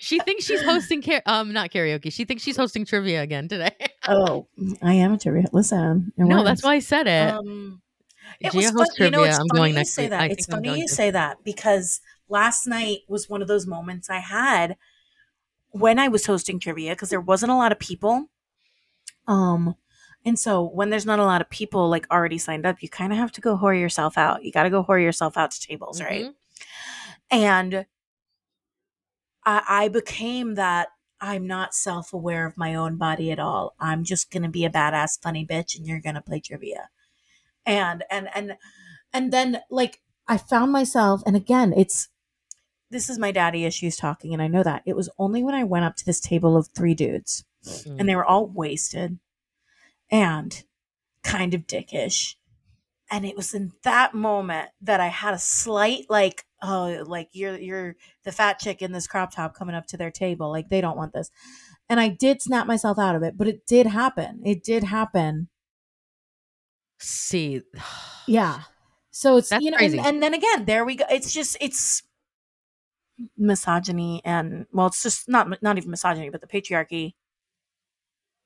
She 0.00 0.18
thinks 0.20 0.44
she's 0.44 0.62
hosting 0.62 1.02
car- 1.02 1.22
um 1.26 1.52
not 1.52 1.70
karaoke. 1.70 2.12
She 2.12 2.24
thinks 2.24 2.42
she's 2.42 2.56
hosting 2.56 2.84
trivia 2.86 3.22
again 3.22 3.48
today. 3.48 3.70
Oh, 4.08 4.48
I 4.82 4.94
am 4.94 5.12
a 5.12 5.18
trivia. 5.18 5.44
Listen. 5.52 6.12
no, 6.16 6.42
that's 6.42 6.64
why 6.64 6.74
I 6.74 6.78
said 6.80 7.06
it. 7.06 7.34
Um, 7.34 7.80
it 8.40 8.50
Gia 8.50 8.56
was 8.58 8.70
fun. 8.72 8.86
You 8.98 9.10
know, 9.10 9.18
trivia. 9.18 9.28
it's 9.28 9.38
I'm 9.38 9.46
funny 9.46 9.58
going 9.60 9.70
you 9.70 9.76
next 9.76 9.92
say 9.92 10.02
week. 10.02 10.10
that. 10.10 10.20
I 10.20 10.26
It's 10.26 10.46
funny 10.46 10.78
you 10.80 10.88
say 10.88 11.10
that 11.12 11.44
because 11.44 12.00
last 12.28 12.66
night 12.66 12.98
was 13.08 13.28
one 13.28 13.42
of 13.42 13.46
those 13.48 13.64
moments 13.64 14.10
I 14.10 14.18
had 14.18 14.76
when 15.70 16.00
I 16.00 16.08
was 16.08 16.26
hosting 16.26 16.58
trivia 16.58 16.92
because 16.94 17.10
there 17.10 17.20
wasn't 17.20 17.52
a 17.52 17.56
lot 17.56 17.70
of 17.70 17.78
people. 17.78 18.26
Um, 19.28 19.76
And 20.24 20.38
so 20.38 20.62
when 20.62 20.90
there's 20.90 21.06
not 21.06 21.18
a 21.18 21.24
lot 21.24 21.40
of 21.40 21.50
people 21.50 21.88
like 21.88 22.06
already 22.10 22.38
signed 22.38 22.64
up, 22.64 22.82
you 22.82 22.88
kind 22.88 23.12
of 23.12 23.18
have 23.18 23.32
to 23.32 23.40
go 23.40 23.56
whore 23.58 23.78
yourself 23.78 24.16
out. 24.16 24.44
You 24.44 24.52
got 24.52 24.62
to 24.64 24.70
go 24.70 24.84
whore 24.84 25.02
yourself 25.02 25.36
out 25.36 25.50
to 25.50 25.60
tables, 25.60 26.00
right? 26.00 26.26
Mhm. 26.26 26.34
And 27.30 27.86
I, 29.44 29.62
I 29.68 29.88
became 29.88 30.54
that 30.54 30.88
I'm 31.20 31.46
not 31.46 31.74
self 31.74 32.12
aware 32.12 32.46
of 32.46 32.56
my 32.56 32.74
own 32.74 32.96
body 32.96 33.30
at 33.30 33.38
all. 33.38 33.74
I'm 33.80 34.04
just 34.04 34.30
gonna 34.30 34.48
be 34.48 34.64
a 34.64 34.70
badass 34.70 35.20
funny 35.22 35.46
bitch, 35.46 35.76
and 35.76 35.86
you're 35.86 36.00
gonna 36.00 36.22
play 36.22 36.40
trivia. 36.40 36.88
And 37.64 38.04
and 38.10 38.28
and 38.34 38.56
and 39.12 39.32
then 39.32 39.60
like 39.70 40.00
I 40.28 40.36
found 40.36 40.72
myself, 40.72 41.22
and 41.26 41.36
again, 41.36 41.72
it's 41.76 42.08
this 42.90 43.08
is 43.08 43.18
my 43.18 43.32
daddy 43.32 43.64
issues 43.64 43.96
talking, 43.96 44.32
and 44.32 44.42
I 44.42 44.48
know 44.48 44.62
that 44.62 44.82
it 44.84 44.94
was 44.96 45.08
only 45.18 45.42
when 45.42 45.54
I 45.54 45.64
went 45.64 45.84
up 45.84 45.96
to 45.96 46.04
this 46.06 46.20
table 46.20 46.56
of 46.56 46.68
three 46.68 46.94
dudes, 46.94 47.44
Mm. 47.64 48.00
and 48.00 48.08
they 48.08 48.16
were 48.16 48.24
all 48.24 48.46
wasted 48.48 49.20
and 50.12 50.62
kind 51.24 51.54
of 51.54 51.66
dickish. 51.66 52.36
And 53.10 53.26
it 53.26 53.36
was 53.36 53.52
in 53.52 53.72
that 53.82 54.14
moment 54.14 54.70
that 54.82 55.00
I 55.00 55.08
had 55.08 55.34
a 55.34 55.38
slight 55.38 56.06
like, 56.08 56.44
oh, 56.62 57.02
like 57.06 57.30
you're 57.32 57.58
you're 57.58 57.96
the 58.24 58.32
fat 58.32 58.58
chick 58.58 58.80
in 58.80 58.92
this 58.92 59.06
crop 59.06 59.34
top 59.34 59.54
coming 59.54 59.74
up 59.74 59.86
to 59.88 59.96
their 59.96 60.10
table. 60.10 60.50
Like 60.50 60.68
they 60.68 60.80
don't 60.80 60.96
want 60.96 61.12
this. 61.12 61.30
And 61.88 61.98
I 62.00 62.08
did 62.08 62.40
snap 62.40 62.66
myself 62.66 62.98
out 62.98 63.16
of 63.16 63.22
it, 63.22 63.36
but 63.36 63.48
it 63.48 63.66
did 63.66 63.86
happen. 63.86 64.40
It 64.44 64.62
did 64.62 64.84
happen. 64.84 65.48
See, 67.00 67.62
Yeah. 68.26 68.62
So 69.10 69.36
it's 69.36 69.50
That's 69.50 69.62
you 69.62 69.70
know, 69.72 69.76
crazy. 69.76 69.98
and, 69.98 70.06
and 70.06 70.22
then 70.22 70.32
again, 70.32 70.64
there 70.64 70.84
we 70.86 70.96
go. 70.96 71.04
It's 71.10 71.34
just 71.34 71.56
it's 71.60 72.02
misogyny 73.36 74.22
and 74.24 74.66
well, 74.72 74.86
it's 74.86 75.02
just 75.02 75.28
not 75.28 75.62
not 75.62 75.76
even 75.76 75.90
misogyny, 75.90 76.30
but 76.30 76.40
the 76.40 76.46
patriarchy 76.46 77.12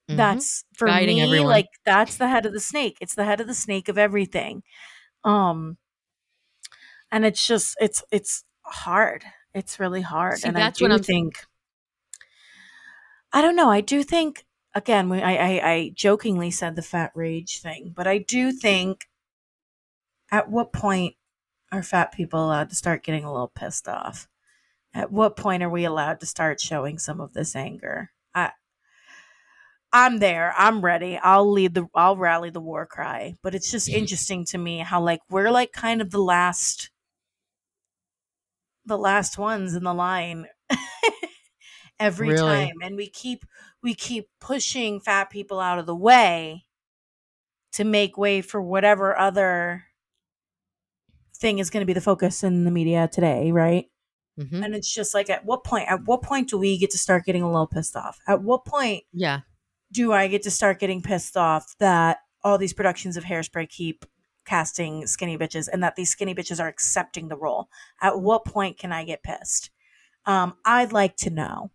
Mhm. 0.09 0.15
that's 0.17 0.63
for 0.73 0.87
Guiding 0.87 1.17
me 1.17 1.23
everyone. 1.23 1.47
like 1.49 1.67
that's 1.85 2.17
the 2.17 2.27
head 2.29 2.45
of 2.45 2.53
the 2.53 2.59
snake. 2.59 2.97
It's 3.01 3.15
the 3.15 3.25
head 3.25 3.41
of 3.41 3.47
the 3.47 3.53
snake 3.53 3.89
of 3.89 3.97
everything. 3.97 4.63
Um 5.23 5.77
and 7.11 7.25
it's 7.25 7.45
just 7.45 7.75
it's 7.81 8.03
it's 8.11 8.43
hard. 8.63 9.23
It's 9.53 9.79
really 9.79 10.01
hard. 10.01 10.39
See, 10.39 10.47
and 10.47 10.55
that's 10.55 10.81
i 10.81 10.85
what 10.85 10.89
do 10.89 10.93
I'm- 10.95 11.03
think 11.03 11.45
i 13.33 13.41
don't 13.41 13.55
know. 13.55 13.69
I 13.69 13.81
do 13.81 14.03
think 14.03 14.45
again 14.73 15.09
we, 15.09 15.21
I, 15.21 15.33
I 15.35 15.69
i 15.71 15.91
jokingly 15.95 16.51
said 16.51 16.75
the 16.75 16.81
fat 16.81 17.11
rage 17.15 17.61
thing 17.61 17.93
but 17.95 18.05
i 18.07 18.17
do 18.19 18.51
think 18.51 19.07
at 20.31 20.49
what 20.49 20.71
point 20.73 21.15
are 21.71 21.83
fat 21.83 22.11
people 22.13 22.45
allowed 22.45 22.69
to 22.69 22.75
start 22.75 23.03
getting 23.03 23.23
a 23.25 23.31
little 23.31 23.51
pissed 23.53 23.87
off? 23.89 24.27
At 24.93 25.11
what 25.11 25.35
point 25.35 25.63
are 25.63 25.69
we 25.69 25.83
allowed 25.85 26.19
to 26.21 26.25
start 26.25 26.61
showing 26.61 26.97
some 26.97 27.19
of 27.19 27.33
this 27.33 27.55
anger? 27.57 28.11
I 28.33 28.51
I'm 29.99 30.19
there. 30.19 30.53
I'm 30.55 30.81
ready. 30.85 31.17
I'll 31.17 31.51
lead 31.51 31.73
the 31.73 31.87
I'll 31.95 32.17
rally 32.17 32.51
the 32.51 32.61
war 32.61 32.85
cry. 32.85 33.33
But 33.41 33.55
it's 33.55 33.71
just 33.71 33.89
interesting 33.89 34.45
to 34.45 34.57
me 34.57 34.77
how 34.79 35.01
like 35.01 35.21
we're 35.29 35.49
like 35.49 35.71
kind 35.71 36.01
of 36.01 36.11
the 36.11 36.19
last 36.21 36.91
the 38.85 38.97
last 38.97 39.37
ones 39.37 39.73
in 39.73 39.83
the 39.83 39.93
line 39.93 40.45
every 41.99 42.29
Really? 42.29 42.67
time 42.67 42.75
and 42.81 42.95
we 42.95 43.09
keep 43.09 43.43
we 43.81 43.93
keep 43.95 44.29
pushing 44.39 44.99
fat 44.99 45.29
people 45.29 45.59
out 45.59 45.79
of 45.79 45.85
the 45.85 45.95
way 45.95 46.65
to 47.73 47.83
make 47.83 48.17
way 48.17 48.41
for 48.41 48.61
whatever 48.61 49.17
other 49.17 49.85
thing 51.35 51.59
is 51.59 51.69
going 51.69 51.81
to 51.81 51.85
be 51.85 51.93
the 51.93 52.01
focus 52.01 52.43
in 52.43 52.63
the 52.63 52.71
media 52.71 53.07
today, 53.11 53.51
right? 53.51 53.85
Mhm. 54.39 54.63
And 54.63 54.75
it's 54.75 54.93
just 54.93 55.13
like 55.13 55.29
at 55.29 55.45
what 55.45 55.63
point 55.63 55.89
at 55.89 56.03
what 56.05 56.21
point 56.21 56.49
do 56.49 56.57
we 56.57 56.77
get 56.77 56.91
to 56.91 56.97
start 56.97 57.25
getting 57.25 57.41
a 57.43 57.47
little 57.51 57.67
pissed 57.67 57.95
off? 57.95 58.19
At 58.27 58.41
what 58.43 58.65
point 58.65 59.03
yeah, 59.11 59.41
do 59.91 60.13
I 60.13 60.27
get 60.27 60.43
to 60.43 60.51
start 60.51 60.79
getting 60.79 61.01
pissed 61.01 61.37
off 61.37 61.75
that 61.79 62.17
all 62.43 62.57
these 62.57 62.73
productions 62.73 63.17
of 63.17 63.23
Hairspray 63.23 63.69
keep 63.69 64.05
casting 64.45 65.05
skinny 65.05 65.37
bitches 65.37 65.67
and 65.71 65.83
that 65.83 65.95
these 65.95 66.09
skinny 66.09 66.33
bitches 66.33 66.59
are 66.59 66.67
accepting 66.67 67.27
the 67.27 67.37
role? 67.37 67.69
At 68.01 68.19
what 68.19 68.45
point 68.45 68.77
can 68.77 68.91
I 68.91 69.03
get 69.03 69.23
pissed? 69.23 69.71
Um, 70.25 70.55
I'd 70.65 70.91
like 70.91 71.15
to 71.17 71.29
know. 71.29 71.71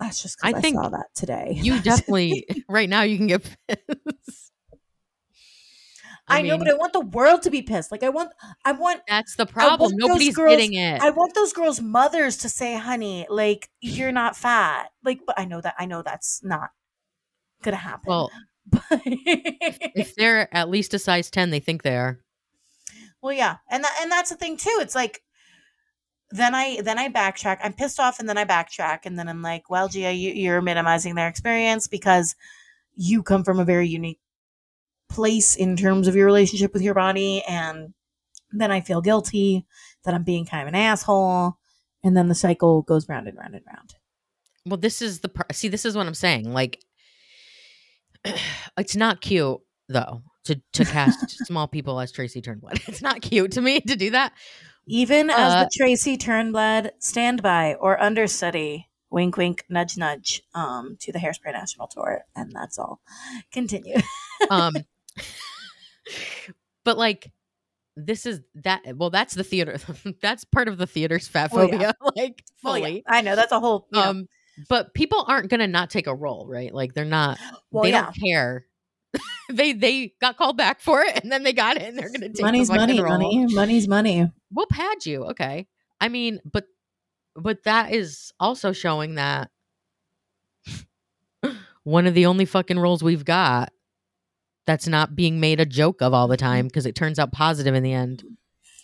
That's 0.00 0.20
just 0.20 0.38
because 0.38 0.54
I 0.54 0.58
I, 0.58 0.60
think 0.60 0.76
saw 0.76 0.88
that 0.88 1.06
today. 1.14 1.52
you 1.62 1.80
definitely 1.82 2.46
right 2.68 2.88
now 2.88 3.02
you 3.02 3.16
can 3.16 3.28
get 3.28 3.42
pissed. 3.68 4.52
I, 6.28 6.42
know, 6.42 6.56
but 6.56 6.68
I 6.68 6.74
want 6.74 6.92
the 6.92 7.00
world 7.00 7.42
to 7.42 7.50
be 7.50 7.62
pissed. 7.62 7.92
Like 7.92 8.02
I 8.02 8.08
want, 8.08 8.30
I 8.64 8.72
want, 8.72 9.02
that's 9.06 9.36
the 9.36 9.44
problem. 9.44 9.92
Nobody's 9.94 10.34
girls- 10.34 10.50
getting 10.50 10.74
it. 10.74 11.02
I 11.02 11.10
want 11.10 11.34
those 11.34 11.52
girls' 11.52 11.80
mothers 11.80 12.38
to 12.38 12.48
say, 12.48 12.76
"Honey, 12.76 13.26
like 13.28 13.68
you're 13.80 14.12
not 14.12 14.36
fat." 14.36 14.90
Like, 15.04 15.20
but 15.26 15.38
I 15.38 15.44
know 15.44 15.60
that. 15.60 15.74
I 15.78 15.86
know 15.86 16.02
that's 16.02 16.42
not 16.42 16.70
gonna 17.62 17.76
happen. 17.76 18.08
well, 18.08 18.30
but 18.66 18.82
if 19.04 20.14
they're 20.14 20.54
at 20.54 20.70
least 20.70 20.94
a 20.94 20.98
size 20.98 21.30
ten, 21.30 21.50
they 21.50 21.60
think 21.60 21.82
they 21.82 21.96
are. 21.96 22.18
Well, 23.22 23.32
yeah, 23.32 23.56
and 23.70 23.84
that, 23.84 23.98
and 24.02 24.10
that's 24.10 24.30
the 24.30 24.36
thing 24.36 24.56
too. 24.56 24.78
It's 24.80 24.94
like 24.94 25.22
then 26.32 26.54
I 26.54 26.80
then 26.80 26.98
I 26.98 27.08
backtrack. 27.08 27.58
I'm 27.62 27.74
pissed 27.74 28.00
off, 28.00 28.18
and 28.18 28.28
then 28.28 28.38
I 28.38 28.44
backtrack, 28.44 29.00
and 29.04 29.18
then 29.18 29.28
I'm 29.28 29.42
like, 29.42 29.68
well, 29.70 29.88
Gia, 29.88 30.12
you, 30.12 30.32
you're 30.32 30.62
minimizing 30.62 31.14
their 31.14 31.28
experience 31.28 31.86
because 31.86 32.34
you 32.94 33.22
come 33.22 33.44
from 33.44 33.60
a 33.60 33.64
very 33.64 33.88
unique 33.88 34.20
place 35.08 35.54
in 35.54 35.76
terms 35.76 36.08
of 36.08 36.16
your 36.16 36.26
relationship 36.26 36.72
with 36.72 36.82
your 36.82 36.94
body, 36.94 37.42
and 37.46 37.92
then 38.50 38.72
I 38.72 38.80
feel 38.80 39.02
guilty 39.02 39.66
that 40.04 40.14
I'm 40.14 40.24
being 40.24 40.46
kind 40.46 40.62
of 40.62 40.68
an 40.68 40.74
asshole, 40.74 41.58
and 42.02 42.16
then 42.16 42.28
the 42.28 42.34
cycle 42.34 42.82
goes 42.82 43.08
round 43.08 43.28
and 43.28 43.36
round 43.38 43.54
and 43.54 43.64
round. 43.66 43.94
Well, 44.64 44.78
this 44.78 45.02
is 45.02 45.20
the 45.20 45.30
see. 45.52 45.68
This 45.68 45.84
is 45.84 45.96
what 45.96 46.06
I'm 46.06 46.14
saying. 46.14 46.52
Like, 46.52 46.82
it's 48.78 48.96
not 48.96 49.20
cute 49.20 49.60
though 49.88 50.22
to 50.44 50.60
to 50.72 50.84
cast 50.84 51.30
small 51.46 51.66
people 51.68 52.00
as 52.00 52.12
Tracy 52.12 52.42
Turnblad. 52.42 52.82
It's 52.88 53.02
not 53.02 53.22
cute 53.22 53.52
to 53.52 53.60
me 53.60 53.80
to 53.80 53.96
do 53.96 54.10
that. 54.10 54.32
Even 54.86 55.30
as 55.30 55.52
Uh, 55.52 55.64
the 55.64 55.70
Tracy 55.76 56.16
Turnblad 56.18 56.90
standby 56.98 57.74
or 57.74 58.00
understudy, 58.02 58.88
wink, 59.10 59.36
wink, 59.36 59.64
nudge, 59.68 59.96
nudge, 59.96 60.42
um, 60.54 60.96
to 61.00 61.12
the 61.12 61.20
Hairspray 61.20 61.52
National 61.52 61.86
Tour, 61.86 62.24
and 62.34 62.50
that's 62.52 62.78
all. 62.80 63.00
Continue. 63.52 63.98
Um, 64.50 64.74
but 66.84 66.98
like, 66.98 67.30
this 67.96 68.26
is 68.26 68.40
that. 68.56 68.82
Well, 68.96 69.10
that's 69.10 69.34
the 69.34 69.44
theater. 69.44 69.78
that's 70.20 70.44
part 70.44 70.66
of 70.68 70.78
the 70.78 70.86
theater's 70.86 71.28
fat 71.28 71.50
phobia. 71.52 71.78
yeah. 71.80 71.92
Like 72.16 72.42
Well, 72.64 72.74
fully. 72.74 72.96
yeah, 72.96 73.00
I 73.06 73.20
know 73.20 73.36
that's 73.36 73.52
a 73.52 73.60
whole. 73.60 73.86
You 73.92 74.00
know, 74.00 74.10
Um, 74.10 74.28
but 74.68 74.94
people 74.94 75.24
aren't 75.26 75.50
gonna 75.50 75.68
not 75.68 75.90
take 75.90 76.06
a 76.06 76.14
role, 76.14 76.46
right? 76.46 76.72
Like 76.72 76.94
they're 76.94 77.04
not. 77.04 77.38
well, 77.70 77.84
they 77.84 77.90
yeah, 77.90 78.02
don't 78.02 78.16
care. 78.18 78.66
they 79.52 79.72
they 79.72 80.14
got 80.20 80.36
called 80.36 80.56
back 80.56 80.80
for 80.80 81.02
it, 81.02 81.20
and 81.22 81.30
then 81.30 81.42
they 81.42 81.52
got 81.52 81.76
it, 81.76 81.82
and 81.82 81.98
they're 81.98 82.10
gonna 82.10 82.28
take 82.28 82.42
money's 82.42 82.68
the 82.68 82.76
money, 82.76 83.00
role. 83.00 83.12
money, 83.12 83.46
money's 83.54 83.88
money. 83.88 84.30
We'll 84.50 84.66
pad 84.66 85.04
you, 85.06 85.24
okay? 85.26 85.66
I 86.00 86.08
mean, 86.08 86.40
but 86.50 86.66
but 87.36 87.64
that 87.64 87.92
is 87.92 88.32
also 88.38 88.72
showing 88.72 89.16
that 89.16 89.50
one 91.84 92.06
of 92.06 92.14
the 92.14 92.26
only 92.26 92.44
fucking 92.44 92.78
roles 92.78 93.02
we've 93.02 93.24
got 93.24 93.72
that's 94.66 94.86
not 94.86 95.16
being 95.16 95.40
made 95.40 95.60
a 95.60 95.66
joke 95.66 96.02
of 96.02 96.14
all 96.14 96.28
the 96.28 96.36
time 96.36 96.60
mm-hmm. 96.60 96.68
because 96.68 96.86
it 96.86 96.94
turns 96.94 97.18
out 97.18 97.32
positive 97.32 97.74
in 97.74 97.82
the 97.82 97.92
end 97.92 98.24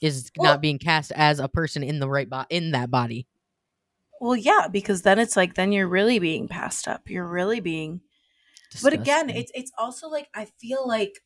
is 0.00 0.30
Well- 0.36 0.52
not 0.52 0.60
being 0.60 0.78
cast 0.78 1.12
as 1.12 1.38
a 1.38 1.48
person 1.48 1.82
in 1.82 2.00
the 2.00 2.08
right 2.08 2.28
bo- 2.28 2.46
in 2.50 2.72
that 2.72 2.90
body. 2.90 3.26
Well, 4.20 4.36
yeah, 4.36 4.66
because 4.70 5.02
then 5.02 5.18
it's 5.18 5.36
like 5.36 5.54
then 5.54 5.70
you're 5.72 5.88
really 5.88 6.18
being 6.18 6.48
passed 6.48 6.88
up. 6.88 7.08
You're 7.08 7.26
really 7.28 7.60
being. 7.60 8.00
But 8.82 8.92
again, 8.92 9.30
it's 9.30 9.50
it's 9.54 9.72
also 9.78 10.08
like 10.08 10.28
I 10.34 10.46
feel 10.60 10.86
like 10.86 11.20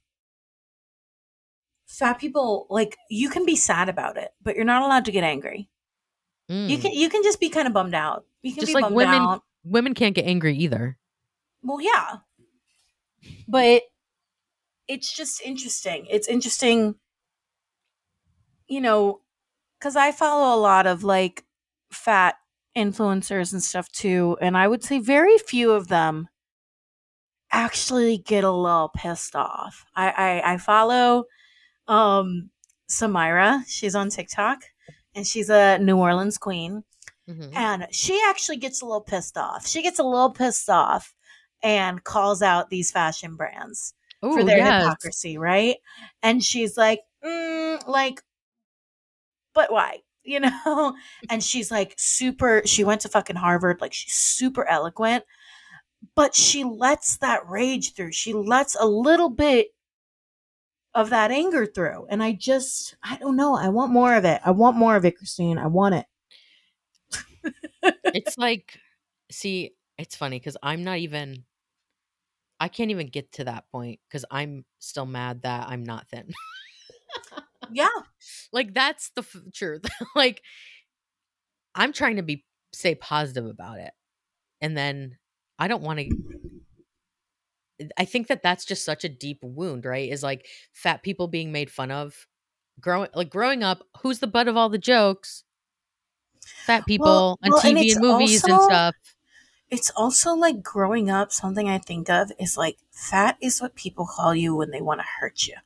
fat 1.86 2.18
people 2.18 2.66
like 2.70 2.96
you 3.10 3.28
can 3.28 3.44
be 3.44 3.56
sad 3.56 3.88
about 3.88 4.16
it, 4.16 4.30
but 4.42 4.56
you're 4.56 4.64
not 4.64 4.82
allowed 4.82 5.04
to 5.06 5.12
get 5.12 5.24
angry. 5.24 5.68
You 6.48 6.76
Mm. 6.78 6.82
can 6.82 6.92
you 6.92 7.08
can 7.08 7.22
just 7.22 7.40
be 7.40 7.48
kind 7.48 7.66
of 7.66 7.72
bummed 7.72 7.94
out. 7.94 8.26
You 8.42 8.52
can 8.52 8.60
Just 8.60 8.68
be 8.70 8.74
like 8.74 8.82
bummed 8.82 8.96
women- 8.96 9.22
out. 9.22 9.42
women 9.64 9.94
can't 9.94 10.14
get 10.14 10.26
angry 10.26 10.56
either. 10.56 10.98
Well, 11.62 11.80
yeah. 11.80 12.18
But 13.48 13.82
it's 14.88 15.14
just 15.14 15.40
interesting. 15.42 16.06
It's 16.10 16.26
interesting, 16.28 16.96
you 18.66 18.80
know, 18.80 19.20
because 19.78 19.94
I 19.96 20.10
follow 20.12 20.54
a 20.56 20.60
lot 20.60 20.86
of 20.86 21.04
like 21.04 21.44
fat 21.92 22.34
influencers 22.76 23.52
and 23.52 23.62
stuff 23.62 23.90
too. 23.90 24.36
And 24.40 24.56
I 24.56 24.66
would 24.68 24.82
say 24.82 24.98
very 24.98 25.38
few 25.38 25.72
of 25.72 25.88
them 25.88 26.28
actually 27.50 28.18
get 28.18 28.44
a 28.44 28.50
little 28.50 28.90
pissed 28.94 29.36
off. 29.36 29.84
I, 29.94 30.10
I, 30.44 30.52
I 30.54 30.56
follow 30.58 31.24
um 31.88 32.50
Samira. 32.88 33.62
She's 33.66 33.94
on 33.94 34.08
TikTok 34.10 34.62
and 35.14 35.26
she's 35.26 35.50
a 35.50 35.78
New 35.78 35.96
Orleans 35.98 36.38
queen 36.38 36.84
Mhm. 37.28 37.54
and 37.54 37.86
she 37.92 38.20
actually 38.28 38.56
gets 38.56 38.82
a 38.82 38.84
little 38.84 39.00
pissed 39.00 39.36
off. 39.36 39.66
She 39.66 39.82
gets 39.82 39.98
a 39.98 40.02
little 40.04 40.30
pissed 40.30 40.68
off 40.68 41.14
and 41.62 42.02
calls 42.02 42.42
out 42.42 42.68
these 42.70 42.90
fashion 42.90 43.36
brands 43.36 43.94
for 44.20 44.42
their 44.44 44.58
yes. 44.58 44.82
hypocrisy, 44.82 45.38
right? 45.38 45.76
And 46.22 46.42
she's 46.42 46.76
like, 46.76 47.00
mm, 47.24 47.86
like, 47.86 48.20
but 49.54 49.70
why? 49.72 49.98
You 50.24 50.40
know? 50.40 50.94
and 51.30 51.42
she's 51.42 51.70
like 51.70 51.94
super, 51.98 52.62
she 52.66 52.84
went 52.84 53.00
to 53.02 53.08
fucking 53.08 53.36
Harvard, 53.36 53.80
like 53.80 53.92
she's 53.92 54.14
super 54.14 54.66
eloquent. 54.68 55.24
but 56.14 56.34
she 56.34 56.64
lets 56.64 57.16
that 57.18 57.48
rage 57.48 57.94
through. 57.94 58.12
She 58.12 58.32
lets 58.32 58.74
a 58.74 58.86
little 58.86 59.30
bit 59.30 59.68
of 60.94 61.10
that 61.10 61.30
anger 61.30 61.66
through. 61.66 62.06
And 62.10 62.22
I 62.22 62.32
just, 62.32 62.96
I 63.02 63.16
don't 63.16 63.36
know. 63.36 63.54
I 63.56 63.68
want 63.68 63.92
more 63.92 64.14
of 64.14 64.24
it. 64.24 64.40
I 64.44 64.50
want 64.50 64.76
more 64.76 64.96
of 64.96 65.04
it, 65.04 65.16
Christine. 65.16 65.58
I 65.58 65.66
want 65.68 65.94
it. 65.94 66.06
it's 68.04 68.36
like, 68.38 68.78
see, 69.30 69.72
it's 69.98 70.16
funny 70.16 70.38
because 70.38 70.56
I'm 70.62 70.84
not 70.84 70.98
even, 70.98 71.44
I 72.60 72.68
can't 72.68 72.90
even 72.90 73.08
get 73.08 73.32
to 73.32 73.44
that 73.44 73.64
point 73.72 74.00
because 74.08 74.24
I'm 74.30 74.64
still 74.78 75.06
mad 75.06 75.42
that 75.42 75.68
I'm 75.68 75.84
not 75.84 76.08
thin. 76.08 76.32
yeah. 77.72 77.88
Like, 78.52 78.74
that's 78.74 79.10
the 79.14 79.22
f- 79.22 79.52
truth. 79.54 79.84
like, 80.16 80.42
I'm 81.74 81.92
trying 81.92 82.16
to 82.16 82.22
be, 82.22 82.44
stay 82.72 82.94
positive 82.94 83.46
about 83.46 83.78
it. 83.78 83.92
And 84.60 84.76
then 84.76 85.18
I 85.58 85.68
don't 85.68 85.82
want 85.82 85.98
to 86.00 86.08
I 87.96 88.04
think 88.04 88.28
that 88.28 88.42
that's 88.42 88.64
just 88.64 88.84
such 88.84 89.04
a 89.04 89.08
deep 89.08 89.38
wound, 89.42 89.84
right? 89.84 90.10
Is 90.10 90.22
like 90.22 90.46
fat 90.72 91.02
people 91.02 91.28
being 91.28 91.52
made 91.52 91.70
fun 91.70 91.90
of. 91.90 92.26
Growing 92.80 93.10
like 93.14 93.30
growing 93.30 93.62
up, 93.62 93.82
who's 93.98 94.20
the 94.20 94.26
butt 94.26 94.48
of 94.48 94.56
all 94.56 94.68
the 94.68 94.78
jokes? 94.78 95.44
Fat 96.64 96.86
people 96.86 97.06
well, 97.06 97.38
on 97.44 97.50
well, 97.50 97.60
TV 97.60 97.80
and, 97.80 97.90
and 97.90 98.00
movies 98.00 98.42
also, 98.44 98.54
and 98.54 98.62
stuff. 98.64 98.94
It's 99.70 99.90
also 99.90 100.34
like 100.34 100.62
growing 100.62 101.10
up, 101.10 101.32
something 101.32 101.68
I 101.68 101.78
think 101.78 102.08
of 102.08 102.32
is 102.38 102.56
like 102.56 102.78
fat 102.90 103.36
is 103.40 103.60
what 103.60 103.74
people 103.74 104.06
call 104.06 104.34
you 104.34 104.56
when 104.56 104.70
they 104.70 104.80
want 104.80 105.00
to 105.00 105.06
hurt 105.20 105.46
you. 105.46 105.56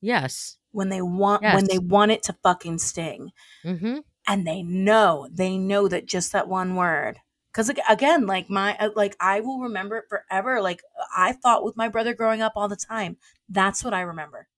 Yes. 0.00 0.58
When 0.72 0.88
they 0.88 1.02
want 1.02 1.42
yes. 1.42 1.54
when 1.54 1.66
they 1.66 1.78
want 1.78 2.10
it 2.10 2.22
to 2.24 2.36
fucking 2.42 2.78
sting. 2.78 3.30
Mm-hmm. 3.64 3.98
And 4.26 4.46
they 4.46 4.62
know, 4.62 5.28
they 5.32 5.56
know 5.58 5.88
that 5.88 6.06
just 6.06 6.32
that 6.32 6.48
one 6.48 6.76
word 6.76 7.18
because 7.52 7.70
again 7.88 8.26
like 8.26 8.48
my 8.48 8.76
uh, 8.78 8.90
like 8.96 9.16
i 9.20 9.40
will 9.40 9.60
remember 9.60 9.98
it 9.98 10.04
forever 10.08 10.60
like 10.60 10.82
i 11.16 11.32
thought 11.32 11.64
with 11.64 11.76
my 11.76 11.88
brother 11.88 12.14
growing 12.14 12.40
up 12.42 12.52
all 12.56 12.68
the 12.68 12.76
time 12.76 13.16
that's 13.48 13.84
what 13.84 13.94
i 13.94 14.00
remember 14.00 14.48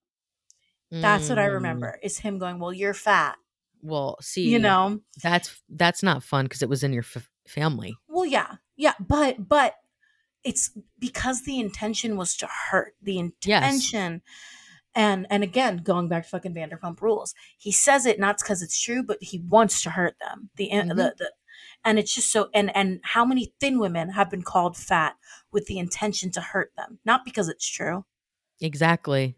that's 0.91 1.27
mm. 1.27 1.31
what 1.31 1.39
i 1.39 1.49
mm. 1.49 1.55
remember 1.55 1.99
is 2.03 2.19
him 2.19 2.39
going 2.39 2.59
well 2.59 2.73
you're 2.73 2.95
fat 2.95 3.37
well 3.83 4.17
see 4.21 4.49
you 4.49 4.59
know 4.59 5.01
that's 5.23 5.61
that's 5.69 6.03
not 6.03 6.23
fun 6.23 6.45
because 6.45 6.63
it 6.63 6.69
was 6.69 6.83
in 6.83 6.93
your 6.93 7.05
f- 7.05 7.29
family 7.47 7.97
well 8.09 8.27
yeah 8.27 8.55
yeah 8.77 8.95
but 9.01 9.49
but 9.49 9.75
it's 10.45 10.71
because 10.99 11.43
the 11.43 11.59
intention 11.59 12.17
was 12.17 12.37
to 12.37 12.47
hurt 12.71 12.95
the 13.03 13.19
intention 13.19 14.13
yes. 14.13 14.21
And 14.95 15.27
and 15.31 15.43
again 15.43 15.79
going 15.79 16.09
back 16.09 16.25
to 16.25 16.29
fucking 16.29 16.55
vanderpump 16.55 17.01
rules 17.01 17.35
he 17.59 17.73
says 17.73 18.07
it 18.07 18.19
not 18.19 18.39
because 18.39 18.63
it's 18.63 18.81
true 18.81 19.03
but 19.03 19.19
he 19.21 19.39
wants 19.49 19.83
to 19.83 19.91
hurt 19.91 20.17
them. 20.21 20.51
The, 20.57 20.71
mm-hmm. 20.73 20.89
the 20.89 21.15
the 21.17 21.33
and 21.85 21.99
it's 21.99 22.15
just 22.15 22.33
so 22.33 22.49
and 22.55 22.75
and 22.77 23.01
how 23.03 23.25
many 23.25 23.53
thin 23.61 23.79
women 23.79 24.11
have 24.11 24.31
been 24.31 24.43
called 24.43 24.77
fat 24.77 25.17
with 25.53 25.67
the 25.67 25.79
intention 25.79 26.31
to 26.33 26.41
hurt 26.41 26.73
them? 26.77 26.99
Not 27.05 27.25
because 27.25 27.49
it's 27.49 27.69
true. 27.69 28.05
Exactly. 28.61 29.37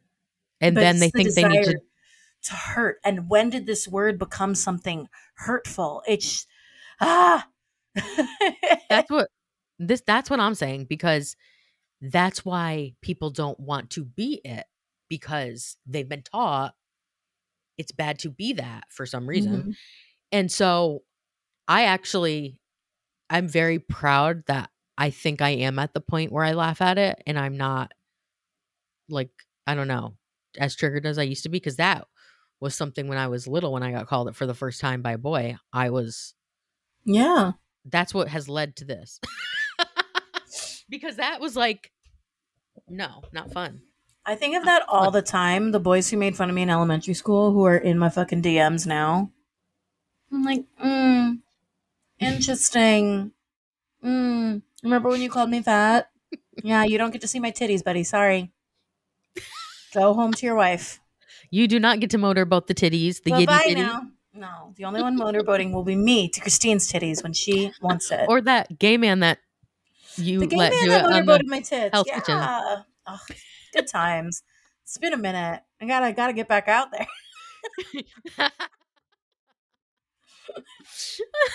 And 0.61 0.77
then 0.77 0.99
they 0.99 1.11
the 1.11 1.23
think 1.23 1.35
they 1.35 1.49
need 1.49 1.65
to 1.65 1.79
to 2.45 2.55
hurt. 2.55 2.99
And 3.05 3.29
when 3.29 3.51
did 3.51 3.67
this 3.67 3.89
word 3.89 4.19
become 4.19 4.55
something 4.55 5.09
hurtful? 5.35 6.03
It's 6.07 6.47
ah! 7.01 7.47
That's 8.89 9.11
what 9.11 9.29
this 9.79 10.03
that's 10.07 10.31
what 10.31 10.41
i'm 10.41 10.55
saying 10.55 10.87
because 10.87 11.37
that's 12.01 12.45
why 12.45 12.95
people 13.03 13.31
don't 13.31 13.59
want 13.61 13.91
to 13.91 14.05
be 14.05 14.41
it 14.45 14.65
because 15.09 15.77
they've 15.87 16.09
been 16.09 16.23
taught 16.23 16.75
it's 17.79 17.93
bad 17.93 18.19
to 18.19 18.31
be 18.31 18.55
that 18.55 18.85
for 18.91 19.07
some 19.07 19.29
reason 19.29 19.57
mm-hmm. 19.57 19.71
and 20.33 20.51
so 20.51 21.03
I 21.69 21.85
actually 21.85 22.61
I'm 23.29 23.49
very 23.49 23.79
proud 23.79 24.45
that 24.47 24.71
I 24.99 25.11
think 25.11 25.43
I 25.43 25.51
am 25.51 25.79
at 25.79 25.95
the 25.95 26.01
point 26.01 26.33
where 26.33 26.45
I 26.45 26.53
laugh 26.53 26.81
at 26.81 26.99
it 26.99 27.23
and 27.27 27.39
I'm 27.39 27.57
not 27.57 27.93
like 29.09 29.31
I 29.67 29.75
don't 29.75 29.89
know 29.89 30.15
as 30.59 30.75
triggered 30.75 31.07
as 31.07 31.19
I 31.19 31.23
used 31.23 31.43
to 31.43 31.49
be 31.49 31.59
because 31.59 31.77
that 31.77 32.07
was 32.61 32.75
something 32.75 33.09
when 33.09 33.19
I 33.19 33.27
was 33.29 33.47
little 33.47 33.73
when 33.73 33.83
I 33.83 33.93
got 33.93 34.07
called 34.07 34.29
it 34.29 34.37
for 34.37 34.47
the 34.47 34.55
first 34.55 34.81
time 34.81 35.03
by 35.03 35.13
a 35.13 35.19
boy. 35.19 35.57
I 35.73 35.91
was 35.91 36.35
Yeah. 37.05 37.53
That's 37.85 38.15
what 38.15 38.29
has 38.29 38.49
led 38.49 38.77
to 38.77 38.85
this. 38.85 39.21
because 40.89 41.17
that 41.17 41.41
was 41.41 41.57
like 41.57 41.91
no, 42.89 43.23
not 43.33 43.53
fun. 43.53 43.81
I 44.27 44.35
think 44.35 44.57
of 44.57 44.65
that 44.65 44.85
all 44.89 45.11
the 45.11 45.23
time. 45.23 45.71
The 45.71 45.81
boys 45.81 46.11
who 46.11 46.17
made 46.17 46.37
fun 46.37 46.49
of 46.49 46.55
me 46.55 46.63
in 46.63 46.71
elementary 46.71 47.15
school 47.15 47.53
who 47.53 47.65
are 47.65 47.77
in 47.77 47.99
my 47.99 48.09
fucking 48.09 48.43
DMs 48.43 48.87
now. 48.87 49.31
I'm 50.33 50.43
like, 50.43 50.65
mm, 50.85 51.39
Interesting. 52.19 53.33
Mm. 54.05 54.63
Remember 54.83 55.09
when 55.09 55.21
you 55.21 55.31
called 55.31 55.51
me 55.51 55.63
fat? 55.63 56.11
Yeah, 56.63 56.85
you 56.85 56.99
don't 56.99 57.11
get 57.11 57.21
to 57.21 57.29
see 57.29 57.41
my 57.41 57.51
titties, 57.51 57.85
buddy. 57.85 58.03
Sorry. 58.03 58.53
Go 59.95 60.15
home 60.15 60.33
to 60.33 60.47
your 60.47 60.55
wife. 60.55 61.01
You 61.51 61.69
do 61.69 61.79
not 61.79 62.01
get 62.01 62.11
to 62.11 62.19
motorboat 62.19 62.67
the 62.67 62.75
titties. 62.75 63.23
The 63.23 63.31
well, 63.31 63.47
bye 63.47 63.75
now. 63.77 64.09
No, 64.35 64.75
the 64.77 64.85
only 64.85 65.01
one 65.01 65.19
motorboating 65.19 65.73
will 65.73 65.85
be 65.85 65.97
me 65.97 66.29
to 66.29 66.41
Christine's 66.41 66.91
titties 66.91 67.23
when 67.23 67.33
she 67.33 67.73
wants 67.81 68.11
it. 68.11 68.27
Or 68.29 68.41
that 68.43 68.79
gay 68.79 68.97
man 68.97 69.21
that 69.21 69.39
you 70.17 70.41
the 70.41 70.47
gay 70.47 70.57
let 70.57 70.73
man 70.73 70.85
do 70.85 70.91
that 70.91 71.05
it 71.05 71.11
motorboated 71.11 71.47
my 71.47 71.61
tits. 71.61 71.93
Health 71.93 72.07
yeah. 72.07 72.21
Kitchen. 72.21 72.85
Oh, 73.07 73.19
good 73.77 73.87
times. 73.87 74.43
It's 74.85 74.99
been 74.99 75.13
a 75.13 75.19
minute. 75.19 75.63
I 75.81 75.87
gotta 75.87 76.13
gotta 76.13 76.33
get 76.33 76.49
back 76.49 76.69
out 76.69 76.89
there. 76.93 77.07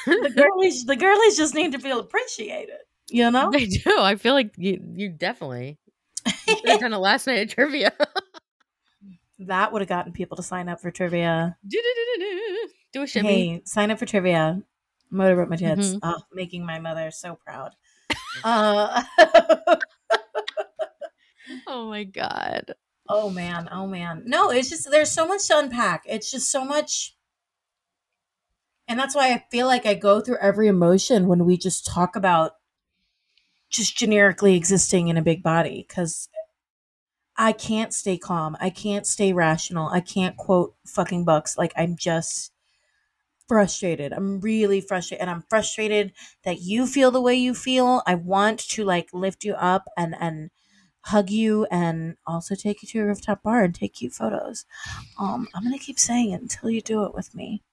the 0.06 0.30
girlies, 0.36 0.86
the 0.86 0.96
girlies 0.96 1.38
just 1.38 1.56
need 1.56 1.72
to 1.72 1.80
feel 1.80 2.00
appreciated. 2.00 2.78
You 3.10 3.32
know, 3.32 3.52
they 3.52 3.66
do. 3.66 4.00
I 4.00 4.16
feel 4.16 4.34
like 4.34 4.54
you, 4.58 4.82
you 4.96 5.10
definitely 5.10 5.78
you 6.48 6.78
done 6.80 6.94
a 6.94 7.00
last 7.00 7.28
night 7.28 7.40
at 7.40 7.50
trivia. 7.50 7.92
that 9.40 9.72
would 9.72 9.82
have 9.82 9.90
gotten 9.90 10.14
people 10.14 10.38
to 10.38 10.44
sign 10.44 10.70
up 10.70 10.80
for 10.80 10.92
trivia. 10.92 11.58
Do 12.94 13.02
a 13.04 13.08
shimmy. 13.08 13.50
Hey, 13.50 13.62
sign 13.66 13.92
up 13.92 14.00
for 14.00 14.06
trivia. 14.06 14.62
Motorboat 15.10 15.50
my 15.50 15.56
tits. 15.56 15.90
Mm-hmm. 15.90 15.98
Oh, 16.04 16.22
making 16.34 16.66
my 16.66 16.80
mother 16.80 17.12
so 17.12 17.38
proud. 17.46 17.72
uh, 18.44 19.04
oh 21.72 21.88
my 21.90 22.04
god. 22.04 22.74
Oh 23.08 23.30
man. 23.30 23.68
Oh 23.72 23.88
man. 23.88 24.24
No, 24.26 24.52
it's 24.52 24.70
just 24.70 24.90
there's 24.92 25.12
so 25.12 25.26
much 25.28 25.48
to 25.48 25.58
unpack. 25.58 26.04
It's 26.06 26.30
just 26.30 26.52
so 26.52 26.64
much 26.66 27.16
and 28.88 29.00
that's 29.00 29.16
why 29.16 29.32
I 29.32 29.46
feel 29.50 29.68
like 29.68 29.86
I 29.86 29.94
go 29.94 30.20
through 30.20 30.40
every 30.42 30.68
emotion 30.68 31.28
when 31.28 31.46
we 31.46 31.56
just 31.56 31.86
talk 31.86 32.18
about 32.18 32.54
just 33.70 33.96
generically 33.96 34.56
existing 34.58 35.08
in 35.08 35.16
a 35.16 35.22
big 35.22 35.42
body 35.42 35.86
because 35.88 36.28
I 37.38 37.54
can't 37.54 37.94
stay 37.94 38.18
calm. 38.18 38.58
I 38.60 38.70
can't 38.70 39.08
stay 39.08 39.32
rational. 39.32 39.88
I 39.88 40.02
can't 40.02 40.36
quote 40.36 40.76
fucking 40.86 41.24
books. 41.24 41.58
Like 41.58 41.72
I'm 41.78 41.96
just 41.96 42.52
frustrated. 43.48 44.12
I'm 44.12 44.42
really 44.42 44.82
frustrated. 44.82 45.22
And 45.22 45.30
I'm 45.30 45.46
frustrated 45.50 46.12
that 46.44 46.60
you 46.60 46.86
feel 46.86 47.12
the 47.12 47.22
way 47.22 47.36
you 47.36 47.54
feel. 47.54 48.02
I 48.06 48.16
want 48.16 48.60
to 48.72 48.84
like 48.84 49.08
lift 49.14 49.46
you 49.46 49.54
up 49.54 49.86
and 49.98 50.16
and 50.20 50.50
hug 51.06 51.30
you 51.30 51.66
and 51.72 52.16
also 52.28 52.56
take 52.56 52.82
you 52.82 52.88
to 52.90 53.00
a 53.00 53.06
rooftop 53.06 53.44
bar 53.44 53.64
and 53.64 53.74
take 53.74 53.96
cute 53.96 54.14
photos. 54.14 54.66
Um, 55.20 55.48
I'm 55.54 55.64
gonna 55.64 55.78
keep 55.80 56.00
saying 56.00 56.32
it 56.32 56.42
until 56.42 56.70
you 56.70 56.82
do 56.82 57.04
it 57.04 57.14
with 57.14 57.34
me 57.36 57.64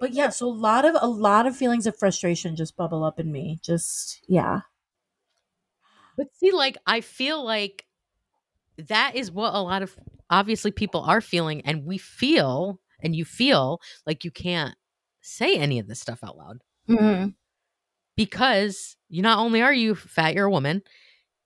but 0.00 0.12
yeah, 0.12 0.30
so 0.30 0.46
a 0.46 0.50
lot 0.50 0.84
of 0.84 0.96
a 1.00 1.08
lot 1.08 1.46
of 1.46 1.56
feelings 1.56 1.86
of 1.86 1.98
frustration 1.98 2.56
just 2.56 2.76
bubble 2.76 3.04
up 3.04 3.20
in 3.20 3.30
me. 3.30 3.58
Just 3.62 4.20
yeah. 4.26 4.60
But 6.16 6.28
see, 6.34 6.52
like 6.52 6.78
I 6.86 7.00
feel 7.00 7.44
like 7.44 7.84
that 8.88 9.12
is 9.14 9.30
what 9.30 9.54
a 9.54 9.60
lot 9.60 9.82
of 9.82 9.96
obviously 10.28 10.70
people 10.70 11.02
are 11.02 11.20
feeling, 11.20 11.60
and 11.62 11.84
we 11.84 11.98
feel, 11.98 12.80
and 13.02 13.14
you 13.14 13.24
feel 13.24 13.80
like 14.06 14.24
you 14.24 14.30
can't 14.30 14.74
say 15.20 15.56
any 15.56 15.78
of 15.78 15.86
this 15.86 16.00
stuff 16.00 16.24
out 16.24 16.38
loud 16.38 16.62
mm-hmm. 16.88 17.28
because 18.16 18.96
you 19.10 19.20
not 19.20 19.38
only 19.38 19.60
are 19.60 19.72
you 19.72 19.94
fat, 19.94 20.34
you're 20.34 20.46
a 20.46 20.50
woman, 20.50 20.82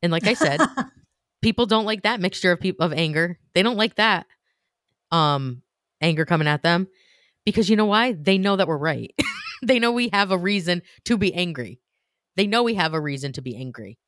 and 0.04 0.12
like 0.12 0.26
I 0.26 0.34
said, 0.34 0.60
people 1.42 1.66
don't 1.66 1.86
like 1.86 2.02
that 2.02 2.20
mixture 2.20 2.52
of 2.52 2.60
people 2.60 2.86
of 2.86 2.92
anger. 2.92 3.38
They 3.54 3.62
don't 3.62 3.76
like 3.76 3.96
that 3.96 4.26
um 5.10 5.62
anger 6.00 6.24
coming 6.24 6.48
at 6.48 6.62
them 6.62 6.86
because 7.44 7.68
you 7.68 7.76
know 7.76 7.86
why? 7.86 8.12
They 8.12 8.38
know 8.38 8.56
that 8.56 8.68
we're 8.68 8.76
right. 8.76 9.12
they 9.62 9.78
know 9.78 9.92
we 9.92 10.10
have 10.12 10.30
a 10.30 10.38
reason 10.38 10.82
to 11.04 11.16
be 11.16 11.34
angry. 11.34 11.80
They 12.36 12.46
know 12.46 12.62
we 12.62 12.74
have 12.74 12.94
a 12.94 13.00
reason 13.00 13.32
to 13.32 13.42
be 13.42 13.56
angry. 13.56 13.98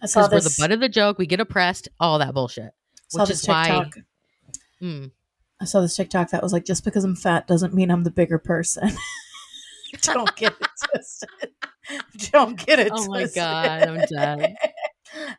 Because 0.00 0.14
we're 0.14 0.40
the 0.40 0.56
butt 0.58 0.72
of 0.72 0.80
the 0.80 0.88
joke. 0.88 1.18
We 1.18 1.26
get 1.26 1.40
oppressed. 1.40 1.88
All 1.98 2.18
that 2.18 2.34
bullshit. 2.34 2.72
Which 3.12 3.30
is 3.30 3.40
TikTok. 3.40 3.96
why. 3.96 4.02
Hmm. 4.80 5.04
I 5.60 5.64
saw 5.64 5.80
this 5.80 5.96
TikTok 5.96 6.30
that 6.30 6.42
was 6.42 6.52
like, 6.52 6.66
just 6.66 6.84
because 6.84 7.04
I'm 7.04 7.16
fat 7.16 7.46
doesn't 7.46 7.72
mean 7.72 7.90
I'm 7.90 8.04
the 8.04 8.10
bigger 8.10 8.38
person. 8.38 8.90
Don't 10.02 10.34
get 10.36 10.54
it 10.60 10.68
twisted. 10.90 11.30
Don't 12.32 12.58
get 12.58 12.80
it 12.80 12.90
oh 12.92 13.06
twisted. 13.06 13.42
my 13.42 13.42
god, 13.42 13.82
I'm 13.88 14.06
dead. 14.10 14.56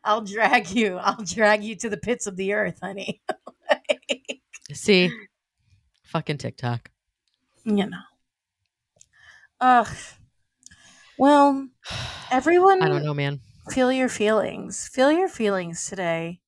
I'll 0.04 0.22
drag 0.22 0.70
you. 0.72 0.98
I'll 0.98 1.24
drag 1.24 1.64
you 1.64 1.76
to 1.78 1.90
the 1.90 1.98
pits 1.98 2.28
of 2.28 2.36
the 2.38 2.54
earth, 2.54 2.80
honey. 2.82 3.22
like, 3.70 4.42
See, 4.72 5.12
fucking 6.04 6.38
TikTok 6.38 6.90
you 7.66 7.88
know. 7.88 7.98
Ugh. 9.60 9.88
Well, 11.18 11.68
everyone. 12.32 12.82
I 12.82 12.88
don't 12.88 13.04
know, 13.04 13.14
man. 13.14 13.42
Feel 13.72 13.92
your 13.92 14.10
feelings. 14.10 14.88
Feel 14.88 15.12
your 15.12 15.28
feelings 15.28 15.88
today 15.90 16.40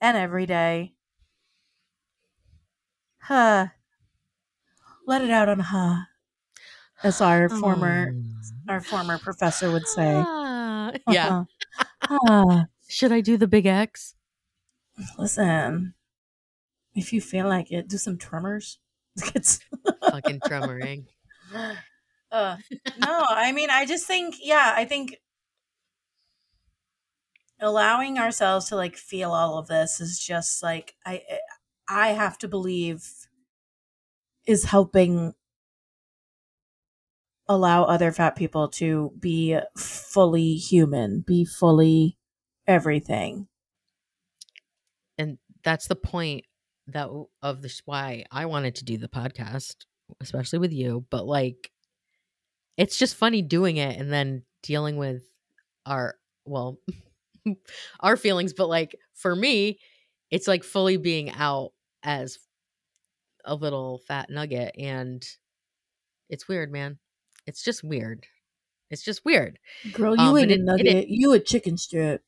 and 0.00 0.16
every 0.16 0.46
day. 0.46 0.94
Huh. 3.20 3.68
Let 5.06 5.22
it 5.22 5.30
out 5.30 5.48
on 5.48 5.60
huh. 5.60 5.96
As 7.04 7.20
our 7.20 7.48
former 7.48 8.12
our 8.68 8.80
former 8.80 9.18
professor 9.18 9.70
would 9.70 9.86
say. 9.86 10.12
Ah, 10.16 10.92
yeah. 11.08 11.44
Uh-huh. 12.08 12.64
Should 12.88 13.12
I 13.12 13.20
do 13.20 13.36
the 13.36 13.46
big 13.48 13.66
X? 13.66 14.14
Listen, 15.18 15.94
if 16.94 17.12
you 17.12 17.20
feel 17.20 17.48
like 17.48 17.70
it, 17.70 17.88
do 17.88 17.98
some 17.98 18.18
tremors. 18.18 18.78
It's 19.34 19.60
Fucking 20.10 20.40
tremoring. 20.40 21.06
uh, 22.30 22.56
no, 22.98 23.24
I 23.28 23.52
mean, 23.52 23.70
I 23.70 23.86
just 23.86 24.06
think, 24.06 24.36
yeah, 24.42 24.74
I 24.76 24.84
think 24.84 25.16
allowing 27.60 28.18
ourselves 28.18 28.66
to 28.68 28.76
like 28.76 28.96
feel 28.96 29.32
all 29.32 29.58
of 29.58 29.66
this 29.68 30.00
is 30.00 30.18
just 30.18 30.62
like 30.62 30.94
I, 31.06 31.22
I 31.88 32.08
have 32.08 32.36
to 32.38 32.48
believe 32.48 33.02
is 34.46 34.64
helping 34.64 35.34
allow 37.48 37.84
other 37.84 38.12
fat 38.12 38.36
people 38.36 38.68
to 38.68 39.12
be 39.18 39.58
fully 39.76 40.54
human, 40.56 41.20
be 41.20 41.44
fully 41.44 42.16
everything. 42.66 43.48
and 45.18 45.38
that's 45.64 45.88
the 45.88 45.96
point 45.96 46.44
that 46.88 47.08
of 47.42 47.62
this 47.62 47.82
why 47.84 48.24
I 48.30 48.46
wanted 48.46 48.76
to 48.76 48.84
do 48.84 48.96
the 48.98 49.08
podcast, 49.08 49.76
especially 50.20 50.58
with 50.60 50.72
you. 50.72 51.04
But 51.10 51.26
like, 51.26 51.70
it's 52.76 52.98
just 52.98 53.16
funny 53.16 53.42
doing 53.42 53.76
it 53.78 53.98
and 53.98 54.12
then 54.12 54.42
dealing 54.62 54.96
with 54.96 55.22
our 55.86 56.16
well, 56.44 56.78
our 58.00 58.16
feelings. 58.16 58.52
But 58.52 58.68
like 58.68 58.96
for 59.14 59.34
me, 59.34 59.78
it's 60.30 60.48
like 60.48 60.64
fully 60.64 60.96
being 60.96 61.30
out 61.30 61.72
as 62.02 62.38
a 63.44 63.54
little 63.54 63.98
fat 64.06 64.30
nugget, 64.30 64.74
and 64.78 65.26
it's 66.28 66.48
weird, 66.48 66.70
man. 66.72 66.98
It's 67.46 67.62
just 67.62 67.82
weird. 67.84 68.26
It's 68.90 69.02
just 69.02 69.24
weird. 69.24 69.58
Girl, 69.92 70.14
you 70.16 70.22
Um, 70.22 70.38
ain't 70.38 70.50
a 70.50 70.54
it- 70.54 70.60
it- 70.60 70.64
nugget. 70.64 71.08
you 71.08 71.32
a 71.32 71.40
chicken 71.40 71.76
strip. 71.76 72.22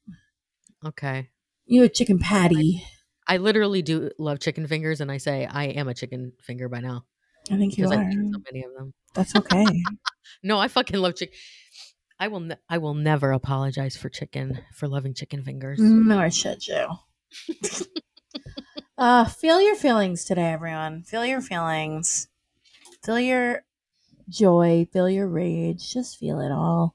Okay. 0.84 1.28
You 1.66 1.84
a 1.84 1.88
chicken 1.88 2.18
patty. 2.18 2.82
I 3.26 3.36
literally 3.36 3.82
do 3.82 4.10
love 4.18 4.38
chicken 4.40 4.66
fingers, 4.66 5.00
and 5.00 5.10
I 5.12 5.18
say 5.18 5.44
I 5.46 5.64
am 5.64 5.86
a 5.88 5.94
chicken 5.94 6.32
finger 6.40 6.68
by 6.68 6.80
now 6.80 7.04
I 7.50 7.56
think 7.58 7.76
you 7.76 7.90
I 7.90 7.96
are. 7.96 8.10
eat 8.10 8.32
so 8.32 8.40
many 8.50 8.64
of 8.64 8.72
them. 8.74 8.94
That's 9.14 9.34
okay. 9.36 9.64
No, 10.42 10.58
I 10.58 10.68
fucking 10.68 10.98
love 11.00 11.16
chicken. 11.16 11.34
I 12.20 12.28
will. 12.28 12.40
Ne- 12.40 12.56
I 12.68 12.78
will 12.78 12.94
never 12.94 13.32
apologize 13.32 13.96
for 13.96 14.08
chicken 14.08 14.60
for 14.74 14.86
loving 14.88 15.14
chicken 15.14 15.42
fingers. 15.42 15.78
Nor 15.80 16.30
should 16.30 16.66
you. 16.66 16.86
uh, 18.98 19.24
feel 19.24 19.60
your 19.60 19.74
feelings 19.74 20.24
today, 20.24 20.52
everyone. 20.52 21.02
Feel 21.02 21.24
your 21.24 21.40
feelings. 21.40 22.28
Feel 23.04 23.18
your 23.20 23.64
joy. 24.28 24.86
Feel 24.92 25.08
your 25.08 25.28
rage. 25.28 25.92
Just 25.92 26.18
feel 26.18 26.40
it 26.40 26.52
all. 26.52 26.94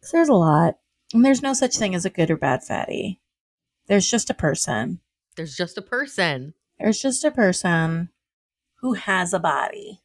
'Cause 0.00 0.10
there's 0.12 0.28
a 0.28 0.34
lot. 0.34 0.78
And 1.12 1.24
there's 1.24 1.42
no 1.42 1.52
such 1.52 1.76
thing 1.76 1.94
as 1.94 2.04
a 2.04 2.10
good 2.10 2.30
or 2.30 2.36
bad 2.36 2.62
fatty. 2.64 3.20
There's 3.86 4.10
just 4.10 4.30
a 4.30 4.34
person. 4.34 5.00
There's 5.36 5.56
just 5.56 5.78
a 5.78 5.82
person. 5.82 6.54
There's 6.78 7.00
just 7.00 7.24
a 7.24 7.30
person 7.30 8.10
who 8.76 8.94
has 8.94 9.32
a 9.32 9.38
body. 9.38 10.02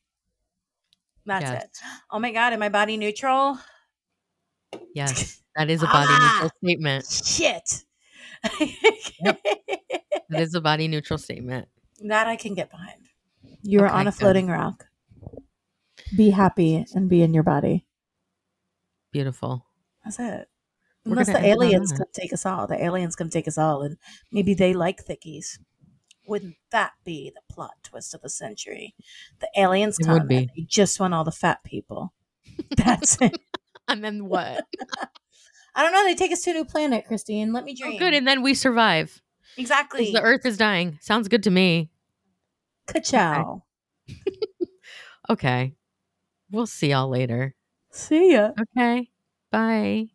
That's 1.25 1.49
Yes. 1.51 1.63
it. 1.63 1.77
Oh 2.11 2.19
my 2.19 2.31
God, 2.31 2.53
am 2.53 2.61
I 2.63 2.69
body 2.69 2.97
neutral? 2.97 3.59
Yes, 4.93 5.41
that 5.55 5.69
is 5.69 5.81
a 5.83 5.87
body 5.87 6.07
Ah! 6.07 6.31
neutral 6.33 6.51
statement. 6.63 7.05
Shit. 7.05 7.85
That 10.29 10.39
is 10.41 10.53
a 10.53 10.61
body 10.61 10.87
neutral 10.87 11.17
statement. 11.17 11.67
That 12.01 12.27
I 12.27 12.35
can 12.35 12.53
get 12.53 12.69
behind. 12.69 13.07
You 13.63 13.79
are 13.81 13.87
Okay, 13.87 13.95
on 13.95 14.07
a 14.07 14.11
good. 14.11 14.19
floating 14.19 14.47
rock. 14.47 14.87
Be 16.15 16.29
happy 16.31 16.85
and 16.93 17.09
be 17.09 17.21
in 17.21 17.33
your 17.33 17.43
body. 17.43 17.85
Beautiful. 19.11 19.65
That's 20.03 20.19
it. 20.19 20.47
We're 21.05 21.13
Unless 21.13 21.27
the 21.27 21.37
end 21.37 21.45
it 21.45 21.51
on 21.51 21.63
aliens 21.63 21.91
come 21.91 22.07
take 22.13 22.33
us 22.33 22.45
all. 22.45 22.67
The 22.67 22.83
aliens 22.83 23.15
come 23.15 23.29
take 23.29 23.47
us 23.47 23.57
all, 23.57 23.81
and 23.81 23.97
maybe 24.31 24.53
they 24.53 24.73
like 24.73 25.05
thickies. 25.05 25.59
Wouldn't 26.27 26.57
that 26.71 26.91
be 27.03 27.31
the 27.33 27.41
plot 27.53 27.71
twist 27.83 28.13
of 28.13 28.21
the 28.21 28.29
century? 28.29 28.95
The 29.39 29.49
aliens 29.57 29.97
It 29.99 30.05
come 30.05 30.19
and 30.19 30.29
they 30.29 30.49
just 30.67 30.99
want 30.99 31.13
all 31.13 31.23
the 31.23 31.31
fat 31.31 31.63
people. 31.63 32.13
That's 32.77 33.19
it. 33.21 33.37
And 33.87 34.03
then 34.03 34.27
what? 34.27 34.67
I 35.75 35.81
don't 35.81 35.91
know. 35.91 36.03
They 36.03 36.13
take 36.13 36.31
us 36.31 36.43
to 36.43 36.51
a 36.51 36.53
new 36.53 36.63
planet, 36.63 37.07
Christine. 37.07 37.51
Let 37.53 37.63
me 37.63 37.75
oh, 37.81 37.87
dream. 37.87 37.97
good. 37.97 38.13
And 38.13 38.27
then 38.27 38.43
we 38.43 38.53
survive. 38.53 39.19
exactly. 39.57 40.11
The 40.11 40.21
Earth 40.21 40.45
is 40.45 40.57
dying. 40.57 40.99
Sounds 41.01 41.27
good 41.27 41.41
to 41.41 41.49
me. 41.49 41.89
Ka-chow. 42.85 43.63
Okay. 45.27 45.73
We'll 46.51 46.67
see 46.67 46.89
y'all 46.89 47.09
later. 47.09 47.55
See 47.91 48.33
ya. 48.33 48.53
Okay. 48.59 49.11
Bye. 49.51 50.09